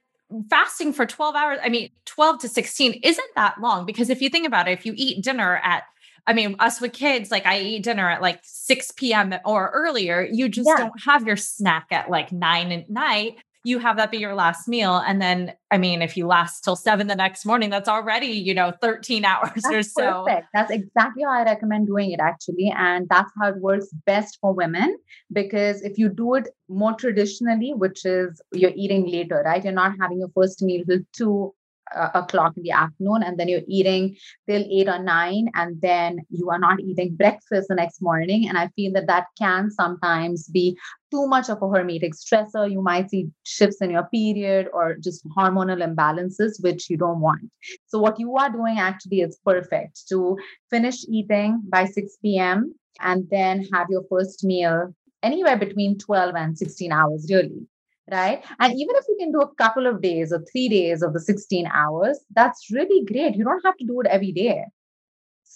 fasting 0.50 0.94
for 0.94 1.06
12 1.06 1.36
hours, 1.36 1.60
I 1.64 1.70
mean, 1.70 1.90
12 2.06 2.40
to 2.40 2.50
16 2.50 3.00
isn't 3.04 3.36
that 3.36 3.60
long 3.62 3.86
because 3.86 4.10
if 4.10 4.22
you 4.22 4.30
think 4.30 4.48
about 4.48 4.68
it, 4.68 4.72
if 4.72 4.86
you 4.86 4.94
eat 4.96 5.24
dinner 5.24 5.58
at 5.64 5.84
I 6.28 6.34
mean, 6.34 6.56
us 6.58 6.82
with 6.82 6.94
kids, 6.94 7.30
like 7.30 7.46
I 7.46 7.60
eat 7.60 7.84
dinner 7.84 8.10
at 8.10 8.20
like 8.20 8.40
6 8.42 8.94
p.m. 8.94 9.36
or 9.46 9.70
earlier. 9.70 10.28
You 10.32 10.50
just 10.50 10.68
yeah. 10.68 10.78
don't 10.78 11.04
have 11.06 11.28
your 11.28 11.38
snack 11.38 11.88
at 11.92 12.10
like 12.10 12.32
nine 12.32 12.72
at 12.72 12.90
night 12.90 13.38
you 13.66 13.80
have 13.80 13.98
that 13.98 14.12
be 14.12 14.18
your 14.18 14.36
last 14.36 14.68
meal. 14.68 14.98
And 14.98 15.20
then, 15.20 15.54
I 15.72 15.80
mean, 15.80 16.04
if 16.04 16.16
you 16.16 16.28
last 16.28 16.64
till 16.64 16.76
seven 16.76 17.08
the 17.08 17.16
next 17.16 17.48
morning, 17.48 17.72
that's 17.72 17.90
already, 17.90 18.28
you 18.28 18.54
know, 18.54 18.72
13 18.80 19.26
hours 19.32 19.50
that's 19.56 19.74
or 19.74 19.82
so. 19.82 20.24
Perfect. 20.24 20.48
That's 20.54 20.72
exactly 20.72 21.24
how 21.24 21.32
I 21.32 21.44
recommend 21.44 21.88
doing 21.88 22.12
it, 22.12 22.20
actually. 22.20 22.72
And 22.78 23.10
that's 23.10 23.32
how 23.40 23.50
it 23.50 23.58
works 23.58 23.88
best 24.06 24.38
for 24.40 24.54
women. 24.54 24.96
Because 25.34 25.82
if 25.82 25.98
you 25.98 26.10
do 26.10 26.36
it 26.36 26.48
more 26.70 26.94
traditionally, 26.94 27.74
which 27.74 28.06
is 28.06 28.40
you're 28.52 28.74
eating 28.76 29.08
later, 29.08 29.42
right? 29.44 29.64
You're 29.64 29.74
not 29.74 29.96
having 30.00 30.20
your 30.20 30.30
first 30.36 30.62
meal 30.62 30.84
till 30.86 31.00
two 31.12 31.56
uh, 31.94 32.10
o'clock 32.14 32.54
in 32.58 32.64
the 32.64 32.72
afternoon 32.72 33.24
and 33.24 33.40
then 33.40 33.48
you're 33.48 33.62
eating 33.68 34.16
till 34.48 34.64
eight 34.70 34.88
or 34.88 35.00
nine 35.00 35.50
and 35.54 35.80
then 35.82 36.20
you 36.30 36.50
are 36.50 36.60
not 36.60 36.80
eating 36.80 37.16
breakfast 37.16 37.68
the 37.68 37.76
next 37.76 38.02
morning 38.02 38.48
and 38.50 38.58
i 38.58 38.68
feel 38.70 38.92
that 38.92 39.08
that 39.08 39.26
can 39.38 39.70
sometimes 39.70 40.48
be 40.48 40.76
too 41.16 41.26
much 41.34 41.50
of 41.50 41.62
a 41.66 41.70
hormetic 41.74 42.16
stressor 42.22 42.64
you 42.70 42.82
might 42.88 43.10
see 43.10 43.22
shifts 43.44 43.82
in 43.88 43.92
your 43.98 44.08
period 44.14 44.68
or 44.74 44.96
just 45.08 45.28
hormonal 45.38 45.86
imbalances 45.88 46.62
which 46.68 46.90
you 46.90 46.98
don't 47.04 47.22
want 47.28 47.52
so 47.88 48.00
what 48.06 48.20
you 48.20 48.36
are 48.36 48.50
doing 48.58 48.80
actually 48.88 49.22
is 49.28 49.40
perfect 49.52 50.08
to 50.10 50.38
finish 50.70 51.06
eating 51.20 51.62
by 51.76 51.86
6 51.86 52.18
p.m 52.22 52.74
and 53.12 53.30
then 53.30 53.66
have 53.74 53.88
your 53.90 54.04
first 54.10 54.44
meal 54.44 54.94
anywhere 55.24 55.58
between 55.58 55.98
12 55.98 56.36
and 56.36 56.58
16 56.58 56.92
hours 56.92 57.28
really 57.30 57.68
right? 58.12 58.44
And 58.60 58.74
even 58.74 58.96
if 58.96 59.06
you 59.10 59.18
can 59.20 59.32
do 59.32 59.42
a 59.42 59.56
couple 59.56 59.88
of 59.88 60.02
days 60.02 60.32
or 60.32 60.44
three 60.52 60.70
days 60.70 61.02
of 61.02 61.14
the 61.14 61.20
16 61.20 61.68
hours, 61.74 62.20
that's 62.36 62.68
really 62.72 63.04
great. 63.06 63.36
You 63.36 63.44
don't 63.44 63.66
have 63.66 63.78
to 63.78 63.86
do 63.86 64.00
it 64.02 64.08
every 64.08 64.32
day. 64.32 64.64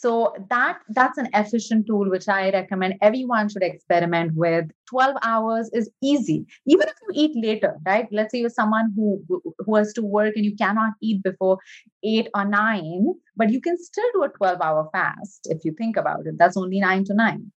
So 0.01 0.33
that 0.49 0.79
that's 0.89 1.17
an 1.17 1.27
efficient 1.33 1.85
tool 1.85 2.09
which 2.09 2.29
I 2.29 2.51
recommend 2.51 2.93
everyone 3.01 3.49
should 3.49 3.63
experiment 3.63 4.33
with. 4.33 4.71
12 4.87 5.17
hours 5.23 5.69
is 5.73 5.89
easy. 6.01 6.45
Even 6.65 6.87
if 6.87 6.93
you 7.01 7.09
eat 7.21 7.31
later, 7.35 7.75
right? 7.85 8.07
Let's 8.09 8.31
say 8.31 8.39
you're 8.39 8.49
someone 8.49 8.93
who 8.95 9.21
who 9.57 9.75
has 9.75 9.91
to 9.93 10.01
work 10.01 10.37
and 10.37 10.45
you 10.45 10.55
cannot 10.55 10.93
eat 11.01 11.21
before 11.21 11.57
8 12.01 12.29
or 12.33 12.45
9, 12.45 13.07
but 13.35 13.51
you 13.51 13.59
can 13.59 13.77
still 13.77 14.09
do 14.13 14.23
a 14.23 14.29
12 14.29 14.61
hour 14.61 14.89
fast 14.93 15.47
if 15.49 15.65
you 15.65 15.73
think 15.77 15.97
about 15.97 16.25
it. 16.25 16.37
That's 16.37 16.55
only 16.55 16.79
9 16.79 17.03
to 17.05 17.13
9. 17.13 17.51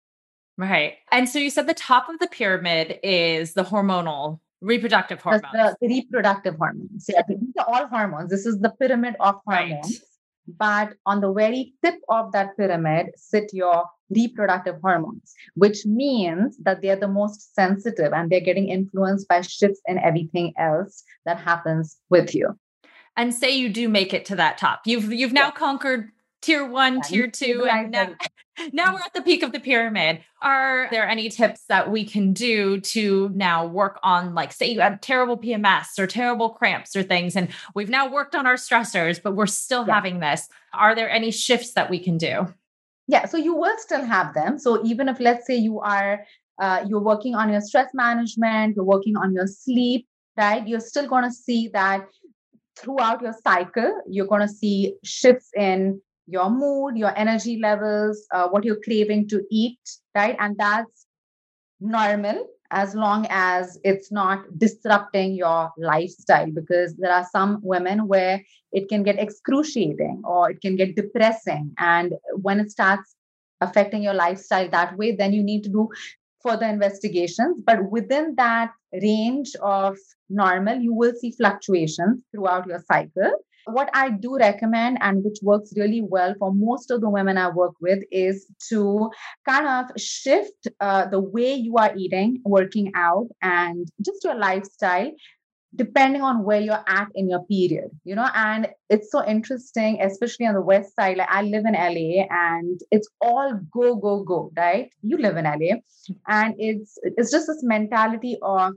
Right. 0.56 0.94
And 1.12 1.28
so 1.28 1.38
you 1.38 1.50
said 1.50 1.66
the 1.66 1.74
top 1.74 2.08
of 2.08 2.20
the 2.20 2.28
pyramid 2.28 3.00
is 3.02 3.52
the 3.52 3.64
hormonal 3.64 4.40
reproductive 4.62 5.20
hormones. 5.20 5.52
The, 5.52 5.76
the, 5.82 5.88
reproductive 5.88 6.56
hormones. 6.56 7.04
Yeah, 7.06 7.22
these 7.28 7.38
are 7.58 7.66
all 7.68 7.86
hormones. 7.86 8.30
This 8.30 8.46
is 8.46 8.60
the 8.60 8.70
pyramid 8.70 9.16
of 9.20 9.36
hormones. 9.46 10.00
Right. 10.00 10.09
But 10.58 10.94
on 11.06 11.20
the 11.20 11.32
very 11.32 11.74
tip 11.84 12.00
of 12.08 12.32
that 12.32 12.56
pyramid 12.56 13.06
sit 13.16 13.52
your 13.52 13.84
reproductive 14.10 14.76
hormones, 14.82 15.34
which 15.54 15.86
means 15.86 16.56
that 16.58 16.82
they're 16.82 16.96
the 16.96 17.08
most 17.08 17.54
sensitive 17.54 18.12
and 18.12 18.30
they're 18.30 18.40
getting 18.40 18.68
influenced 18.68 19.28
by 19.28 19.40
shifts 19.40 19.80
in 19.86 19.98
everything 19.98 20.52
else 20.58 21.04
that 21.24 21.38
happens 21.38 21.98
with 22.10 22.34
you. 22.34 22.58
And 23.16 23.34
say 23.34 23.50
you 23.50 23.68
do 23.68 23.88
make 23.88 24.14
it 24.14 24.24
to 24.26 24.36
that 24.36 24.58
top. 24.58 24.82
You've 24.86 25.12
you've 25.12 25.32
now 25.32 25.46
yeah. 25.46 25.50
conquered 25.52 26.10
tier 26.42 26.66
one, 26.66 26.96
yeah, 26.96 27.02
tier 27.02 27.28
two, 27.28 27.66
and 27.70 27.90
now, 27.90 28.14
now 28.72 28.94
we're 28.94 29.00
at 29.00 29.14
the 29.14 29.22
peak 29.22 29.42
of 29.42 29.52
the 29.52 29.60
pyramid. 29.60 30.20
Are 30.42 30.88
there 30.90 31.08
any 31.08 31.28
tips 31.28 31.64
that 31.68 31.90
we 31.90 32.04
can 32.04 32.32
do 32.32 32.80
to 32.80 33.30
now 33.34 33.66
work 33.66 33.98
on, 34.02 34.34
like, 34.34 34.52
say 34.52 34.70
you 34.70 34.80
had 34.80 35.02
terrible 35.02 35.36
PMS 35.36 35.98
or 35.98 36.06
terrible 36.06 36.50
cramps 36.50 36.96
or 36.96 37.02
things, 37.02 37.36
and 37.36 37.48
we've 37.74 37.90
now 37.90 38.10
worked 38.10 38.34
on 38.34 38.46
our 38.46 38.54
stressors, 38.54 39.22
but 39.22 39.34
we're 39.34 39.46
still 39.46 39.86
yeah. 39.86 39.94
having 39.94 40.20
this? 40.20 40.48
Are 40.72 40.94
there 40.94 41.10
any 41.10 41.30
shifts 41.30 41.72
that 41.72 41.90
we 41.90 41.98
can 41.98 42.18
do? 42.18 42.52
Yeah, 43.06 43.26
so 43.26 43.36
you 43.36 43.54
will 43.54 43.76
still 43.78 44.04
have 44.04 44.34
them. 44.34 44.58
So 44.58 44.84
even 44.84 45.08
if, 45.08 45.18
let's 45.18 45.46
say, 45.46 45.56
you 45.56 45.80
are 45.80 46.24
uh, 46.60 46.84
you're 46.86 47.00
working 47.00 47.34
on 47.34 47.50
your 47.50 47.62
stress 47.62 47.90
management, 47.94 48.76
you're 48.76 48.84
working 48.84 49.16
on 49.16 49.32
your 49.32 49.46
sleep, 49.46 50.06
right? 50.36 50.66
You're 50.68 50.80
still 50.80 51.08
going 51.08 51.24
to 51.24 51.32
see 51.32 51.68
that 51.68 52.06
throughout 52.76 53.22
your 53.22 53.34
cycle, 53.42 54.02
you're 54.06 54.26
going 54.26 54.42
to 54.42 54.48
see 54.48 54.94
shifts 55.02 55.50
in 55.56 56.00
your 56.30 56.50
mood, 56.50 56.96
your 56.96 57.16
energy 57.18 57.58
levels, 57.60 58.26
uh, 58.32 58.48
what 58.48 58.64
you're 58.64 58.80
craving 58.82 59.28
to 59.28 59.42
eat, 59.50 59.80
right? 60.14 60.36
And 60.38 60.56
that's 60.56 61.06
normal 61.80 62.46
as 62.70 62.94
long 62.94 63.26
as 63.30 63.78
it's 63.82 64.12
not 64.12 64.44
disrupting 64.58 65.34
your 65.34 65.70
lifestyle 65.76 66.50
because 66.52 66.94
there 66.96 67.12
are 67.12 67.26
some 67.32 67.58
women 67.62 68.06
where 68.06 68.40
it 68.72 68.88
can 68.88 69.02
get 69.02 69.18
excruciating 69.18 70.22
or 70.24 70.50
it 70.50 70.60
can 70.60 70.76
get 70.76 70.94
depressing. 70.94 71.72
And 71.78 72.14
when 72.34 72.60
it 72.60 72.70
starts 72.70 73.16
affecting 73.60 74.02
your 74.02 74.14
lifestyle 74.14 74.70
that 74.70 74.96
way 74.96 75.14
then 75.14 75.32
you 75.32 75.42
need 75.42 75.62
to 75.64 75.68
do 75.68 75.88
further 76.42 76.66
investigations. 76.66 77.60
But 77.66 77.90
within 77.90 78.34
that 78.36 78.70
range 78.92 79.50
of 79.60 79.96
normal 80.28 80.78
you 80.78 80.94
will 80.94 81.12
see 81.20 81.32
fluctuations 81.32 82.22
throughout 82.32 82.66
your 82.66 82.82
cycle 82.90 83.32
what 83.72 83.90
I 83.94 84.10
do 84.10 84.36
recommend 84.36 84.98
and 85.00 85.24
which 85.24 85.38
works 85.42 85.72
really 85.76 86.02
well 86.02 86.34
for 86.38 86.52
most 86.52 86.90
of 86.90 87.00
the 87.00 87.10
women 87.10 87.38
I 87.38 87.50
work 87.50 87.74
with 87.80 88.02
is 88.10 88.46
to 88.68 89.10
kind 89.48 89.66
of 89.66 90.00
shift 90.00 90.68
uh, 90.80 91.06
the 91.06 91.20
way 91.20 91.54
you 91.54 91.76
are 91.76 91.94
eating, 91.96 92.40
working 92.44 92.92
out, 92.94 93.28
and 93.42 93.88
just 94.04 94.24
your 94.24 94.34
lifestyle 94.34 95.10
depending 95.76 96.20
on 96.20 96.42
where 96.42 96.60
you're 96.60 96.84
at 96.88 97.06
in 97.14 97.30
your 97.30 97.44
period 97.44 97.90
you 98.04 98.14
know? 98.14 98.28
And 98.34 98.68
it's 98.88 99.10
so 99.10 99.24
interesting 99.24 100.00
especially 100.02 100.46
on 100.46 100.54
the 100.54 100.60
west 100.60 100.96
side 100.96 101.16
like 101.16 101.28
i 101.30 101.42
live 101.42 101.64
in 101.64 101.74
la 101.74 102.24
and 102.30 102.80
it's 102.90 103.08
all 103.20 103.58
go 103.72 103.94
go 103.94 104.24
go 104.24 104.50
right? 104.56 104.90
You 105.02 105.18
live 105.18 105.36
in 105.36 105.44
la 105.44 105.76
and 106.26 106.54
it's 106.58 106.98
it's 107.02 107.30
just 107.30 107.46
this 107.46 107.62
mentality 107.62 108.36
of 108.42 108.72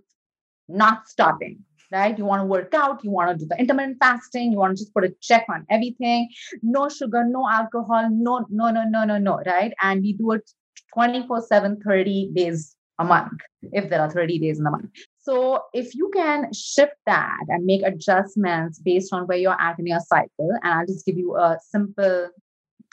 not 0.67 1.07
stopping 1.07 1.59
right? 1.93 2.17
You 2.17 2.25
want 2.25 2.41
to 2.41 2.45
work 2.45 2.73
out, 2.73 3.03
you 3.03 3.11
want 3.11 3.29
to 3.31 3.37
do 3.37 3.47
the 3.47 3.57
intermittent 3.59 3.97
fasting, 3.99 4.51
you 4.51 4.57
want 4.57 4.75
to 4.75 4.83
just 4.83 4.93
put 4.93 5.05
a 5.05 5.13
check 5.21 5.45
on 5.49 5.65
everything. 5.69 6.29
No 6.61 6.89
sugar, 6.89 7.23
no 7.25 7.47
alcohol, 7.49 8.09
no, 8.11 8.45
no, 8.49 8.71
no, 8.71 8.83
no, 8.83 9.05
no, 9.05 9.17
no, 9.17 9.41
right? 9.45 9.71
And 9.81 10.01
we 10.01 10.13
do 10.13 10.31
it 10.31 10.49
24 10.93 11.41
7, 11.41 11.79
30 11.85 12.31
days 12.33 12.75
a 12.99 13.05
month, 13.05 13.41
if 13.71 13.89
there 13.89 14.01
are 14.01 14.09
30 14.09 14.39
days 14.39 14.57
in 14.57 14.63
the 14.63 14.71
month. 14.71 14.89
So 15.19 15.63
if 15.73 15.95
you 15.95 16.11
can 16.13 16.51
shift 16.51 16.95
that 17.05 17.45
and 17.47 17.65
make 17.65 17.81
adjustments 17.83 18.79
based 18.79 19.13
on 19.13 19.25
where 19.27 19.37
you're 19.37 19.59
at 19.59 19.79
in 19.79 19.87
your 19.87 20.01
cycle, 20.01 20.51
and 20.63 20.73
I'll 20.73 20.85
just 20.85 21.05
give 21.05 21.17
you 21.17 21.37
a 21.37 21.57
simple 21.69 22.29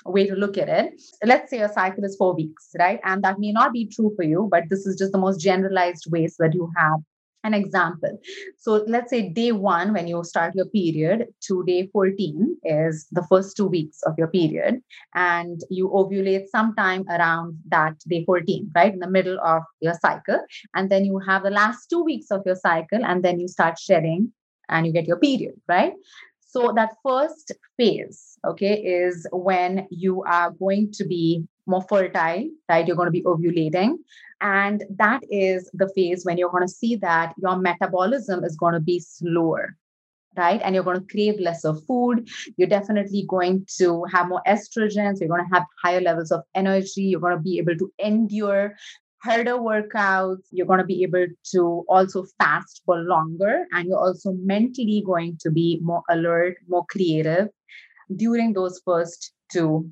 way 0.07 0.26
to 0.26 0.34
look 0.34 0.57
at 0.57 0.68
it. 0.68 1.03
Let's 1.24 1.51
say 1.51 1.59
your 1.59 1.68
cycle 1.68 2.05
is 2.05 2.16
four 2.16 2.34
weeks, 2.34 2.70
right? 2.78 3.01
And 3.05 3.22
that 3.24 3.38
may 3.38 3.53
not 3.53 3.72
be 3.72 3.86
true 3.86 4.12
for 4.16 4.22
you, 4.22 4.48
but 4.51 4.64
this 4.70 4.86
is 4.86 4.96
just 4.96 5.12
the 5.12 5.18
most 5.18 5.40
generalized 5.40 6.07
way 6.11 6.26
so 6.28 6.44
that 6.44 6.55
you 6.55 6.70
have 6.76 7.01
an 7.45 7.55
example. 7.55 8.18
So 8.59 8.84
let's 8.86 9.11
say 9.11 9.30
day 9.30 9.53
one, 9.53 9.93
when 9.93 10.07
you 10.07 10.22
start 10.24 10.55
your 10.55 10.66
period, 10.66 11.26
to 11.49 11.64
day 11.66 11.88
14 11.93 12.57
is 12.64 13.07
the 13.11 13.26
first 13.28 13.57
two 13.57 13.66
weeks 13.66 14.01
of 14.07 14.14
your 14.18 14.28
period, 14.28 14.80
and 15.14 15.61
you 15.70 15.88
ovulate 15.88 16.49
sometime 16.49 17.05
around 17.09 17.59
that 17.68 17.95
day 18.09 18.24
14, 18.24 18.70
right? 18.74 18.93
In 18.93 18.99
the 18.99 19.11
middle 19.11 19.38
of 19.45 19.62
your 19.80 19.95
cycle. 19.95 20.41
And 20.74 20.91
then 20.91 21.05
you 21.05 21.18
have 21.26 21.43
the 21.43 21.51
last 21.51 21.86
two 21.88 22.03
weeks 22.03 22.30
of 22.30 22.43
your 22.45 22.57
cycle, 22.57 23.05
and 23.05 23.24
then 23.24 23.41
you 23.41 23.49
start 23.49 23.78
shedding 23.78 24.32
and 24.68 24.86
you 24.86 24.93
get 24.93 25.07
your 25.07 25.18
period, 25.18 25.55
right? 25.68 25.93
So 26.41 26.72
that 26.74 26.91
first 27.07 27.53
phase, 27.76 28.36
okay, 28.45 28.74
is 28.74 29.26
when 29.30 29.86
you 29.91 30.24
are 30.24 30.51
going 30.51 30.91
to 30.95 31.05
be 31.07 31.45
more 31.71 31.85
fertile, 31.89 32.49
right? 32.68 32.87
You're 32.87 32.97
going 32.97 33.07
to 33.07 33.12
be 33.12 33.23
ovulating. 33.23 33.95
And 34.41 34.85
that 34.97 35.23
is 35.31 35.71
the 35.75 35.91
phase 35.95 36.25
when 36.25 36.39
you're 36.39 36.51
going 36.51 36.66
to 36.66 36.73
see 36.73 36.97
that 36.97 37.35
your 37.43 37.57
metabolism 37.57 38.45
is 38.45 38.57
going 38.57 38.75
to 38.75 38.81
be 38.81 39.01
slower, 39.01 39.77
right? 40.37 40.61
And 40.64 40.75
you're 40.75 40.85
going 40.85 41.01
to 41.01 41.07
crave 41.07 41.39
lesser 41.39 41.75
food. 41.87 42.29
You're 42.57 42.68
definitely 42.68 43.25
going 43.29 43.66
to 43.79 44.05
have 44.12 44.29
more 44.29 44.43
estrogens. 44.47 45.21
You're 45.21 45.29
going 45.29 45.45
to 45.45 45.55
have 45.55 45.64
higher 45.83 46.01
levels 46.01 46.31
of 46.31 46.43
energy. 46.55 47.03
You're 47.03 47.21
going 47.21 47.37
to 47.37 47.43
be 47.43 47.59
able 47.59 47.77
to 47.77 47.93
endure 47.99 48.77
harder 49.23 49.59
workouts. 49.59 50.45
You're 50.51 50.66
going 50.66 50.81
to 50.81 50.87
be 50.87 51.03
able 51.03 51.27
to 51.53 51.85
also 51.89 52.25
fast 52.39 52.83
for 52.87 52.97
longer. 52.97 53.66
And 53.73 53.89
you're 53.89 53.99
also 53.99 54.33
mentally 54.33 55.03
going 55.05 55.37
to 55.43 55.51
be 55.51 55.79
more 55.83 56.03
alert, 56.09 56.57
more 56.66 56.87
creative 56.91 57.49
during 58.16 58.55
those 58.55 58.81
first 58.85 59.33
two 59.53 59.91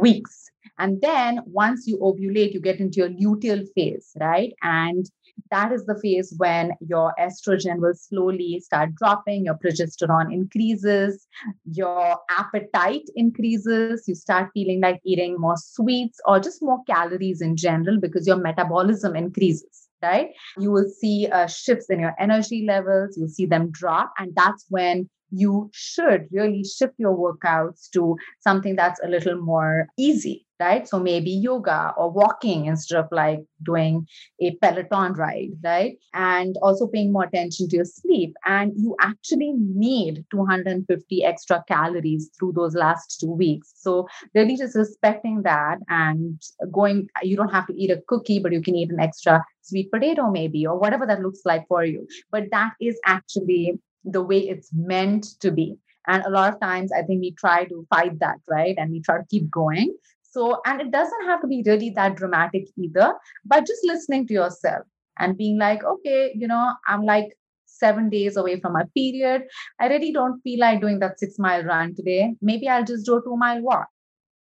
weeks. 0.00 0.50
And 0.78 1.00
then 1.00 1.40
once 1.46 1.86
you 1.86 1.98
ovulate, 1.98 2.52
you 2.54 2.60
get 2.60 2.80
into 2.80 2.98
your 2.98 3.10
luteal 3.10 3.66
phase, 3.74 4.12
right? 4.18 4.52
And 4.62 5.06
that 5.50 5.72
is 5.72 5.84
the 5.84 5.98
phase 6.02 6.34
when 6.38 6.72
your 6.80 7.12
estrogen 7.20 7.80
will 7.80 7.94
slowly 7.94 8.60
start 8.60 8.94
dropping, 8.94 9.44
your 9.44 9.58
progesterone 9.62 10.32
increases, 10.32 11.26
your 11.64 12.16
appetite 12.30 13.08
increases, 13.14 14.04
you 14.06 14.14
start 14.14 14.50
feeling 14.54 14.80
like 14.80 15.00
eating 15.04 15.36
more 15.38 15.56
sweets 15.56 16.18
or 16.26 16.40
just 16.40 16.62
more 16.62 16.82
calories 16.88 17.40
in 17.40 17.56
general 17.56 17.98
because 18.00 18.26
your 18.26 18.36
metabolism 18.36 19.16
increases 19.16 19.88
right? 20.02 20.30
You 20.56 20.70
will 20.70 20.88
see 20.88 21.28
uh, 21.30 21.46
shifts 21.46 21.90
in 21.90 22.00
your 22.00 22.14
energy 22.18 22.64
levels, 22.66 23.18
you'll 23.18 23.28
see 23.28 23.44
them 23.44 23.70
drop. 23.70 24.10
And 24.16 24.34
that's 24.34 24.64
when 24.70 25.10
you 25.30 25.70
should 25.72 26.28
really 26.32 26.64
shift 26.64 26.94
your 26.98 27.16
workouts 27.16 27.90
to 27.90 28.16
something 28.40 28.76
that's 28.76 29.00
a 29.02 29.08
little 29.08 29.40
more 29.40 29.86
easy, 29.98 30.46
right? 30.58 30.88
So 30.88 30.98
maybe 30.98 31.30
yoga 31.30 31.94
or 31.96 32.10
walking 32.10 32.66
instead 32.66 32.98
of 32.98 33.06
like 33.10 33.40
doing 33.62 34.06
a 34.40 34.56
Peloton 34.56 35.14
ride, 35.14 35.50
right? 35.62 35.96
And 36.14 36.56
also 36.62 36.86
paying 36.86 37.12
more 37.12 37.24
attention 37.24 37.68
to 37.68 37.76
your 37.76 37.84
sleep. 37.84 38.34
And 38.44 38.72
you 38.76 38.96
actually 39.00 39.52
need 39.56 40.24
250 40.30 41.24
extra 41.24 41.64
calories 41.68 42.30
through 42.38 42.52
those 42.54 42.74
last 42.74 43.20
two 43.20 43.32
weeks. 43.32 43.72
So 43.76 44.08
really 44.34 44.56
just 44.56 44.76
respecting 44.76 45.42
that 45.42 45.78
and 45.88 46.40
going, 46.72 47.08
you 47.22 47.36
don't 47.36 47.52
have 47.52 47.66
to 47.68 47.74
eat 47.74 47.90
a 47.90 48.02
cookie, 48.08 48.40
but 48.40 48.52
you 48.52 48.62
can 48.62 48.76
eat 48.76 48.90
an 48.90 49.00
extra 49.00 49.44
sweet 49.62 49.90
potato 49.92 50.30
maybe, 50.30 50.66
or 50.66 50.78
whatever 50.78 51.06
that 51.06 51.20
looks 51.20 51.40
like 51.44 51.66
for 51.68 51.84
you. 51.84 52.06
But 52.30 52.44
that 52.50 52.72
is 52.80 52.98
actually 53.04 53.78
the 54.04 54.22
way 54.22 54.38
it's 54.38 54.70
meant 54.72 55.26
to 55.40 55.50
be. 55.50 55.76
And 56.06 56.24
a 56.24 56.30
lot 56.30 56.52
of 56.52 56.60
times, 56.60 56.92
I 56.92 57.02
think 57.02 57.20
we 57.20 57.32
try 57.32 57.64
to 57.66 57.86
fight 57.90 58.18
that, 58.20 58.36
right? 58.48 58.74
And 58.78 58.90
we 58.90 59.00
try 59.00 59.18
to 59.18 59.26
keep 59.30 59.50
going. 59.50 59.94
So, 60.22 60.60
and 60.64 60.80
it 60.80 60.90
doesn't 60.90 61.26
have 61.26 61.40
to 61.42 61.46
be 61.46 61.62
really 61.66 61.90
that 61.90 62.16
dramatic 62.16 62.68
either, 62.78 63.14
but 63.44 63.66
just 63.66 63.84
listening 63.84 64.26
to 64.28 64.34
yourself 64.34 64.86
and 65.18 65.36
being 65.36 65.58
like, 65.58 65.84
okay, 65.84 66.32
you 66.34 66.46
know, 66.46 66.72
I'm 66.86 67.04
like 67.04 67.36
seven 67.66 68.08
days 68.10 68.36
away 68.36 68.60
from 68.60 68.74
my 68.74 68.84
period. 68.96 69.42
I 69.80 69.88
really 69.88 70.12
don't 70.12 70.40
feel 70.42 70.60
like 70.60 70.80
doing 70.80 71.00
that 71.00 71.18
six 71.18 71.38
mile 71.38 71.64
run 71.64 71.94
today. 71.94 72.34
Maybe 72.40 72.68
I'll 72.68 72.84
just 72.84 73.06
do 73.06 73.16
a 73.16 73.22
two 73.22 73.36
mile 73.36 73.60
walk, 73.60 73.88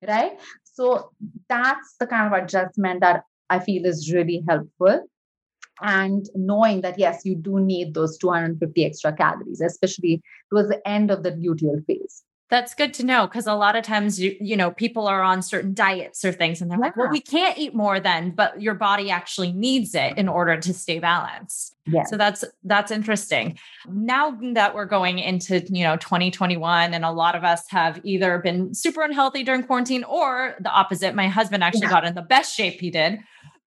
right? 0.06 0.32
So, 0.64 1.10
that's 1.48 1.94
the 1.98 2.06
kind 2.06 2.32
of 2.32 2.42
adjustment 2.42 3.00
that 3.00 3.22
I 3.48 3.60
feel 3.60 3.86
is 3.86 4.12
really 4.12 4.42
helpful 4.48 5.06
and 5.82 6.28
knowing 6.34 6.80
that 6.80 6.98
yes 6.98 7.24
you 7.24 7.34
do 7.34 7.60
need 7.60 7.94
those 7.94 8.16
250 8.18 8.84
extra 8.84 9.12
calories 9.12 9.60
especially 9.60 10.22
towards 10.50 10.68
the 10.68 10.86
end 10.88 11.10
of 11.10 11.22
the 11.22 11.32
luteal 11.32 11.84
phase 11.86 12.22
that's 12.48 12.74
good 12.74 12.94
to 12.94 13.04
know 13.04 13.26
because 13.26 13.46
a 13.46 13.54
lot 13.54 13.74
of 13.74 13.84
times 13.84 14.20
you 14.20 14.36
you 14.40 14.56
know 14.56 14.70
people 14.70 15.06
are 15.06 15.22
on 15.22 15.42
certain 15.42 15.74
diets 15.74 16.24
or 16.24 16.32
things 16.32 16.60
and 16.60 16.70
they're 16.70 16.78
yeah. 16.78 16.86
like 16.86 16.96
well 16.96 17.10
we 17.10 17.20
can't 17.20 17.58
eat 17.58 17.74
more 17.74 17.98
then 17.98 18.30
but 18.30 18.60
your 18.62 18.74
body 18.74 19.10
actually 19.10 19.52
needs 19.52 19.94
it 19.94 20.16
in 20.16 20.28
order 20.28 20.56
to 20.56 20.72
stay 20.72 20.98
balanced 20.98 21.74
yeah 21.86 22.04
so 22.04 22.16
that's 22.16 22.44
that's 22.64 22.90
interesting 22.90 23.58
now 23.88 24.36
that 24.52 24.74
we're 24.74 24.86
going 24.86 25.18
into 25.18 25.60
you 25.68 25.82
know 25.82 25.96
2021 25.96 26.94
and 26.94 27.04
a 27.04 27.10
lot 27.10 27.34
of 27.34 27.42
us 27.42 27.64
have 27.68 28.00
either 28.04 28.38
been 28.38 28.72
super 28.72 29.02
unhealthy 29.02 29.42
during 29.42 29.62
quarantine 29.62 30.04
or 30.04 30.54
the 30.60 30.70
opposite 30.70 31.14
my 31.14 31.28
husband 31.28 31.64
actually 31.64 31.82
yeah. 31.82 31.90
got 31.90 32.04
in 32.04 32.14
the 32.14 32.22
best 32.22 32.54
shape 32.54 32.80
he 32.80 32.90
did 32.90 33.18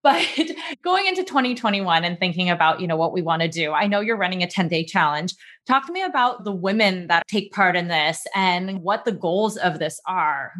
but 0.03 0.25
going 0.83 1.07
into 1.07 1.23
2021 1.23 2.03
and 2.03 2.19
thinking 2.19 2.49
about, 2.49 2.79
you 2.79 2.87
know, 2.87 2.95
what 2.95 3.13
we 3.13 3.21
want 3.21 3.41
to 3.41 3.47
do. 3.47 3.73
I 3.73 3.87
know 3.87 3.99
you're 3.99 4.17
running 4.17 4.43
a 4.43 4.47
10-day 4.47 4.85
challenge. 4.85 5.33
Talk 5.67 5.85
to 5.87 5.93
me 5.93 6.01
about 6.01 6.43
the 6.43 6.51
women 6.51 7.07
that 7.07 7.27
take 7.27 7.51
part 7.51 7.75
in 7.75 7.87
this 7.87 8.25
and 8.35 8.81
what 8.81 9.05
the 9.05 9.11
goals 9.11 9.57
of 9.57 9.79
this 9.79 9.99
are. 10.07 10.53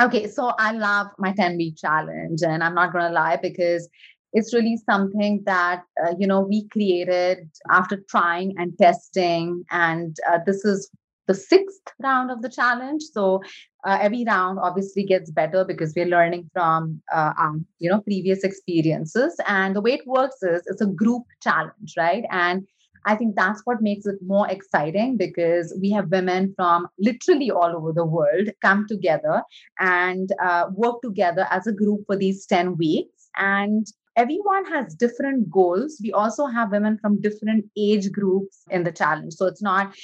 Okay, 0.00 0.28
so 0.28 0.52
I 0.58 0.72
love 0.72 1.08
my 1.18 1.32
10 1.32 1.56
week 1.56 1.76
challenge 1.78 2.42
and 2.42 2.62
I'm 2.62 2.74
not 2.74 2.92
going 2.92 3.06
to 3.06 3.12
lie 3.12 3.38
because 3.40 3.88
it's 4.32 4.52
really 4.52 4.78
something 4.88 5.42
that 5.46 5.82
uh, 6.04 6.14
you 6.18 6.26
know 6.26 6.40
we 6.40 6.68
created 6.68 7.48
after 7.70 8.04
trying 8.10 8.54
and 8.58 8.76
testing 8.76 9.64
and 9.70 10.16
uh, 10.30 10.38
this 10.44 10.64
is 10.64 10.90
the 11.28 11.34
sixth 11.34 11.82
round 12.02 12.32
of 12.32 12.42
the 12.42 12.48
challenge. 12.48 13.02
So 13.12 13.42
uh, 13.86 13.98
every 14.00 14.24
round 14.24 14.58
obviously 14.60 15.04
gets 15.04 15.30
better 15.30 15.64
because 15.64 15.92
we're 15.94 16.06
learning 16.06 16.50
from 16.52 17.00
uh, 17.14 17.32
you 17.78 17.88
know 17.88 18.00
previous 18.00 18.42
experiences. 18.42 19.36
And 19.46 19.76
the 19.76 19.80
way 19.80 19.92
it 19.92 20.06
works 20.06 20.42
is 20.42 20.62
it's 20.66 20.80
a 20.80 20.86
group 20.86 21.22
challenge, 21.40 21.94
right? 21.96 22.24
And 22.30 22.66
I 23.04 23.14
think 23.14 23.36
that's 23.36 23.62
what 23.64 23.80
makes 23.80 24.06
it 24.06 24.16
more 24.26 24.48
exciting 24.50 25.16
because 25.16 25.76
we 25.80 25.90
have 25.92 26.10
women 26.10 26.52
from 26.56 26.88
literally 26.98 27.50
all 27.50 27.76
over 27.76 27.92
the 27.92 28.04
world 28.04 28.48
come 28.60 28.86
together 28.88 29.42
and 29.78 30.30
uh, 30.42 30.66
work 30.74 31.00
together 31.02 31.46
as 31.50 31.66
a 31.66 31.72
group 31.72 32.00
for 32.06 32.16
these 32.16 32.44
10 32.46 32.76
weeks. 32.76 33.30
And 33.36 33.86
everyone 34.18 34.64
has 34.66 34.94
different 34.96 35.48
goals. 35.48 36.00
We 36.02 36.12
also 36.12 36.46
have 36.46 36.72
women 36.72 36.98
from 36.98 37.20
different 37.20 37.64
age 37.76 38.10
groups 38.10 38.64
in 38.68 38.82
the 38.82 38.90
challenge. 38.90 39.34
So 39.34 39.46
it's 39.46 39.62
not, 39.62 39.94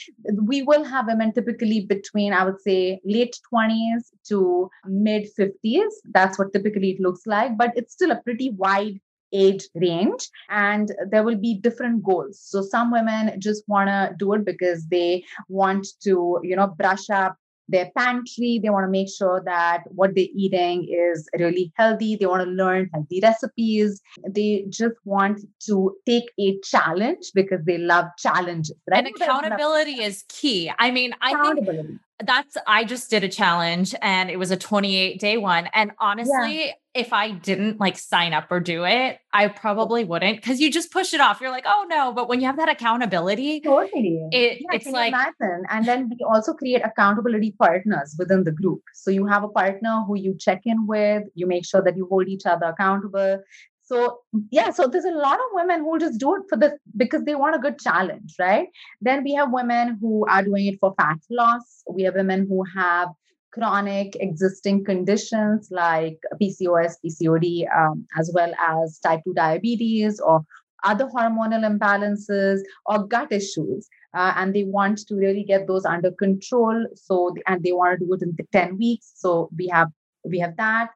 we 0.45 0.63
will 0.63 0.85
have 0.85 1.09
women 1.09 1.33
typically 1.33 1.81
between, 1.81 2.33
I 2.33 2.45
would 2.45 2.61
say, 2.61 3.01
late 3.05 3.37
20s 3.53 4.05
to 4.29 4.71
mid 4.87 5.27
50s. 5.37 5.91
That's 6.13 6.39
what 6.39 6.53
typically 6.53 6.93
it 6.93 7.01
looks 7.01 7.27
like, 7.27 7.59
but 7.59 7.73
it's 7.75 7.93
still 7.93 8.13
a 8.13 8.23
pretty 8.23 8.51
wide 8.51 9.01
age 9.33 9.65
range 9.75 10.29
and 10.49 10.93
there 11.11 11.25
will 11.25 11.37
be 11.37 11.59
different 11.59 12.05
goals 12.05 12.41
so 12.41 12.63
some 12.63 12.93
women 12.93 13.35
just 13.41 13.65
want 13.67 13.89
to 13.89 14.15
do 14.17 14.33
it 14.35 14.45
because 14.45 14.87
they 14.87 15.25
want 15.49 15.89
to 16.01 16.39
you 16.45 16.55
know 16.55 16.69
brush 16.69 17.11
up 17.11 17.37
their 17.69 17.91
pantry. 17.97 18.61
They 18.63 18.71
want 18.71 18.85
to 18.85 18.91
make 18.91 19.09
sure 19.09 19.43
that 19.45 19.85
what 19.89 20.15
they're 20.15 20.27
eating 20.35 20.89
is 20.91 21.29
really 21.39 21.73
healthy. 21.77 22.17
They 22.17 22.27
want 22.27 22.45
to 22.45 22.51
learn 22.51 22.91
healthy 22.93 23.21
recipes. 23.23 24.01
They 24.29 24.65
just 24.69 24.95
want 25.05 25.41
to 25.67 25.97
take 26.07 26.31
a 26.39 26.59
challenge 26.61 27.31
because 27.35 27.61
they 27.65 27.79
love 27.79 28.07
challenges. 28.19 28.77
Right? 28.91 29.07
And 29.07 29.15
accountability 29.15 30.03
is 30.03 30.25
key. 30.29 30.71
I 30.79 30.91
mean, 30.91 31.15
I 31.21 31.55
think 31.55 32.01
that's 32.23 32.57
I 32.67 32.85
just 32.85 33.11
did 33.11 33.25
a 33.25 33.29
challenge 33.29 33.95
and 34.01 34.31
it 34.31 34.39
was 34.39 34.51
a 34.51 34.57
28 34.57 35.19
day 35.19 35.37
one. 35.37 35.69
And 35.73 35.93
honestly, 35.99 36.67
yeah. 36.67 36.73
if 36.95 37.13
I 37.13 37.33
didn't 37.33 37.81
like 37.81 37.99
sign 37.99 38.33
up 38.33 38.47
or 38.51 38.61
do 38.61 38.85
it, 38.85 39.19
I 39.33 39.49
probably 39.49 40.05
wouldn't 40.05 40.37
because 40.37 40.61
you 40.61 40.71
just 40.71 40.93
push 40.93 41.13
it 41.13 41.21
off. 41.21 41.41
You're 41.41 41.51
like, 41.51 41.65
oh 41.67 41.87
no. 41.89 42.13
But 42.13 42.29
when 42.29 42.41
you 42.41 42.47
have 42.47 42.57
that 42.57 42.69
accountability, 42.69 43.61
totally. 43.61 44.21
It, 44.31 44.61
yeah, 44.61 44.77
it's 44.77 44.87
like 44.87 45.13
imagine. 45.13 45.65
And 45.71 45.87
then 45.87 46.09
we 46.09 46.25
also 46.29 46.55
create 46.55 46.83
accountability 46.85 47.53
partners 47.59 48.15
within 48.17 48.45
the 48.45 48.53
group. 48.53 48.83
So 48.95 49.11
you 49.11 49.27
have 49.27 49.43
a 49.43 49.49
partner 49.49 50.05
who 50.07 50.17
you 50.17 50.37
check 50.39 50.63
in 50.65 50.87
with, 50.87 51.25
you 51.35 51.47
make 51.47 51.67
sure 51.67 51.83
that 51.83 51.97
you 51.97 52.07
hold 52.09 52.29
each 52.29 52.47
other 52.47 52.67
accountable. 52.67 53.43
So 53.85 54.21
yeah, 54.51 54.71
so 54.71 54.87
there's 54.87 55.05
a 55.05 55.11
lot 55.11 55.39
of 55.39 55.47
women 55.53 55.81
who 55.81 55.99
just 55.99 56.19
do 56.19 56.35
it 56.37 56.43
for 56.49 56.57
this 56.57 56.73
because 56.97 57.25
they 57.25 57.35
want 57.35 57.55
a 57.55 57.59
good 57.59 57.79
challenge, 57.79 58.35
right? 58.39 58.69
Then 59.03 59.23
we 59.23 59.35
have 59.35 59.53
women 59.53 59.99
who 60.01 60.27
are 60.27 60.43
doing 60.43 60.67
it 60.67 60.79
for 60.81 60.95
fat 60.99 61.19
loss. 61.31 61.83
We 61.91 62.05
have 62.05 62.15
women 62.15 62.47
who 62.49 62.65
have 62.75 63.09
chronic 63.53 64.17
existing 64.21 64.85
conditions 64.85 65.69
like 65.71 66.19
PCOS, 66.41 66.95
PCOD, 67.05 67.67
um, 67.77 68.07
as 68.19 68.31
well 68.35 68.53
as 68.59 68.99
type 69.01 69.21
2 69.25 69.35
diabetes 69.35 70.19
or 70.19 70.45
other 70.83 71.07
hormonal 71.07 71.65
imbalances 71.65 72.61
or 72.87 73.07
gut 73.07 73.33
issues. 73.33 73.89
Uh, 74.15 74.33
and 74.37 74.55
they 74.55 74.65
want 74.65 74.99
to 74.99 75.15
really 75.15 75.45
get 75.45 75.67
those 75.67 75.85
under 75.85 76.11
control. 76.13 76.87
So, 76.95 77.35
and 77.47 77.63
they 77.63 77.73
want 77.73 77.99
to 77.99 78.07
do 78.07 78.15
it 78.15 78.23
in 78.23 78.37
10 78.53 78.79
weeks. 78.79 79.13
So, 79.17 79.51
we 79.57 79.69
have 79.69 79.89
we 80.25 80.39
have 80.39 80.57
that. 80.57 80.89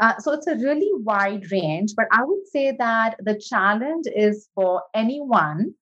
Uh, 0.00 0.18
so 0.18 0.32
it's 0.32 0.46
a 0.46 0.56
really 0.56 0.90
wide 1.02 1.50
range, 1.50 1.92
but 1.96 2.06
I 2.12 2.22
would 2.24 2.46
say 2.48 2.74
that 2.78 3.16
the 3.20 3.38
challenge 3.38 4.06
is 4.14 4.48
for 4.54 4.82
anyone 4.94 5.74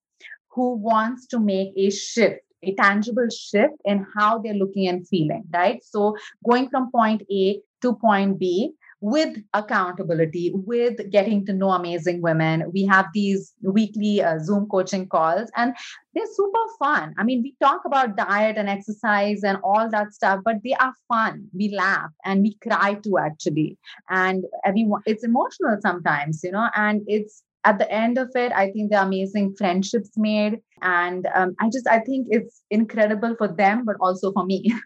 who 0.50 0.74
wants 0.76 1.26
to 1.28 1.38
make 1.38 1.72
a 1.76 1.90
shift, 1.90 2.40
a 2.62 2.74
tangible 2.74 3.28
shift 3.28 3.74
in 3.84 4.06
how 4.16 4.38
they're 4.38 4.54
looking 4.54 4.88
and 4.88 5.06
feeling, 5.08 5.44
right? 5.52 5.82
So 5.84 6.16
going 6.48 6.68
from 6.70 6.90
point 6.90 7.22
A 7.30 7.60
to 7.82 7.94
point 7.96 8.38
B 8.38 8.72
with 9.04 9.36
accountability, 9.52 10.50
with 10.54 11.10
getting 11.10 11.44
to 11.44 11.52
know 11.52 11.72
amazing 11.72 12.22
women. 12.22 12.64
We 12.72 12.86
have 12.86 13.04
these 13.12 13.52
weekly 13.60 14.22
uh, 14.22 14.38
Zoom 14.38 14.66
coaching 14.66 15.06
calls, 15.06 15.50
and 15.56 15.74
they're 16.14 16.24
super 16.32 16.66
fun. 16.78 17.14
I 17.18 17.22
mean, 17.22 17.42
we 17.42 17.54
talk 17.60 17.82
about 17.84 18.16
diet 18.16 18.56
and 18.56 18.66
exercise 18.66 19.44
and 19.44 19.58
all 19.62 19.90
that 19.90 20.14
stuff, 20.14 20.40
but 20.42 20.56
they 20.64 20.72
are 20.72 20.94
fun. 21.06 21.46
We 21.52 21.68
laugh 21.76 22.08
and 22.24 22.40
we 22.40 22.56
cry 22.66 22.94
too, 22.94 23.18
actually. 23.18 23.76
And 24.08 24.44
everyone, 24.64 25.02
it's 25.04 25.22
emotional 25.22 25.76
sometimes, 25.82 26.40
you 26.42 26.52
know, 26.52 26.70
and 26.74 27.02
it's 27.06 27.42
at 27.64 27.78
the 27.78 27.92
end 27.92 28.16
of 28.16 28.30
it, 28.34 28.52
I 28.52 28.70
think 28.70 28.90
the 28.90 29.02
amazing 29.02 29.54
friendships 29.58 30.12
made. 30.16 30.60
And 30.80 31.28
um, 31.34 31.54
I 31.60 31.68
just, 31.68 31.86
I 31.86 31.98
think 31.98 32.28
it's 32.30 32.62
incredible 32.70 33.34
for 33.36 33.48
them, 33.48 33.84
but 33.84 33.96
also 34.00 34.32
for 34.32 34.46
me. 34.46 34.72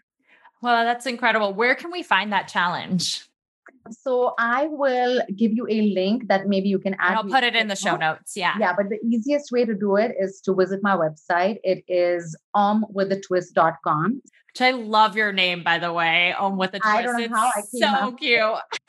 Well, 0.61 0.83
that's 0.83 1.05
incredible. 1.05 1.53
Where 1.53 1.73
can 1.73 1.89
we 1.89 2.03
find 2.03 2.33
that 2.33 2.49
challenge? 2.49 3.28
So 3.91 4.33
I 4.39 4.67
will 4.67 5.21
give 5.35 5.51
you 5.53 5.67
a 5.69 5.81
link 5.93 6.27
that 6.27 6.47
maybe 6.47 6.69
you 6.69 6.79
can 6.79 6.95
add. 6.99 7.17
I'll 7.17 7.23
put 7.23 7.43
it 7.43 7.55
in 7.55 7.67
the 7.67 7.75
show 7.75 7.95
notes. 7.95 8.35
Yeah. 8.35 8.55
Yeah. 8.59 8.73
But 8.75 8.89
the 8.89 8.99
easiest 9.05 9.51
way 9.51 9.65
to 9.65 9.73
do 9.73 9.95
it 9.95 10.15
is 10.19 10.41
to 10.41 10.53
visit 10.53 10.81
my 10.81 10.95
website. 10.95 11.57
It 11.63 11.83
is 11.87 12.37
omwithatwist.com. 12.55 14.21
Which 14.49 14.61
I 14.61 14.71
love 14.71 15.15
your 15.15 15.31
name, 15.31 15.63
by 15.63 15.77
the 15.77 15.93
way. 15.93 16.33
Om 16.33 16.57
with 16.57 16.73
a 16.73 16.79
twist. 16.79 16.85
I 16.85 17.01
don't 17.03 17.21
know 17.21 17.37
how 17.37 17.51
I 17.55 17.61
came 17.61 17.81
so 17.81 17.87
up. 17.87 18.17
cute. 18.17 18.41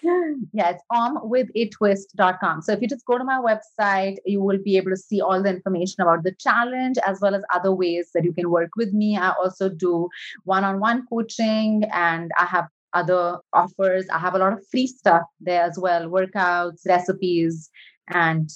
yeah, 0.53 0.71
it's 0.71 0.83
omwithatwist.com. 0.91 2.63
So 2.63 2.73
if 2.73 2.81
you 2.81 2.89
just 2.89 3.05
go 3.05 3.19
to 3.19 3.25
my 3.25 3.39
website, 3.39 4.17
you 4.25 4.43
will 4.43 4.59
be 4.63 4.79
able 4.79 4.91
to 4.91 4.97
see 4.97 5.21
all 5.21 5.43
the 5.43 5.51
information 5.51 6.01
about 6.01 6.25
the 6.25 6.33
challenge 6.33 6.97
as 7.07 7.21
well 7.21 7.35
as 7.35 7.43
other 7.55 7.75
ways 7.75 8.11
that 8.15 8.25
you 8.25 8.33
can 8.33 8.51
work 8.51 8.71
with 8.77 8.95
me. 8.95 9.19
I 9.19 9.31
also 9.33 9.69
do 9.69 10.09
one-on-one 10.45 11.07
coaching 11.09 11.85
and 11.93 12.31
I 12.39 12.47
have 12.47 12.69
other 12.93 13.39
offers. 13.53 14.07
I 14.13 14.19
have 14.19 14.35
a 14.35 14.39
lot 14.39 14.53
of 14.53 14.67
free 14.71 14.87
stuff 14.87 15.23
there 15.41 15.63
as 15.63 15.79
well 15.79 16.09
workouts, 16.09 16.87
recipes, 16.87 17.71
and 18.09 18.51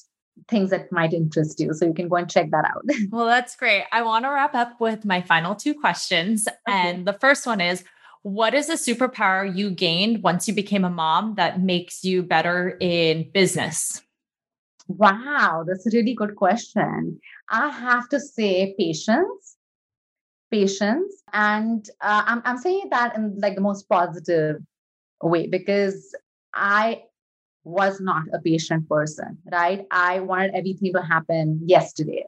things 0.49 0.71
that 0.71 0.91
might 0.91 1.13
interest 1.13 1.61
you. 1.61 1.73
So 1.75 1.87
you 1.87 1.95
can 1.95 2.09
go 2.09 2.17
and 2.17 2.31
check 2.31 2.51
that 2.51 2.65
out. 2.65 2.85
well, 3.11 3.27
that's 3.27 3.57
great. 3.57 3.85
I 3.93 4.03
want 4.03 4.25
to 4.25 4.31
wrap 4.31 4.55
up 4.55 4.81
with 4.81 5.05
my 5.05 5.23
final 5.23 5.55
two 5.55 5.75
questions. 5.75 6.49
Okay. 6.49 6.57
And 6.67 7.07
the 7.07 7.13
first 7.15 7.47
one 7.47 7.61
is 7.61 7.85
what 8.23 8.55
is 8.55 8.69
a 8.71 8.75
superpower 8.75 9.55
you 9.55 9.71
gained 9.71 10.23
once 10.23 10.49
you 10.49 10.55
became 10.55 10.85
a 10.85 10.91
mom 10.91 11.35
that 11.35 11.61
makes 11.61 12.05
you 12.05 12.23
better 12.23 12.77
in 12.81 13.31
business? 13.33 14.01
Wow, 14.89 15.65
that's 15.67 15.87
a 15.87 15.91
really 15.93 16.15
good 16.15 16.35
question. 16.37 17.21
I 17.51 17.69
have 17.69 18.09
to 18.11 18.21
say 18.21 18.75
patience. 18.79 19.57
Patience. 20.55 21.13
And 21.33 21.85
uh, 22.01 22.23
I'm, 22.31 22.41
I'm 22.45 22.59
saying 22.59 22.89
that 22.91 23.17
in 23.17 23.35
like 23.41 23.57
the 23.57 23.61
most 23.61 23.89
positive 23.89 24.57
way 25.21 25.49
because 25.49 26.15
I 26.55 27.03
was 27.65 28.01
not 28.01 28.23
a 28.33 28.41
patient 28.41 28.89
person, 28.89 29.39
right? 29.51 29.85
I 29.91 30.21
wanted 30.21 30.55
everything 30.55 30.93
to 30.93 31.03
happen 31.03 31.61
yesterday. 31.65 32.25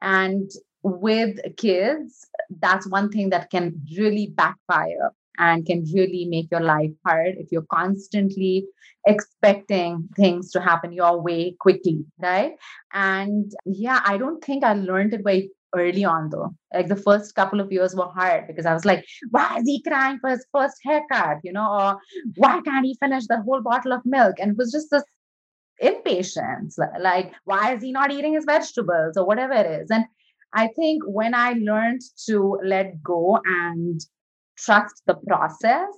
And 0.00 0.50
with 0.82 1.38
kids, 1.56 2.26
that's 2.60 2.88
one 2.88 3.10
thing 3.10 3.30
that 3.30 3.50
can 3.50 3.64
really 3.98 4.28
backfire 4.28 5.10
and 5.38 5.66
can 5.66 5.84
really 5.94 6.24
make 6.30 6.48
your 6.50 6.62
life 6.62 6.92
hard 7.04 7.34
if 7.36 7.52
you're 7.52 7.70
constantly 7.70 8.66
expecting 9.06 10.08
things 10.16 10.50
to 10.52 10.60
happen 10.60 10.92
your 10.92 11.20
way 11.20 11.54
quickly, 11.60 12.04
right? 12.18 12.52
And 12.94 13.52
yeah, 13.66 14.00
I 14.06 14.16
don't 14.16 14.42
think 14.42 14.64
I 14.64 14.72
learned 14.72 15.12
it 15.12 15.22
very 15.22 15.50
early 15.74 16.04
on 16.04 16.30
though. 16.30 16.54
Like 16.72 16.88
the 16.88 16.96
first 16.96 17.34
couple 17.34 17.60
of 17.60 17.72
years 17.72 17.94
were 17.94 18.08
hard 18.08 18.46
because 18.46 18.66
I 18.66 18.74
was 18.74 18.84
like, 18.84 19.04
why 19.30 19.56
is 19.58 19.64
he 19.66 19.82
crying 19.82 20.18
for 20.20 20.30
his 20.30 20.46
first 20.52 20.76
haircut? 20.82 21.38
You 21.44 21.52
know, 21.52 21.70
or 21.70 21.98
why 22.36 22.60
can't 22.64 22.86
he 22.86 22.96
finish 23.00 23.26
the 23.26 23.42
whole 23.42 23.62
bottle 23.62 23.92
of 23.92 24.02
milk? 24.04 24.36
And 24.38 24.52
it 24.52 24.56
was 24.56 24.72
just 24.72 24.90
this 24.90 25.04
impatience. 25.78 26.78
Like, 27.00 27.32
why 27.44 27.74
is 27.74 27.82
he 27.82 27.92
not 27.92 28.10
eating 28.10 28.34
his 28.34 28.44
vegetables 28.44 29.16
or 29.16 29.26
whatever 29.26 29.52
it 29.54 29.82
is? 29.82 29.90
And 29.90 30.04
I 30.52 30.68
think 30.68 31.02
when 31.06 31.34
I 31.34 31.52
learned 31.52 32.00
to 32.26 32.58
let 32.64 33.02
go 33.02 33.40
and 33.44 34.00
trust 34.56 35.02
the 35.06 35.14
process 35.14 35.88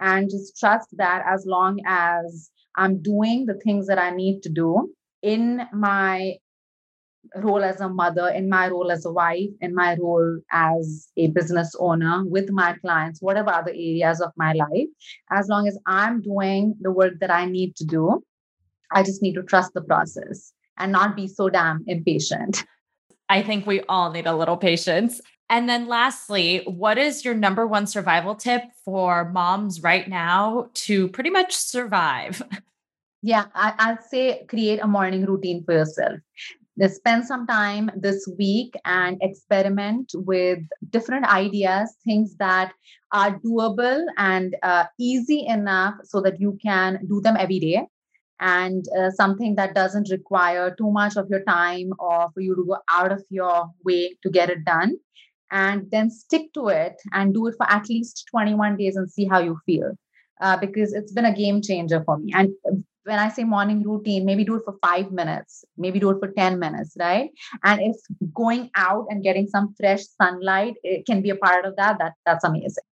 and 0.00 0.28
just 0.28 0.58
trust 0.58 0.88
that 0.98 1.24
as 1.26 1.46
long 1.46 1.80
as 1.86 2.50
I'm 2.76 3.00
doing 3.00 3.46
the 3.46 3.54
things 3.54 3.86
that 3.86 3.98
I 3.98 4.10
need 4.10 4.42
to 4.42 4.48
do 4.48 4.92
in 5.22 5.62
my 5.72 6.34
role 7.36 7.62
as 7.62 7.80
a 7.80 7.88
mother, 7.88 8.28
in 8.28 8.48
my 8.48 8.68
role 8.68 8.90
as 8.90 9.04
a 9.04 9.12
wife, 9.12 9.50
in 9.60 9.74
my 9.74 9.96
role 10.00 10.40
as 10.52 11.08
a 11.16 11.28
business 11.28 11.74
owner 11.78 12.24
with 12.24 12.50
my 12.50 12.74
clients, 12.74 13.20
whatever 13.20 13.50
other 13.50 13.70
areas 13.70 14.20
of 14.20 14.30
my 14.36 14.52
life, 14.52 14.88
as 15.30 15.48
long 15.48 15.66
as 15.68 15.78
I'm 15.86 16.22
doing 16.22 16.74
the 16.80 16.90
work 16.90 17.14
that 17.20 17.30
I 17.30 17.46
need 17.46 17.76
to 17.76 17.84
do, 17.84 18.22
I 18.92 19.02
just 19.02 19.22
need 19.22 19.34
to 19.34 19.42
trust 19.42 19.74
the 19.74 19.82
process 19.82 20.52
and 20.78 20.92
not 20.92 21.16
be 21.16 21.28
so 21.28 21.48
damn 21.48 21.84
impatient. 21.86 22.64
I 23.28 23.42
think 23.42 23.66
we 23.66 23.80
all 23.82 24.10
need 24.10 24.26
a 24.26 24.36
little 24.36 24.56
patience. 24.56 25.20
And 25.50 25.68
then 25.68 25.88
lastly, 25.88 26.62
what 26.66 26.98
is 26.98 27.24
your 27.24 27.34
number 27.34 27.66
one 27.66 27.86
survival 27.86 28.34
tip 28.34 28.62
for 28.84 29.30
moms 29.30 29.82
right 29.82 30.08
now 30.08 30.70
to 30.74 31.08
pretty 31.08 31.30
much 31.30 31.54
survive? 31.54 32.42
Yeah, 33.26 33.46
I, 33.54 33.92
would 33.92 34.04
say 34.04 34.44
create 34.48 34.80
a 34.80 34.86
morning 34.86 35.24
routine 35.24 35.64
for 35.64 35.72
yourself. 35.72 36.20
Spend 36.88 37.24
some 37.24 37.46
time 37.46 37.90
this 37.94 38.28
week 38.36 38.74
and 38.84 39.16
experiment 39.22 40.10
with 40.14 40.58
different 40.90 41.24
ideas, 41.26 41.96
things 42.04 42.34
that 42.36 42.72
are 43.12 43.38
doable 43.38 44.04
and 44.16 44.56
uh, 44.62 44.84
easy 44.98 45.46
enough 45.46 45.94
so 46.02 46.20
that 46.22 46.40
you 46.40 46.58
can 46.60 46.98
do 47.06 47.20
them 47.20 47.36
every 47.38 47.60
day. 47.60 47.86
And 48.40 48.84
uh, 48.98 49.10
something 49.12 49.54
that 49.54 49.76
doesn't 49.76 50.10
require 50.10 50.74
too 50.74 50.90
much 50.90 51.16
of 51.16 51.28
your 51.30 51.44
time 51.44 51.92
or 52.00 52.28
for 52.34 52.40
you 52.40 52.56
to 52.56 52.64
go 52.66 52.78
out 52.90 53.12
of 53.12 53.22
your 53.30 53.70
way 53.84 54.16
to 54.24 54.30
get 54.30 54.50
it 54.50 54.64
done. 54.64 54.96
And 55.52 55.88
then 55.92 56.10
stick 56.10 56.52
to 56.54 56.68
it 56.68 56.96
and 57.12 57.32
do 57.32 57.46
it 57.46 57.54
for 57.56 57.70
at 57.70 57.88
least 57.88 58.26
21 58.32 58.76
days 58.76 58.96
and 58.96 59.08
see 59.08 59.26
how 59.26 59.38
you 59.38 59.60
feel. 59.64 59.92
Uh, 60.40 60.56
because 60.56 60.92
it's 60.92 61.12
been 61.12 61.24
a 61.24 61.34
game 61.34 61.62
changer 61.62 62.02
for 62.04 62.18
me. 62.18 62.32
And 62.34 62.52
when 63.04 63.18
I 63.18 63.28
say 63.28 63.44
morning 63.44 63.82
routine, 63.82 64.24
maybe 64.24 64.44
do 64.44 64.56
it 64.56 64.62
for 64.64 64.76
five 64.82 65.12
minutes, 65.12 65.64
maybe 65.76 66.00
do 66.00 66.10
it 66.10 66.18
for 66.18 66.28
10 66.28 66.58
minutes, 66.58 66.96
right? 66.98 67.30
And 67.62 67.80
if 67.80 67.96
going 68.32 68.70
out 68.74 69.06
and 69.10 69.22
getting 69.22 69.46
some 69.46 69.74
fresh 69.78 70.02
sunlight 70.20 70.74
it 70.82 71.06
can 71.06 71.22
be 71.22 71.30
a 71.30 71.36
part 71.36 71.64
of 71.64 71.76
that, 71.76 71.98
that 71.98 72.12
that's 72.26 72.44
amazing. 72.44 72.84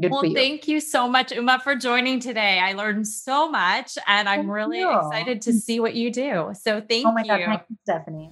Good 0.00 0.12
well, 0.12 0.24
you. 0.24 0.34
thank 0.34 0.68
you 0.68 0.78
so 0.78 1.08
much, 1.08 1.32
Uma, 1.32 1.58
for 1.58 1.74
joining 1.74 2.20
today. 2.20 2.60
I 2.60 2.72
learned 2.74 3.08
so 3.08 3.50
much 3.50 3.98
and 4.06 4.28
I'm 4.28 4.42
thank 4.42 4.52
really 4.52 4.80
you. 4.80 4.92
excited 4.92 5.42
to 5.42 5.52
see 5.52 5.80
what 5.80 5.94
you 5.94 6.12
do. 6.12 6.52
So 6.54 6.76
oh 6.76 6.80
thank 6.80 7.06
oh 7.06 7.12
my 7.12 7.22
you. 7.22 7.28
God, 7.28 7.44
thank 7.44 7.62
you, 7.68 7.76
Stephanie. 7.82 8.30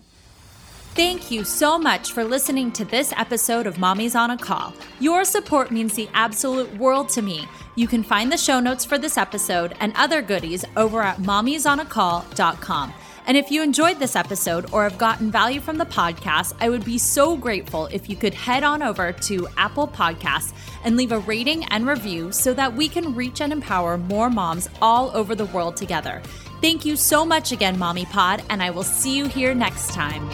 Thank 0.97 1.31
you 1.31 1.45
so 1.45 1.79
much 1.79 2.13
for 2.13 2.25
listening 2.25 2.73
to 2.73 2.87
this 2.87 3.13
episode 3.19 3.67
of 3.67 3.79
Mommy's 3.79 4.15
on 4.15 4.31
a 4.31 4.39
Call. 4.39 4.73
Your 4.99 5.27
support 5.27 5.71
means 5.71 5.93
the 5.93 6.09
absolute 6.15 6.75
world 6.79 7.11
to 7.11 7.21
me. 7.21 7.47
You 7.75 7.87
can 7.87 8.03
find 8.03 8.33
the 8.33 8.39
show 8.39 8.61
notes 8.61 8.87
for 8.87 8.97
this 8.97 9.19
episode 9.19 9.75
and 9.79 9.93
other 9.95 10.23
goodies 10.23 10.65
over 10.75 11.03
at 11.03 11.19
mommysonacall.com. 11.19 12.95
And 13.27 13.37
if 13.37 13.51
you 13.51 13.63
enjoyed 13.63 13.99
this 13.99 14.17
episode 14.17 14.73
or 14.73 14.85
have 14.85 14.97
gotten 14.97 15.31
value 15.31 15.61
from 15.61 15.77
the 15.77 15.85
podcast, 15.85 16.55
I 16.61 16.71
would 16.71 16.87
be 16.87 16.97
so 16.97 17.37
grateful 17.37 17.89
if 17.89 18.09
you 18.09 18.17
could 18.17 18.33
head 18.33 18.65
on 18.65 18.83
over 18.83 19.13
to 19.13 19.49
Apple 19.59 19.89
Podcasts 19.89 20.55
and 20.83 20.97
leave 20.97 21.13
a 21.13 21.19
rating 21.19 21.65
and 21.65 21.87
review 21.87 22.33
so 22.33 22.55
that 22.55 22.73
we 22.73 22.89
can 22.89 23.15
reach 23.15 23.43
and 23.43 23.53
empower 23.53 23.99
more 23.99 24.31
moms 24.31 24.71
all 24.81 25.15
over 25.15 25.35
the 25.35 25.45
world 25.47 25.77
together. 25.77 26.23
Thank 26.63 26.87
you 26.87 26.97
so 26.97 27.27
much 27.27 27.53
again, 27.53 27.79
Mommy 27.79 28.07
Pod, 28.07 28.43
and 28.49 28.63
I 28.63 28.71
will 28.71 28.83
see 28.83 29.15
you 29.15 29.27
here 29.27 29.55
next 29.55 29.93
time. 29.93 30.27